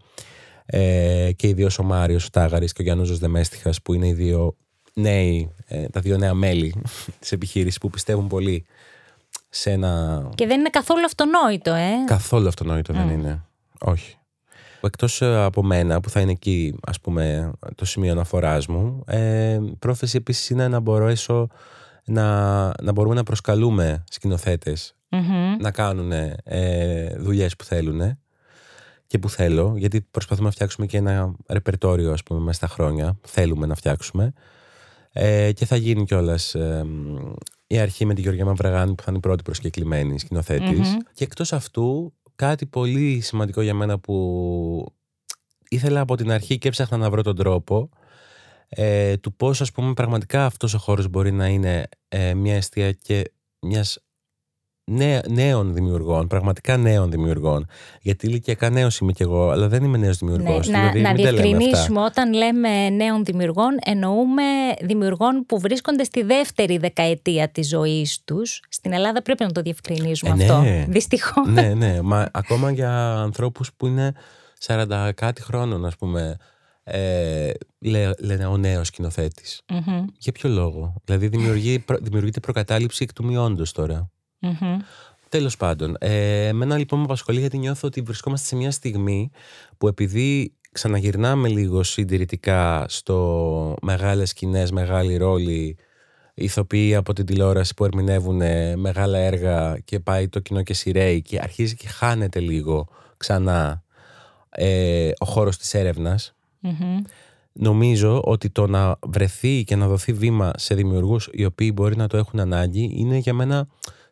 ε, 0.65 1.29
και 1.35 1.47
ιδίως 1.47 1.79
ο 1.79 1.83
Μάριος 1.83 2.29
Τάγαρης 2.29 2.73
και 2.73 2.81
ο 2.81 2.83
Γιάννος 2.83 3.19
Δεμέστιχας 3.19 3.81
που 3.81 3.93
είναι 3.93 4.07
οι 4.07 4.13
δύο 4.13 4.55
νέοι, 4.97 5.51
ε, 5.67 5.87
τα 5.87 5.99
δύο 5.99 6.17
νέα 6.17 6.33
μέλη 6.33 6.81
της 7.19 7.31
επιχείρησης 7.31 7.77
που 7.77 7.89
πιστεύουν 7.89 8.27
πολύ 8.27 8.65
σε 9.49 9.71
ένα. 9.71 10.23
Και 10.35 10.47
δεν 10.47 10.59
είναι 10.59 10.69
καθόλου 10.69 11.05
αυτονόητο, 11.05 11.73
ε. 11.73 11.91
Καθόλου 12.05 12.47
αυτονόητο 12.47 12.93
δεν 12.93 13.09
είναι. 13.09 13.41
Όχι. 13.79 14.17
Εκτός 14.81 15.21
ε, 15.21 15.43
από 15.43 15.63
μένα, 15.63 15.99
που 15.99 16.09
θα 16.09 16.19
είναι 16.19 16.31
εκεί, 16.31 16.75
ας 16.87 17.01
πούμε, 17.01 17.51
το 17.75 17.85
σημείο 17.85 18.11
αναφοράς 18.11 18.67
μου, 18.67 19.03
ε, 19.07 19.59
πρόθεση 19.79 20.17
επίσης 20.17 20.49
είναι 20.49 20.67
να 20.67 20.79
μπορέσω 20.79 21.47
να, 22.05 22.65
να 22.81 22.91
μπορούμε 22.91 23.15
να 23.15 23.23
προσκαλούμε 23.23 24.03
να 25.59 25.71
κάνουν 25.71 26.11
ε, 26.43 27.15
δουλειές 27.17 27.55
που 27.55 27.63
θέλουν 27.63 28.19
και 29.07 29.19
που 29.19 29.29
θέλω, 29.29 29.73
γιατί 29.77 30.01
προσπαθούμε 30.01 30.47
να 30.47 30.53
φτιάξουμε 30.53 30.85
και 30.85 30.97
ένα 30.97 31.31
ρεπερτόριο, 31.47 32.11
ας 32.11 32.23
πούμε, 32.23 32.39
μέσα 32.39 32.57
στα 32.57 32.67
χρόνια. 32.67 33.17
Θέλουμε 33.21 33.65
να 33.65 33.75
φτιάξουμε. 33.75 34.33
Ε, 35.19 35.51
και 35.51 35.65
θα 35.65 35.75
γίνει 35.75 36.05
κιόλας 36.05 36.55
ε, 36.55 36.85
η 37.67 37.77
αρχή 37.77 38.05
με 38.05 38.13
τη 38.13 38.21
Γεωργία 38.21 38.45
Μαυραγάνη 38.45 38.95
που 38.95 39.03
θα 39.03 39.05
είναι 39.07 39.17
η 39.17 39.21
πρώτη 39.21 39.43
προσκεκλημένη 39.43 40.15
Και 41.13 41.23
εκτός 41.23 41.53
αυτού, 41.53 42.13
κάτι 42.35 42.65
πολύ 42.65 43.19
σημαντικό 43.19 43.61
για 43.61 43.73
μένα 43.73 43.99
που 43.99 44.93
ήθελα 45.69 45.99
από 45.99 46.15
την 46.15 46.31
αρχή 46.31 46.57
και 46.57 46.67
έψαχνα 46.67 46.97
να 46.97 47.09
βρω 47.09 47.21
τον 47.21 47.35
τρόπο 47.35 47.89
ε, 48.69 49.17
του 49.17 49.33
πώς 49.35 49.61
ας 49.61 49.71
πούμε 49.71 49.93
πραγματικά 49.93 50.45
αυτός 50.45 50.73
ο 50.73 50.77
χώρος 50.77 51.07
μπορεί 51.07 51.31
να 51.31 51.47
είναι 51.47 51.87
ε, 52.07 52.33
μια 52.33 52.55
αιστεία 52.55 52.91
και 52.91 53.31
μιας 53.59 53.97
νέων 55.27 55.73
δημιουργών, 55.73 56.27
πραγματικά 56.27 56.77
νέων 56.77 57.11
δημιουργών. 57.11 57.67
Γιατί 58.01 58.27
ηλικιακά 58.27 58.69
νέος 58.69 58.97
είμαι 58.97 59.11
κι 59.11 59.21
εγώ, 59.21 59.49
αλλά 59.49 59.67
δεν 59.67 59.83
είμαι 59.83 59.97
νέος 59.97 60.17
δημιουργός. 60.17 60.67
Ναι, 60.67 60.77
δηλαδή, 60.77 61.01
να 61.01 61.09
να 61.09 61.15
διευκρινίσουμε, 61.15 62.01
όταν 62.01 62.33
λέμε 62.33 62.89
νέων 62.89 63.23
δημιουργών, 63.23 63.77
εννοούμε 63.85 64.43
δημιουργών 64.81 65.45
που 65.45 65.59
βρίσκονται 65.59 66.03
στη 66.03 66.23
δεύτερη 66.23 66.77
δεκαετία 66.77 67.49
της 67.49 67.67
ζωής 67.67 68.23
τους. 68.25 68.61
Στην 68.69 68.93
Ελλάδα 68.93 69.21
πρέπει 69.21 69.43
να 69.43 69.51
το 69.51 69.61
διευκρινίσουμε 69.61 70.35
ε, 70.39 70.43
αυτό. 70.43 70.61
Ναι. 70.61 70.85
Δυστυχώς. 70.89 71.47
Ναι, 71.47 71.73
ναι. 71.73 72.01
Μα 72.01 72.29
ακόμα 72.31 72.71
για 72.71 73.13
ανθρώπους 73.13 73.73
που 73.77 73.87
είναι 73.87 74.13
40 74.65 75.09
κάτι 75.15 75.41
χρόνων, 75.41 75.85
ας 75.85 75.95
πούμε. 75.95 76.37
Ε, 76.89 77.51
λένε 78.19 78.45
ο 78.45 78.57
νέος 78.57 78.87
σκηνοθέτης. 78.87 79.61
Mm-hmm. 79.67 80.03
Για 80.17 80.31
ποιο 80.31 80.49
λόγο; 80.49 80.93
Δηλαδή 81.03 81.27
δημιουργεί, 81.27 81.83
δημιουργείται 82.01 82.39
προκατάληψη 82.39 83.03
εκ 83.03 83.13
του 83.13 83.25
μειόντος 83.25 83.71
τώρα. 83.71 84.09
Mm-hmm. 84.41 84.77
Τέλος 85.29 85.57
πάντων, 85.57 85.95
ε, 85.99 86.47
εμένα 86.47 86.77
λοιπόν 86.77 86.99
με 86.99 87.05
απασχολεί 87.05 87.39
γιατί 87.39 87.57
νιώθω 87.57 87.87
ότι 87.87 88.01
βρισκόμαστε 88.01 88.47
σε 88.47 88.55
μια 88.55 88.71
στιγμή 88.71 89.31
που 89.77 89.87
επειδή 89.87 90.53
ξαναγυρνάμε 90.71 91.47
λίγο 91.49 91.83
συντηρητικά 91.83 92.85
στο 92.87 93.75
μεγάλες 93.81 94.29
σκηνές, 94.29 94.71
μεγάλη 94.71 95.17
ρόλη 95.17 95.77
ηθοποιοί 96.33 96.95
από 96.95 97.13
την 97.13 97.25
τηλεόραση 97.25 97.73
που 97.73 97.85
ερμηνεύουν 97.85 98.41
μεγάλα 98.79 99.17
έργα 99.17 99.79
και 99.85 99.99
πάει 99.99 100.27
το 100.27 100.39
κοινό 100.39 100.63
και 100.63 100.73
σειραίει 100.73 101.21
και 101.21 101.39
αρχίζει 101.39 101.75
και 101.75 101.87
χάνεται 101.87 102.39
λίγο 102.39 102.87
ξανά 103.17 103.83
ε, 104.49 105.11
ο 105.17 105.25
χώρος 105.25 105.57
της 105.57 105.73
ερευνας 105.73 106.35
Νομίζω 107.59 108.21
ότι 108.23 108.49
το 108.49 108.67
να 108.67 108.97
βρεθεί 109.07 109.63
και 109.63 109.75
να 109.75 109.87
δοθεί 109.87 110.13
βήμα 110.13 110.51
σε 110.55 110.75
δημιουργούς 110.75 111.29
οι 111.31 111.45
οποίοι 111.45 111.71
μπορεί 111.73 111.95
να 111.95 112.07
το 112.07 112.17
έχουν 112.17 112.39
ανάγκη 112.39 112.91
είναι 112.95 113.17
για 113.17 113.33
μένα 113.33 113.67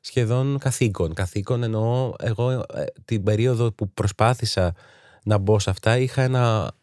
σχεδόν 0.05 0.57
καθήκον. 0.59 1.13
Καθήκον 1.13 1.63
εννοώ 1.63 2.13
εγώ 2.19 2.51
ε, 2.51 2.85
την 3.05 3.23
περίοδο 3.23 3.71
που 3.71 3.89
προσπάθησα 3.89 4.73
να 5.23 5.37
μπω 5.37 5.59
σε 5.59 5.69
αυτά 5.69 5.97
είχα 5.97 6.21
ένα 6.21 6.73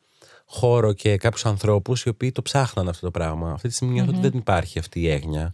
χώρο 0.46 0.92
και 0.92 1.16
κάποιους 1.16 1.46
ανθρώπους 1.46 2.02
οι 2.02 2.08
οποίοι 2.08 2.32
το 2.32 2.42
ψάχναν 2.42 2.88
αυτό 2.88 3.04
το 3.04 3.10
πράγμα. 3.10 3.52
Αυτή 3.52 3.68
τη 3.68 3.74
στιγμη 3.74 4.00
ότι 4.00 4.18
δεν 4.20 4.32
υπάρχει 4.34 4.78
αυτή 4.78 5.00
η 5.00 5.10
εγνοια 5.10 5.50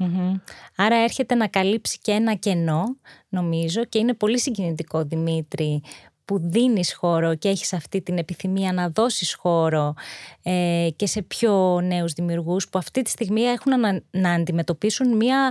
Άρα 0.77 0.97
έρχεται 0.97 1.35
να 1.35 1.47
καλύψει 1.47 1.99
και 2.03 2.13
ένα 2.13 2.35
κενό 2.35 2.97
νομίζω 3.29 3.85
και 3.85 3.99
είναι 3.99 4.15
πολύ 4.15 4.41
συγκινητικό 4.41 5.05
Δημήτρη 5.05 5.83
που 6.25 6.39
δίνεις 6.41 6.95
χώρο 6.95 7.35
και 7.35 7.49
έχεις 7.49 7.73
αυτή 7.73 8.03
την 8.03 8.19
επιθυμία 8.19 8.73
να 8.73 8.89
δώσεις 8.89 9.35
χώρο 9.35 9.95
ε, 10.43 10.89
και 10.97 11.07
σε 11.07 11.23
πιο 11.23 11.81
νέους 11.81 12.13
δημιουργούς 12.13 12.69
που 12.69 12.79
αυτή 12.79 13.03
τη 13.03 13.11
στιγμή 13.11 13.41
έχουν 13.41 13.81
να, 13.81 14.01
να 14.11 14.33
αντιμετωπίσουν 14.33 15.17
μια 15.17 15.51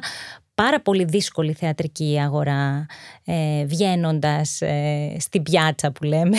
πάρα 0.62 0.82
πολύ 0.82 1.03
δύσκολη 1.03 1.53
θεατρική 1.53 2.20
αγορά 2.20 2.86
ε, 3.26 3.66
βγαίνοντας 3.66 4.62
ε, 4.62 5.16
στην 5.20 5.43
πιάτσα 5.43 5.91
που 5.91 6.03
λέμε. 6.03 6.38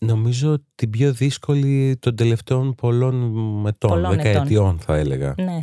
Νομίζω 0.00 0.62
την 0.74 0.90
πιο 0.90 1.12
δύσκολη 1.12 1.96
των 2.00 2.16
τελευταίων 2.16 2.74
πολλών 2.74 3.66
ετών, 3.66 4.16
δεκαετιών 4.16 4.78
θα 4.78 4.96
έλεγα. 4.96 5.34
Ναι. 5.36 5.58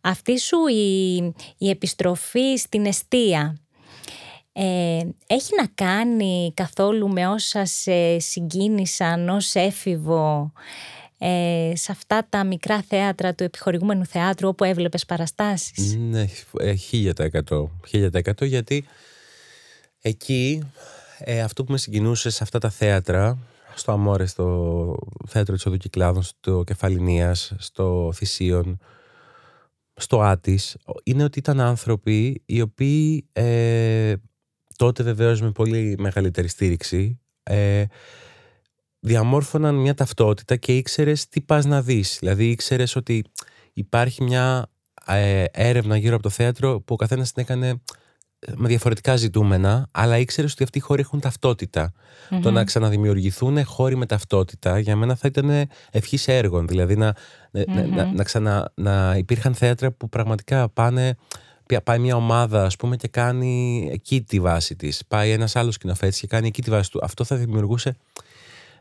Αυτή 0.00 0.38
σου 0.38 0.56
η, 0.66 1.14
η 1.58 1.68
επιστροφή 1.68 2.56
στην 2.56 2.86
αιστεία 2.86 3.58
ε, 4.52 4.98
έχει 5.26 5.50
να 5.56 5.66
κάνει 5.74 6.52
καθόλου 6.54 7.08
με 7.08 7.28
όσα 7.28 7.64
σε 7.64 8.18
συγκίνησαν 8.18 9.28
ως 9.28 9.54
έφηβο 9.54 10.52
ε, 11.18 11.72
σε 11.74 11.92
αυτά 11.92 12.26
τα 12.28 12.44
μικρά 12.44 12.82
θέατρα 12.82 13.34
του 13.34 13.44
επιχορηγούμενου 13.44 14.04
θεάτρου 14.06 14.48
όπου 14.48 14.64
έβλεπες 14.64 15.04
παραστάσεις; 15.04 15.96
Ναι, 15.96 16.26
ε, 16.58 16.74
χίλια 16.74 17.14
τα 17.14 17.24
εκατό. 17.24 17.70
Χίλια 17.88 18.10
τα 18.10 18.18
εκατό 18.18 18.44
γιατί 18.44 18.84
εκεί 20.00 20.62
ε, 21.18 21.40
αυτό 21.40 21.64
που 21.64 21.72
με 21.72 21.78
συγκινούσε 21.78 22.30
σε 22.30 22.42
αυτά 22.42 22.58
τα 22.58 22.70
θέατρα 22.70 23.38
στο 23.74 23.92
Αμόρε, 23.92 24.26
στο 24.26 24.96
θέατρο 25.26 25.54
της 25.54 25.66
Οδοκυκλάδων, 25.66 26.22
στο 26.22 26.62
Κεφαλινίας, 26.66 27.52
στο 27.58 28.10
Θησίον, 28.14 28.78
στο 29.94 30.20
Άτις 30.20 30.76
είναι 31.02 31.24
ότι 31.24 31.38
ήταν 31.38 31.60
άνθρωποι 31.60 32.42
οι 32.46 32.60
οποίοι 32.60 33.28
ε, 33.32 34.14
τότε 34.76 35.02
βεβαίως 35.02 35.40
με 35.40 35.50
πολύ 35.50 35.94
μεγαλύτερη 35.98 36.48
στήριξη 36.48 37.20
ε, 37.42 37.84
διαμόρφωναν 39.00 39.74
μια 39.74 39.94
ταυτότητα 39.94 40.56
και 40.56 40.76
ήξερες 40.76 41.28
τι 41.28 41.40
πας 41.40 41.64
να 41.64 41.82
δεις. 41.82 42.16
Δηλαδή 42.18 42.50
ήξερες 42.50 42.96
ότι 42.96 43.24
υπάρχει 43.72 44.22
μια 44.22 44.70
ε, 45.06 45.44
έρευνα 45.50 45.96
γύρω 45.96 46.14
από 46.14 46.22
το 46.22 46.30
θέατρο 46.30 46.80
που 46.80 46.94
ο 46.94 46.96
καθένας 46.96 47.32
την 47.32 47.42
έκανε 47.42 47.80
με 48.56 48.68
διαφορετικά 48.68 49.16
ζητούμενα, 49.16 49.88
αλλά 49.90 50.18
ήξερες 50.18 50.52
ότι 50.52 50.62
αυτοί 50.62 50.78
οι 50.78 50.80
χώροι 50.80 51.00
έχουν 51.00 51.20
Το 52.42 52.50
να 52.50 52.64
ξαναδημιουργηθούν 52.64 53.64
χώροι 53.64 53.96
με 53.96 54.06
ταυτότητα 54.06 54.78
για 54.78 54.96
μένα 54.96 55.14
θα 55.14 55.28
ήταν 55.28 55.68
ευχής 55.90 56.28
έργων. 56.28 56.66
Δηλαδή 56.66 56.96
να, 56.96 57.14
να, 57.50 58.04
να, 58.04 58.24
ξανα, 58.24 58.72
να 58.74 59.14
υπήρχαν 59.16 59.54
θέατρα 59.54 59.92
που 59.92 60.08
πραγματικά 60.08 60.68
πάνε. 60.68 61.16
Πάει 61.84 61.98
μια 61.98 62.16
ομάδα, 62.16 62.64
ας 62.64 62.76
πούμε, 62.76 62.96
και 62.96 63.08
κάνει 63.08 63.88
εκεί 63.92 64.22
τη 64.22 64.40
βάση 64.40 64.76
της. 64.76 65.02
Πάει 65.08 65.30
ένας 65.30 65.56
άλλος 65.56 65.74
σκηνοθέτης 65.74 66.20
και 66.20 66.26
κάνει 66.26 66.46
εκεί 66.46 66.62
τη 66.62 66.70
βάση 66.70 66.90
του. 66.90 67.00
Αυτό 67.02 67.24
θα 67.24 67.36
δημιουργούσε 67.36 67.96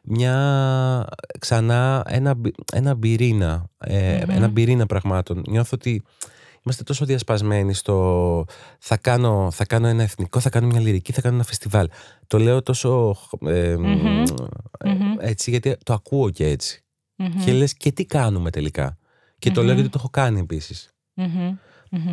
μια 0.07 1.07
ξανά 1.39 2.03
ένα, 2.07 2.35
ένα 2.73 2.97
πυρήνα, 2.97 3.69
ε, 3.77 4.23
ένα 4.27 4.51
πυρήνα 4.51 4.85
πραγμάτων. 4.85 5.43
Νιώθω 5.47 5.71
ότι 5.73 6.03
είμαστε 6.63 6.83
τόσο 6.83 7.05
διασπασμένοι 7.05 7.73
στο 7.73 8.45
θα 8.79 8.97
κάνω, 8.97 9.51
θα 9.51 9.65
κάνω 9.65 9.87
ένα 9.87 10.03
εθνικό, 10.03 10.39
θα 10.39 10.49
κάνω 10.49 10.67
μια 10.67 10.79
λυρική, 10.79 11.11
θα 11.11 11.21
κάνω 11.21 11.35
ένα 11.35 11.43
φεστιβάλ. 11.43 11.89
Το 12.27 12.39
λέω 12.39 12.61
τόσο 12.61 13.15
ε, 13.45 13.75
έτσι 15.19 15.49
γιατί 15.49 15.77
το 15.83 15.93
ακούω 15.93 16.29
και 16.29 16.47
έτσι. 16.47 16.81
Και 17.45 17.53
λες 17.53 17.73
και 17.73 17.91
τι 17.91 18.05
κάνουμε 18.05 18.49
τελικά; 18.49 18.97
Και 19.39 19.51
το 19.51 19.63
λέω 19.63 19.73
γιατί 19.73 19.89
το 19.89 19.97
έχω 19.99 20.09
κάνει 20.09 20.39
επίσης. 20.39 20.93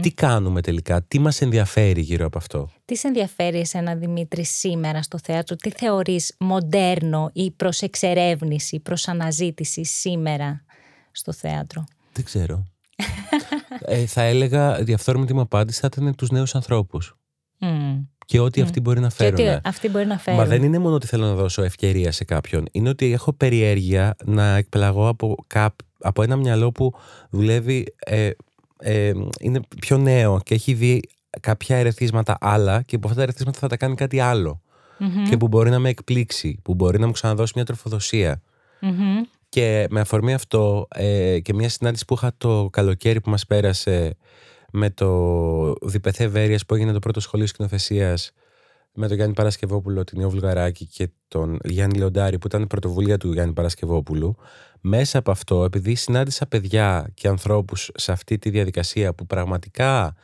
Τι 0.00 0.12
κάνουμε 0.12 0.60
τελικά, 0.60 1.02
τι 1.02 1.18
μας 1.18 1.40
ενδιαφέρει 1.40 2.00
γύρω 2.00 2.26
από 2.26 2.38
αυτό; 2.38 2.68
Τι 2.84 2.96
σε 2.96 3.06
ενδιαφέρει 3.06 3.58
εσένα 3.58 3.94
Δημήτρη 3.94 4.44
σήμερα 4.44 5.02
στο 5.02 5.18
θέατρο, 5.22 5.56
τι 5.56 5.70
θεωρείς 5.70 6.34
μοντέρνο 6.38 7.30
ή 7.32 7.50
προς 7.50 7.82
εξερεύνηση, 7.82 8.80
προς 8.80 9.08
αναζήτηση 9.08 9.84
σήμερα 9.84 10.64
στο 11.12 11.32
θέατρο; 11.32 11.84
Δεν 12.12 12.24
ξέρω 12.24 12.64
ε, 13.86 14.06
θα 14.06 14.22
έλεγα 14.22 14.82
διαφθόρμητη 14.82 15.34
μου 15.34 15.40
απάντηση 15.40 15.80
θα 15.80 15.88
ήταν 15.92 16.14
τους 16.14 16.30
νέους 16.30 16.54
ανθρώπους. 16.54 17.16
Και 18.26 18.40
ό,τι 18.40 18.60
mm. 18.60 18.64
αυτοί 18.64 18.80
μπορεί 18.80 19.00
να 19.00 19.10
φέρουν. 19.10 19.36
Και 19.36 19.50
ό,τι 19.50 19.60
αυτοί 19.68 19.88
μπορεί 19.88 20.06
να 20.06 20.18
φέρουν. 20.18 20.40
Μα 20.40 20.46
δεν 20.46 20.62
είναι 20.62 20.78
μόνο 20.78 20.94
ότι 20.94 21.06
θέλω 21.06 21.26
να 21.26 21.34
δώσω 21.34 21.62
ευκαιρία 21.62 22.12
σε 22.12 22.24
κάποιον. 22.24 22.64
Είναι 22.72 22.88
ότι 22.88 23.12
έχω 23.12 23.32
περιέργεια 23.32 24.16
να 24.24 24.56
εκπλαγώ 24.56 25.08
από, 25.08 25.34
από 25.98 26.22
ένα 26.22 26.36
μυαλό 26.36 26.72
που 26.72 26.94
δουλεύει. 27.30 27.94
Ε, 27.98 28.30
ε, 28.86 29.12
είναι 29.40 29.60
πιο 29.80 29.98
νέο 29.98 30.40
και 30.42 30.54
έχει 30.54 30.72
δει 30.72 31.00
κάποια 31.40 31.76
ερεθίσματα 31.76 32.36
άλλα 32.40 32.82
και 32.82 32.96
από 32.96 33.06
αυτά 33.06 33.18
τα 33.18 33.22
ερεθίσματα 33.22 33.58
θα 33.58 33.68
τα 33.68 33.76
κάνει 33.76 33.94
κάτι 33.94 34.20
Και 35.28 35.36
που 35.36 35.48
μπορεί 35.48 35.70
να 35.70 35.78
με 35.78 35.88
εκπλήξει, 35.88 36.58
που 36.62 36.74
μπορεί 36.74 36.98
να 36.98 37.06
μου 37.06 37.12
ξαναδώσει 37.12 37.52
μια 37.54 37.64
τροφοδοσία. 37.64 38.42
Και 39.48 39.86
με 39.90 40.00
αφορμή 40.00 40.34
αυτό 40.34 40.86
ε, 40.94 41.40
και 41.40 41.54
μια 41.54 41.68
συνάντηση 41.68 42.04
που 42.04 42.14
είχα 42.14 42.32
το 42.38 42.68
καλοκαίρι 42.72 43.20
που 43.20 43.30
μας 43.30 43.46
πέρασε 43.46 44.16
με 44.72 44.90
το 44.90 45.72
Διπεθέ 45.82 46.26
Βέρειας 46.26 46.66
που 46.66 46.74
έγινε 46.74 46.92
το 46.92 46.98
πρώτο 46.98 47.20
σχολείο 47.20 47.46
σκηνοθεσίας 47.46 48.32
με 48.92 49.06
τον 49.06 49.16
Γιάννη 49.16 49.34
Παρασκευόπουλο, 49.34 50.04
την 50.04 50.20
Ιω 50.20 50.30
Βουλγαράκη 50.30 50.86
και 50.86 51.08
τον 51.28 51.58
Γιάννη 51.64 51.98
Λεοντάρη 51.98 52.38
που 52.38 52.46
ήταν 52.46 52.66
πρωτοβουλία 52.66 53.18
του 53.18 53.32
Γιάννη 53.32 53.52
Παρασκευόπουλου. 53.52 54.36
Μέσα 54.86 55.18
από 55.18 55.30
αυτό, 55.30 55.64
επειδή 55.64 55.94
συνάντησα 55.94 56.46
παιδιά 56.46 57.10
και 57.14 57.28
ανθρώπους 57.28 57.90
σε 57.94 58.12
αυτή 58.12 58.38
τη 58.38 58.50
διαδικασία 58.50 59.14
που 59.14 59.26
πραγματικά 59.26 60.14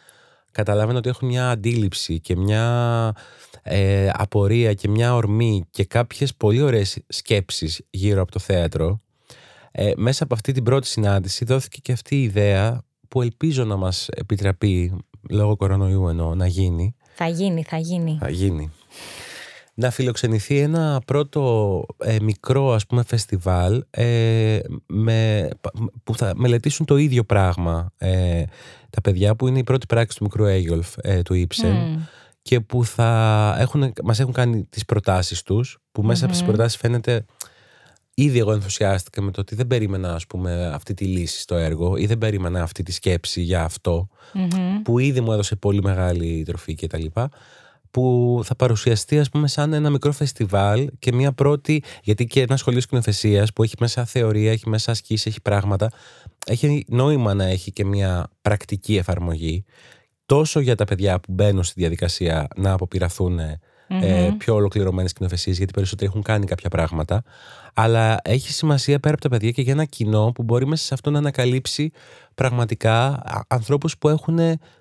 καταλάβαινα 0.53 0.99
ότι 0.99 1.09
έχουν 1.09 1.29
μια 1.29 1.51
αντίληψη 1.51 2.21
και 2.21 2.37
μια 2.37 3.15
ε, 3.63 4.11
απορία 4.13 4.75
και 4.75 4.89
μια 4.89 5.15
ορμή 5.15 5.67
και 5.71 5.85
κάποιες 5.85 6.35
πολύ 6.35 6.63
ωραίες 6.63 6.99
σκέψεις 7.09 7.87
γύρω 7.91 8.23
από 8.23 8.31
το 8.31 8.39
θέατρο 8.39 9.01
ε, 9.71 9.93
μέσα 9.97 10.25
από 10.25 10.35
αυτή 10.35 10.53
την 10.53 10.63
πρώτη 10.63 10.87
συνάντηση 10.87 11.45
δόθηκε 11.45 11.79
και 11.83 11.93
αυτή 11.93 12.17
η 12.17 12.23
ιδέα 12.23 12.83
που 13.09 13.23
ελπίζω 13.23 13.65
να 13.65 13.77
μας 13.77 14.09
επιτραπεί 14.09 14.93
λόγω 15.31 15.57
κορονοϊού 15.57 16.09
εννοώ 16.09 16.35
να 16.35 16.47
γίνει. 16.47 16.95
Θα 17.15 17.29
γίνει, 17.29 17.63
θα 17.63 17.79
γίνει. 17.79 18.19
Θα 18.21 18.31
γίνει. 18.31 18.71
Να 19.81 19.91
φιλοξενηθεί 19.91 20.59
ένα 20.59 21.01
πρώτο 21.07 21.85
ε, 21.99 22.17
μικρό 22.23 22.73
ας 22.73 22.87
πούμε 22.87 23.03
φεστιβάλ 23.07 23.85
ε, 23.91 24.59
με, 24.87 25.49
που 26.05 26.17
θα 26.17 26.33
μελετήσουν 26.37 26.87
το 26.87 26.97
ίδιο 26.97 27.25
πράγμα 27.25 27.93
ε, 27.97 28.43
τα 28.91 29.01
παιδιά 29.01 29.37
που 29.37 29.47
είναι 29.47 29.59
η 29.59 29.65
πρώτη 29.65 29.87
πράξη 29.87 30.17
του 30.17 30.25
μικρού 30.25 30.45
Έγιολφ 30.45 30.95
του 31.25 31.35
Ήψεν 31.35 32.09
και 32.43 32.61
που 32.61 32.85
θα 32.85 33.57
έχουν, 33.59 33.93
μας 34.05 34.21
έχουν 34.21 34.33
κάνει 34.33 34.65
τις 34.65 34.85
προτάσεις 34.85 35.43
τους 35.43 35.79
που 35.93 36.03
μέσα 36.03 36.25
από 36.25 36.35
τις 36.35 36.45
προτάσεις 36.45 36.79
φαίνεται 36.79 37.25
Ήδη 38.15 38.39
εγώ 38.39 38.53
ενθουσιάστηκα 38.53 39.23
με 39.23 39.31
το 39.31 39.41
ότι 39.41 39.55
δεν 39.55 39.67
περίμενα 39.67 40.15
ας 40.15 40.27
πούμε, 40.27 40.67
αυτή 40.75 40.95
τη 40.95 41.05
λύση 41.05 41.41
στο 41.41 41.55
έργο 41.55 41.97
ή 41.97 42.07
δεν 42.07 42.19
περίμενα 42.19 42.63
αυτή 42.63 42.83
τη 42.83 42.93
σκέψη 42.93 43.41
για 43.41 43.65
αυτο 43.65 44.09
που 44.83 44.99
ήδη 44.99 45.21
μου 45.21 45.33
έδωσε 45.33 45.57
πολύ 45.57 45.83
μεγάλη 45.83 46.43
τροφή 46.47 46.75
κτλ. 46.75 47.05
Που 47.91 48.41
θα 48.45 48.57
παρουσιαστεί 48.57 49.19
ας 49.19 49.29
πούμε 49.29 49.49
σαν 49.49 49.73
ένα 49.73 49.91
μικρό 49.91 50.13
φεστιβάλ 50.13 50.91
και 50.99 51.13
μια 51.13 51.33
πρώτη, 51.33 51.83
γιατί 52.03 52.27
και 52.27 52.41
ένα 52.41 52.57
σχολείο 52.57 52.81
σκηνοθεσίας 52.81 53.53
που 53.53 53.63
έχει 53.63 53.75
μέσα 53.81 54.05
θεωρία, 54.05 54.53
έχει 54.53 54.69
μέσα 54.69 54.91
ασκήσεις, 54.91 55.27
έχει 55.27 55.41
πράγματα, 55.41 55.91
έχει 56.47 56.85
νόημα 56.89 57.35
να 57.35 57.45
έχει 57.45 57.73
και 57.73 57.85
μια 57.85 58.31
πρακτική 58.43 58.97
εφαρμογή 58.97 59.65
τόσο 60.27 60.61
για 60.61 60.75
τα 60.75 60.85
παιδιά 60.85 61.21
που 61.21 61.33
μπαίνουν 61.33 61.65
στη 61.65 61.81
διαδικασία 61.81 62.49
να 62.57 62.73
αποπειραθούν 62.73 63.39
ε, 63.39 64.35
πιο 64.39 64.55
ολοκληρωμένες 64.55 65.11
σκηνοθεσίες, 65.11 65.57
γιατί 65.57 65.73
περισσότεροι 65.73 66.11
έχουν 66.11 66.23
κάνει 66.23 66.47
κάποια 66.47 66.69
πράγματα. 66.69 67.23
Αλλά 67.75 68.19
έχει 68.25 68.53
σημασία 68.53 69.01
πέρα 69.01 69.15
από 69.15 69.23
τα 69.23 69.29
παιδιά 69.29 69.51
και 69.51 69.63
για 69.63 69.73
ένα 69.73 69.85
κοινό 69.85 70.33
που 70.35 70.43
μπορεί 70.43 70.67
μέσα 70.67 70.85
σε 70.85 70.95
αυτό 70.95 71.11
να 71.11 71.19
ανακαλύψει 71.19 71.91
πραγματικά 72.35 73.23
ανθρώπους 73.49 73.99
που 73.99 74.09
έχουν 74.09 74.39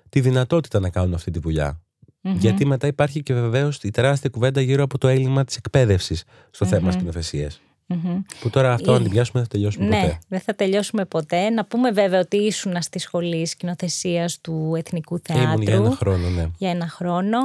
τη 0.08 0.20
δυνατότητα 0.20 0.80
να 0.80 0.90
κάνουν 0.90 1.14
αυτή 1.14 1.30
τη 1.30 1.38
δουλειά. 1.38 1.80
Γιατί 2.22 2.66
μετά 2.66 2.86
υπάρχει 2.86 3.22
και 3.22 3.34
βεβαίως 3.34 3.78
η 3.82 3.90
τεράστια 3.90 4.30
κουβέντα 4.30 4.60
γύρω 4.60 4.82
από 4.82 4.98
το 4.98 5.08
έλλειμμα 5.08 5.44
της 5.44 5.56
εκπαίδευσης 5.56 6.24
στο 6.50 6.66
θέμα 6.66 6.90
σκηνοθεσία. 6.90 7.50
Mm-hmm. 7.94 8.22
Που 8.40 8.50
τώρα 8.50 8.72
αυτό, 8.72 8.92
αν 8.92 9.02
την 9.02 9.10
πιάσουμε, 9.10 9.40
δεν 9.40 9.42
θα 9.42 9.48
τελειώσουμε 9.48 9.86
ναι, 9.86 10.00
ποτέ. 10.00 10.18
δεν 10.28 10.40
θα 10.40 10.54
τελειώσουμε 10.54 11.04
ποτέ. 11.04 11.50
Να 11.50 11.64
πούμε 11.64 11.90
βέβαια 11.90 12.20
ότι 12.20 12.36
ήσουν 12.36 12.82
στη 12.82 12.98
σχολή 12.98 13.46
σκηνοθεσίας 13.46 14.40
του 14.40 14.72
Εθνικού 14.76 15.20
Θεάτρου. 15.22 15.46
Ήμουν 15.46 15.62
για 15.62 15.74
ένα 15.74 15.90
χρόνο, 15.90 16.28
ναι. 16.28 16.46
Για 16.58 16.70
ένα 16.70 16.88
χρόνο. 16.88 17.38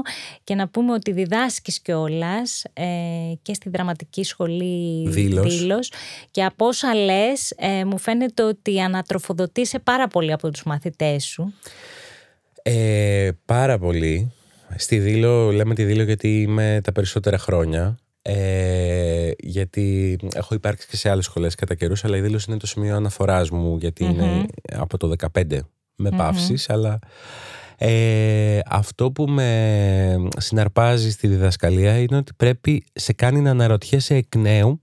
Και 0.44 0.56
να 0.56 0.68
πούμε 0.68 0.94
ότι 0.94 1.12
διδάσκεις 1.12 1.80
κιόλας 1.80 2.64
ε, 2.74 2.86
και 3.42 3.54
στη 3.54 3.70
δραματική 3.70 4.24
σχολή 4.24 5.10
Δήλος. 5.10 5.92
Και 6.32 6.44
από 6.44 6.66
όσα 6.66 6.96
λες, 6.96 7.54
ε, 7.56 7.86
μου 7.86 7.98
φαίνεται 7.98 8.44
ότι 8.44 8.82
ανατροφοδοτείσαι 8.82 9.80
πάρα 9.80 10.08
πολύ 10.08 10.32
από 10.32 10.52
τους 10.52 10.64
μαθητές 10.64 11.26
σου. 11.26 11.54
Ε, 12.64 13.30
πάρα 13.46 13.78
πολύ. 13.78 14.32
Στη 14.76 15.00
Δήλο, 15.00 15.52
λέμε 15.52 15.74
τη 15.74 15.84
Δήλο 15.84 16.04
γιατί 16.04 16.42
είμαι 16.42 16.80
τα 16.84 16.92
περισσότερα 16.92 17.38
χρόνια. 17.38 17.98
Ε, 18.22 19.32
γιατί 19.40 20.18
έχω 20.34 20.54
υπάρξει 20.54 20.88
και 20.88 20.98
σε 20.98 21.10
άλλες 21.10 21.26
σχολές 21.26 21.56
κατά 21.56 21.76
καιρούς 21.76 22.06
αλλά 22.06 22.18
η 22.18 22.22
δήλωση 22.22 22.46
είναι 22.50 22.60
το 22.60 22.68
σημείο 22.68 22.96
αναφοράς 22.96 23.50
μου 23.50 23.78
γιατί 23.78 24.04
είναι 24.04 24.46
από 24.72 24.98
το 24.98 25.14
15 25.34 25.60
με 25.96 26.10
mm 26.14 26.18
παύσεις 26.18 26.70
αλλά 26.70 27.00
ε, 27.78 28.60
αυτό 28.66 29.12
που 29.12 29.26
με 29.26 30.30
συναρπάζει 30.38 31.12
στη 31.12 31.28
διδασκαλία 31.28 31.98
είναι 31.98 32.18
ότι 32.18 32.34
πρέπει 32.34 32.84
σε 32.94 33.14
κάνει 33.14 33.42
να 33.42 33.50
αναρωτιέσαι 33.50 34.16
εκ 34.16 34.36
νέου 34.36 34.82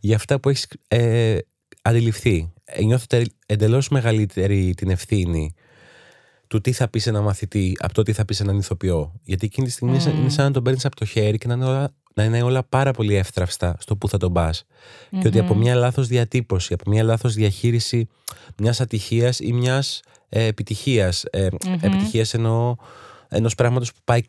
για 0.00 0.16
αυτά 0.16 0.40
που 0.40 0.48
έχεις 0.48 0.66
ε, 0.88 1.38
αντιληφθεί. 1.82 2.52
Νιώθετε 2.84 3.24
εντελώς 3.46 3.88
μεγαλύτερη 3.88 4.74
την 4.76 4.90
ευθύνη 4.90 5.54
του 6.48 6.60
τι 6.60 6.72
θα 6.72 6.88
πεις 6.88 7.02
σε 7.02 7.08
ένα 7.08 7.20
μαθητή 7.20 7.76
από 7.78 7.94
το 7.94 8.02
τι 8.02 8.12
θα 8.12 8.24
πεις 8.24 8.36
σε 8.36 8.42
έναν 8.42 8.58
ηθοποιό. 8.58 9.12
Γιατί 9.22 9.46
εκείνη 9.46 9.66
τη 9.66 9.72
στιγμή 9.72 9.98
είναι 10.18 10.28
σαν 10.28 10.44
να 10.44 10.50
τον 10.50 10.62
παίρνεις 10.62 10.84
από 10.84 10.96
το 10.96 11.04
χέρι 11.04 11.38
και 11.38 11.46
να 11.46 11.54
είναι 11.54 11.64
όλα 11.64 11.92
να 12.18 12.24
είναι 12.24 12.42
όλα 12.42 12.62
πάρα 12.62 12.90
πολύ 12.90 13.14
εύθραυστα 13.14 13.76
στο 13.78 13.96
που 13.96 14.08
θα 14.08 14.18
τον 14.18 14.32
πας. 14.32 14.64
Και 15.20 15.28
ότι 15.28 15.38
από 15.38 15.54
μια 15.54 15.74
λάθος 15.74 16.06
διατύπωση, 16.06 16.72
από 16.72 16.90
μια 16.90 17.02
λάθος 17.02 17.34
διαχείριση 17.34 18.08
μιας 18.56 18.80
ατυχίας 18.80 19.40
ή 19.40 19.52
μιας 19.52 20.00
ε, 20.28 20.44
επιτυχίας. 20.44 21.24
Ε, 21.24 21.48
Επιτυχίας 21.80 22.34
εννοώ 22.34 22.74
ενός 23.28 23.54
πράγματος 23.54 23.92
που 23.92 24.00
πάει 24.04 24.20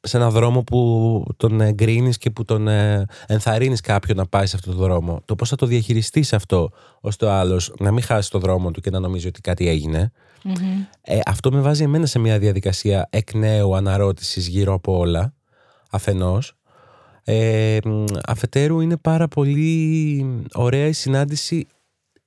σε 0.00 0.16
έναν 0.16 0.30
δρόμο 0.30 0.62
που 0.62 1.24
τον 1.36 1.60
εγκρίνεις 1.60 2.18
και 2.18 2.30
που 2.30 2.44
τον 2.44 2.68
ε, 2.68 3.06
ενθαρρύνεις 3.26 3.80
κάποιον 3.80 4.16
να 4.16 4.26
πάει 4.26 4.46
σε 4.46 4.56
αυτό 4.56 4.70
το 4.70 4.76
δρόμο. 4.76 5.22
Το 5.24 5.34
πώς 5.34 5.48
θα 5.48 5.56
το 5.56 5.66
διαχειριστείς 5.66 6.32
αυτό 6.32 6.70
ώστε 7.00 7.26
ο 7.26 7.30
άλλος 7.30 7.72
να 7.78 7.90
μην 7.90 8.02
χάσει 8.02 8.30
το 8.30 8.38
δρόμο 8.38 8.70
του 8.70 8.80
και 8.80 8.90
να 8.90 9.00
νομίζει 9.00 9.26
ότι 9.26 9.40
κάτι 9.40 9.66
Ε, 11.00 11.18
αυτό 11.26 11.52
με 11.52 11.60
βάζει 11.60 11.82
εμένα 11.82 12.06
σε 12.06 12.18
μια 12.18 12.38
διαδικασία 12.38 13.06
εκ 13.10 13.34
νέου 13.34 13.76
αναρώτησης 13.76 14.46
γύρω 14.46 14.74
από 14.74 14.98
όλα 14.98 15.34
αφενός 15.90 16.56
ε, 17.24 17.78
αφετέρου 18.26 18.80
είναι 18.80 18.96
πάρα 18.96 19.28
πολύ 19.28 20.44
ωραία 20.52 20.86
η 20.86 20.92
συνάντηση 20.92 21.66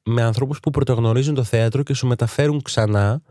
με 0.03 0.21
ανθρώπους 0.21 0.59
που 0.59 0.69
πρωτογνωρίζουν 0.69 1.35
το 1.35 1.43
θέατρο 1.43 1.83
και 1.83 1.93
σου 1.93 2.07
μεταφέρουν 2.07 2.61
ξανά 2.61 3.21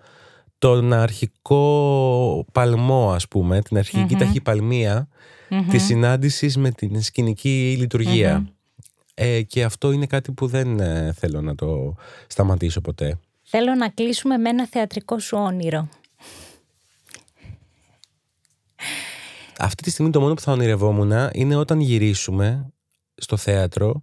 τον 0.59 0.93
αρχικό 0.93 2.47
παλμό 2.52 3.12
ας 3.12 3.28
πούμε, 3.28 3.61
την 3.61 3.77
αρχικη 3.77 4.15
ταχυπαλμία 4.15 5.09
της 5.70 5.82
συνάντησης 5.82 6.56
με 6.56 6.70
την 6.70 7.02
σκηνική 7.02 7.77
λειτουργία. 7.78 8.48
Ε, 9.15 9.43
και 9.43 9.65
αυτό 9.65 9.93
είναι 9.93 10.06
κάτι 10.06 10.32
που 10.32 10.47
δεν 10.47 10.81
ε, 10.81 11.12
θέλω 11.12 11.40
να 11.40 11.55
το 11.55 11.94
σταματήσω 12.27 12.81
ποτέ. 12.81 13.19
Θέλω 13.56 13.74
να 13.74 13.89
κλείσουμε 13.89 14.36
με 14.36 14.48
ένα 14.48 14.66
θεατρικό 14.66 15.18
σου 15.18 15.36
όνειρο. 15.40 15.89
Αυτή 19.59 19.82
τη 19.82 19.90
στιγμή 19.90 20.10
το 20.10 20.20
μόνο 20.20 20.35
που 20.35 20.40
θα 20.40 20.52
ονειρευόμουν 20.52 21.12
είναι 21.32 21.56
όταν 21.56 21.81
γυρίσουμε 21.81 22.72
στο 23.14 23.36
θέατρο 23.36 24.02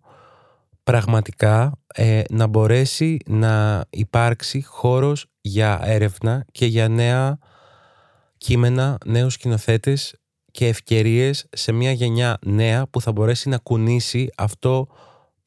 πραγματικά 0.83 1.71
ε, 1.93 2.21
να 2.29 2.47
μπορέσει 2.47 3.17
να 3.25 3.85
υπάρξει 3.89 4.61
χώρος 4.61 5.25
για 5.41 5.79
έρευνα 5.83 6.45
και 6.51 6.65
για 6.65 6.87
νέα 6.87 7.37
κείμενα, 8.37 8.97
νέους 9.05 9.33
σκηνοθέτες 9.33 10.15
και 10.51 10.67
ευκαιρίες 10.67 11.47
σε 11.51 11.71
μια 11.71 11.91
γενιά 11.91 12.37
νέα 12.45 12.87
που 12.87 13.01
θα 13.01 13.11
μπορέσει 13.11 13.49
να 13.49 13.57
κουνήσει 13.57 14.29
αυτό 14.37 14.87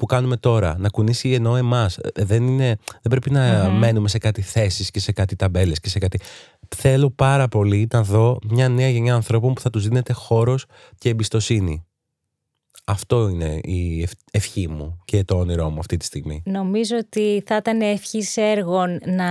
που 0.05 0.11
κάνουμε 0.15 0.37
τώρα. 0.37 0.77
Να 0.79 0.89
κουνήσει 0.89 1.33
ενώ 1.33 1.57
εμάς. 1.57 1.97
Ε, 1.97 2.25
δεν, 2.25 2.47
είναι, 2.47 2.67
δεν 2.87 3.11
πρέπει 3.11 3.31
να 3.31 3.71
μένουμε 3.71 4.09
σε 4.09 4.19
κάτι 4.19 4.43
θέσεις 4.43 4.91
και 4.91 5.01
σε 5.01 5.13
κάτι 5.13 5.37
ταμπέλες 5.37 5.81
και 5.81 5.89
σε 5.89 5.99
κάτι... 5.99 6.21
Θέλω 6.77 7.11
πάρα 7.11 7.49
πολύ 7.49 7.89
να 7.93 8.03
δω 8.03 8.39
μια 8.51 8.69
νέα 8.69 8.89
γενιά 8.89 9.15
ανθρώπων 9.15 9.53
που 9.53 9.61
θα 9.61 9.71
τους 9.71 9.85
δίνεται 9.89 10.13
χώρος 10.13 10.65
και 10.99 11.09
εμπιστοσύνη. 11.09 11.85
Αυτό 12.85 13.29
είναι 13.29 13.61
η 13.63 14.09
ευχή 14.31 14.69
μου 14.69 14.99
και 15.05 15.25
το 15.25 15.37
όνειρό 15.37 15.71
μου 15.71 15.79
αυτή 15.79 15.97
τη 15.97 16.05
στιγμή. 16.05 16.43
Νομίζω 16.45 16.97
ότι 16.97 17.43
θα 17.47 17.57
ήταν 17.57 17.81
ευχή 17.81 18.23
έργων 18.35 19.01
να 19.07 19.27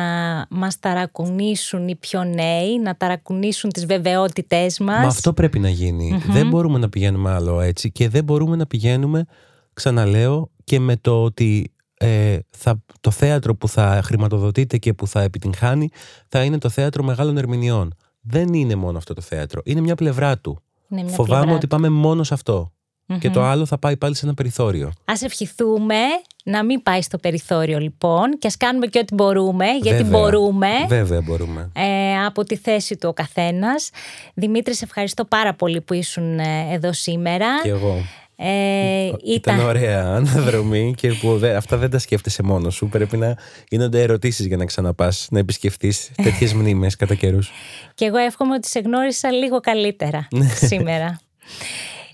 μας 0.50 0.80
ταρακουνήσουν 0.80 1.88
οι 1.88 1.96
πιο 1.96 2.24
νέοι, 2.24 2.80
να 2.80 2.96
ταρακουνήσουν 2.96 3.70
τις 3.70 3.86
βεβαιότητές 3.86 4.80
μας. 4.80 5.04
Μας 5.06 5.16
αυτό 5.16 5.34
πρέπει 5.34 5.60
να 5.60 5.70
γινει 5.70 6.22
Δεν 6.28 6.48
μπορούμε 6.48 6.80
να 6.80 6.90
πηγαίνουμε 6.90 7.32
άλλο 7.32 7.60
έτσι 7.60 7.92
και 7.92 8.10
δεν 8.10 8.24
μπορούμε 8.24 8.56
να 8.56 8.66
πηγαίνουμε, 8.66 9.26
ξαναλέω, 9.74 10.53
και 10.64 10.80
με 10.80 10.98
το 10.98 11.24
ότι 11.24 11.74
ε, 11.98 12.38
θα, 12.50 12.84
το 13.02 13.12
θέατρο 13.12 13.56
που 13.56 13.68
θα 13.68 14.02
χρηματοδοτείται 14.04 14.78
και 14.78 14.94
που 14.94 15.08
θα 15.08 15.22
επιτυγχάνει 15.22 15.90
θα 16.28 16.44
είναι 16.44 16.58
το 16.58 16.70
θέατρο 16.70 17.04
μεγάλων 17.04 17.38
ερμηνεών. 17.38 17.94
Δεν 18.22 18.54
είναι 18.54 18.76
μόνο 18.76 18.98
αυτό 18.98 19.14
το 19.14 19.22
θέατρο. 19.22 19.62
Είναι 19.64 19.82
μια 19.82 19.96
πλευρά 19.96 20.38
του. 20.38 20.62
Φοβάμαι 21.06 21.54
ότι 21.54 21.68
πάμε 21.68 21.90
μόνο 21.90 22.24
σε 22.24 22.34
αυτό. 22.34 22.72
Και 23.20 23.30
το 23.30 23.44
άλλο 23.44 23.66
θα 23.66 23.78
πάει 23.78 23.98
πάλι 23.98 24.16
σε 24.16 24.26
ένα 24.26 24.34
περιθώριο. 24.34 24.92
Ας 25.06 25.22
ευχηθούμε 25.22 25.96
να 26.44 26.64
μην 26.64 26.84
πάει 26.84 27.02
στο 27.02 27.18
περιθώριο 27.18 27.80
λοιπόν 27.80 28.38
και 28.40 28.48
ας 28.48 28.58
κάνουμε 28.58 28.86
και 28.86 29.00
ό,τι 29.00 29.14
μπορούμε, 29.14 29.66
γιατί 29.82 30.04
μπορούμε. 30.04 30.68
Βέβαια 30.88 31.22
μπορούμε. 31.22 31.72
Ε, 31.76 32.26
από 32.26 32.44
τη 32.44 32.56
θέση 32.56 32.98
του 32.98 33.10
ο 33.10 33.14
καθένας. 33.14 33.90
Δημήτρη, 34.34 34.74
σε 34.76 34.86
ευχαριστώ 34.86 35.26
πάρα 35.26 35.54
πολύ 35.54 35.82
που 35.82 35.94
ήσουν 35.94 36.40
ε, 36.40 36.68
εδώ 36.72 36.94
σήμερα. 36.94 37.48
Και 37.64 37.70
εγώ. 37.70 37.96
Ε, 38.46 39.06
ήταν... 39.06 39.56
ήταν 39.56 39.60
ωραία 39.60 40.06
αναδρομή 40.06 40.94
και 40.98 41.14
που 41.14 41.40
αυτά 41.56 41.78
δεν 41.78 41.90
τα 41.90 42.00
σκέφτεσαι 42.00 42.44
μόνο 42.44 42.70
σου. 42.70 42.90
Πρέπει 42.90 43.18
να 43.18 43.38
γίνονται 43.68 44.02
ερωτήσεις 44.02 44.46
για 44.46 44.58
να 44.58 44.66
ξαναπάς, 44.66 45.28
να 45.32 45.40
επισκεφτείς 45.40 46.12
τέτοιες 46.16 46.54
μνήμες 46.58 46.96
κατά 46.96 47.16
καιρούς. 47.16 47.52
Και 47.94 48.06
εγώ 48.06 48.18
εύχομαι 48.18 48.54
ότι 48.54 48.68
σε 48.68 48.80
γνώρισα 48.80 49.32
λίγο 49.32 49.60
καλύτερα 49.60 50.28
σήμερα. 50.68 51.20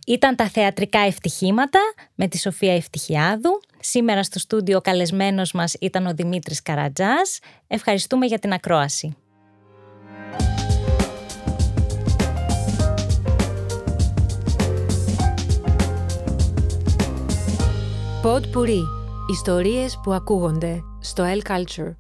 Ήταν 0.08 0.36
τα 0.36 0.50
θεατρικά 0.50 1.00
ευτυχήματα 1.00 1.80
με 2.16 2.28
τη 2.28 2.38
Σοφία 2.38 2.74
Ευτυχιάδου. 2.74 3.60
Σήμερα 3.80 4.24
στο 4.24 4.40
στούντιο 4.40 4.78
ο 4.78 4.82
καλεσμένος 4.82 5.52
μας 5.52 5.74
ήταν 5.80 6.06
ο 6.06 6.14
Δημήτρης 6.14 6.62
Καρατζάς. 6.62 7.40
Ευχαριστούμε 7.68 8.26
για 8.26 8.40
την 8.40 8.54
ακρόαση. 8.54 9.16
Pod 18.30 18.42
Puri. 18.42 18.82
Ιστορίες 19.32 20.00
που 20.04 20.14
ακούγονται 20.14 20.84
στο 21.00 21.24
El 21.24 21.52
Culture. 21.52 21.92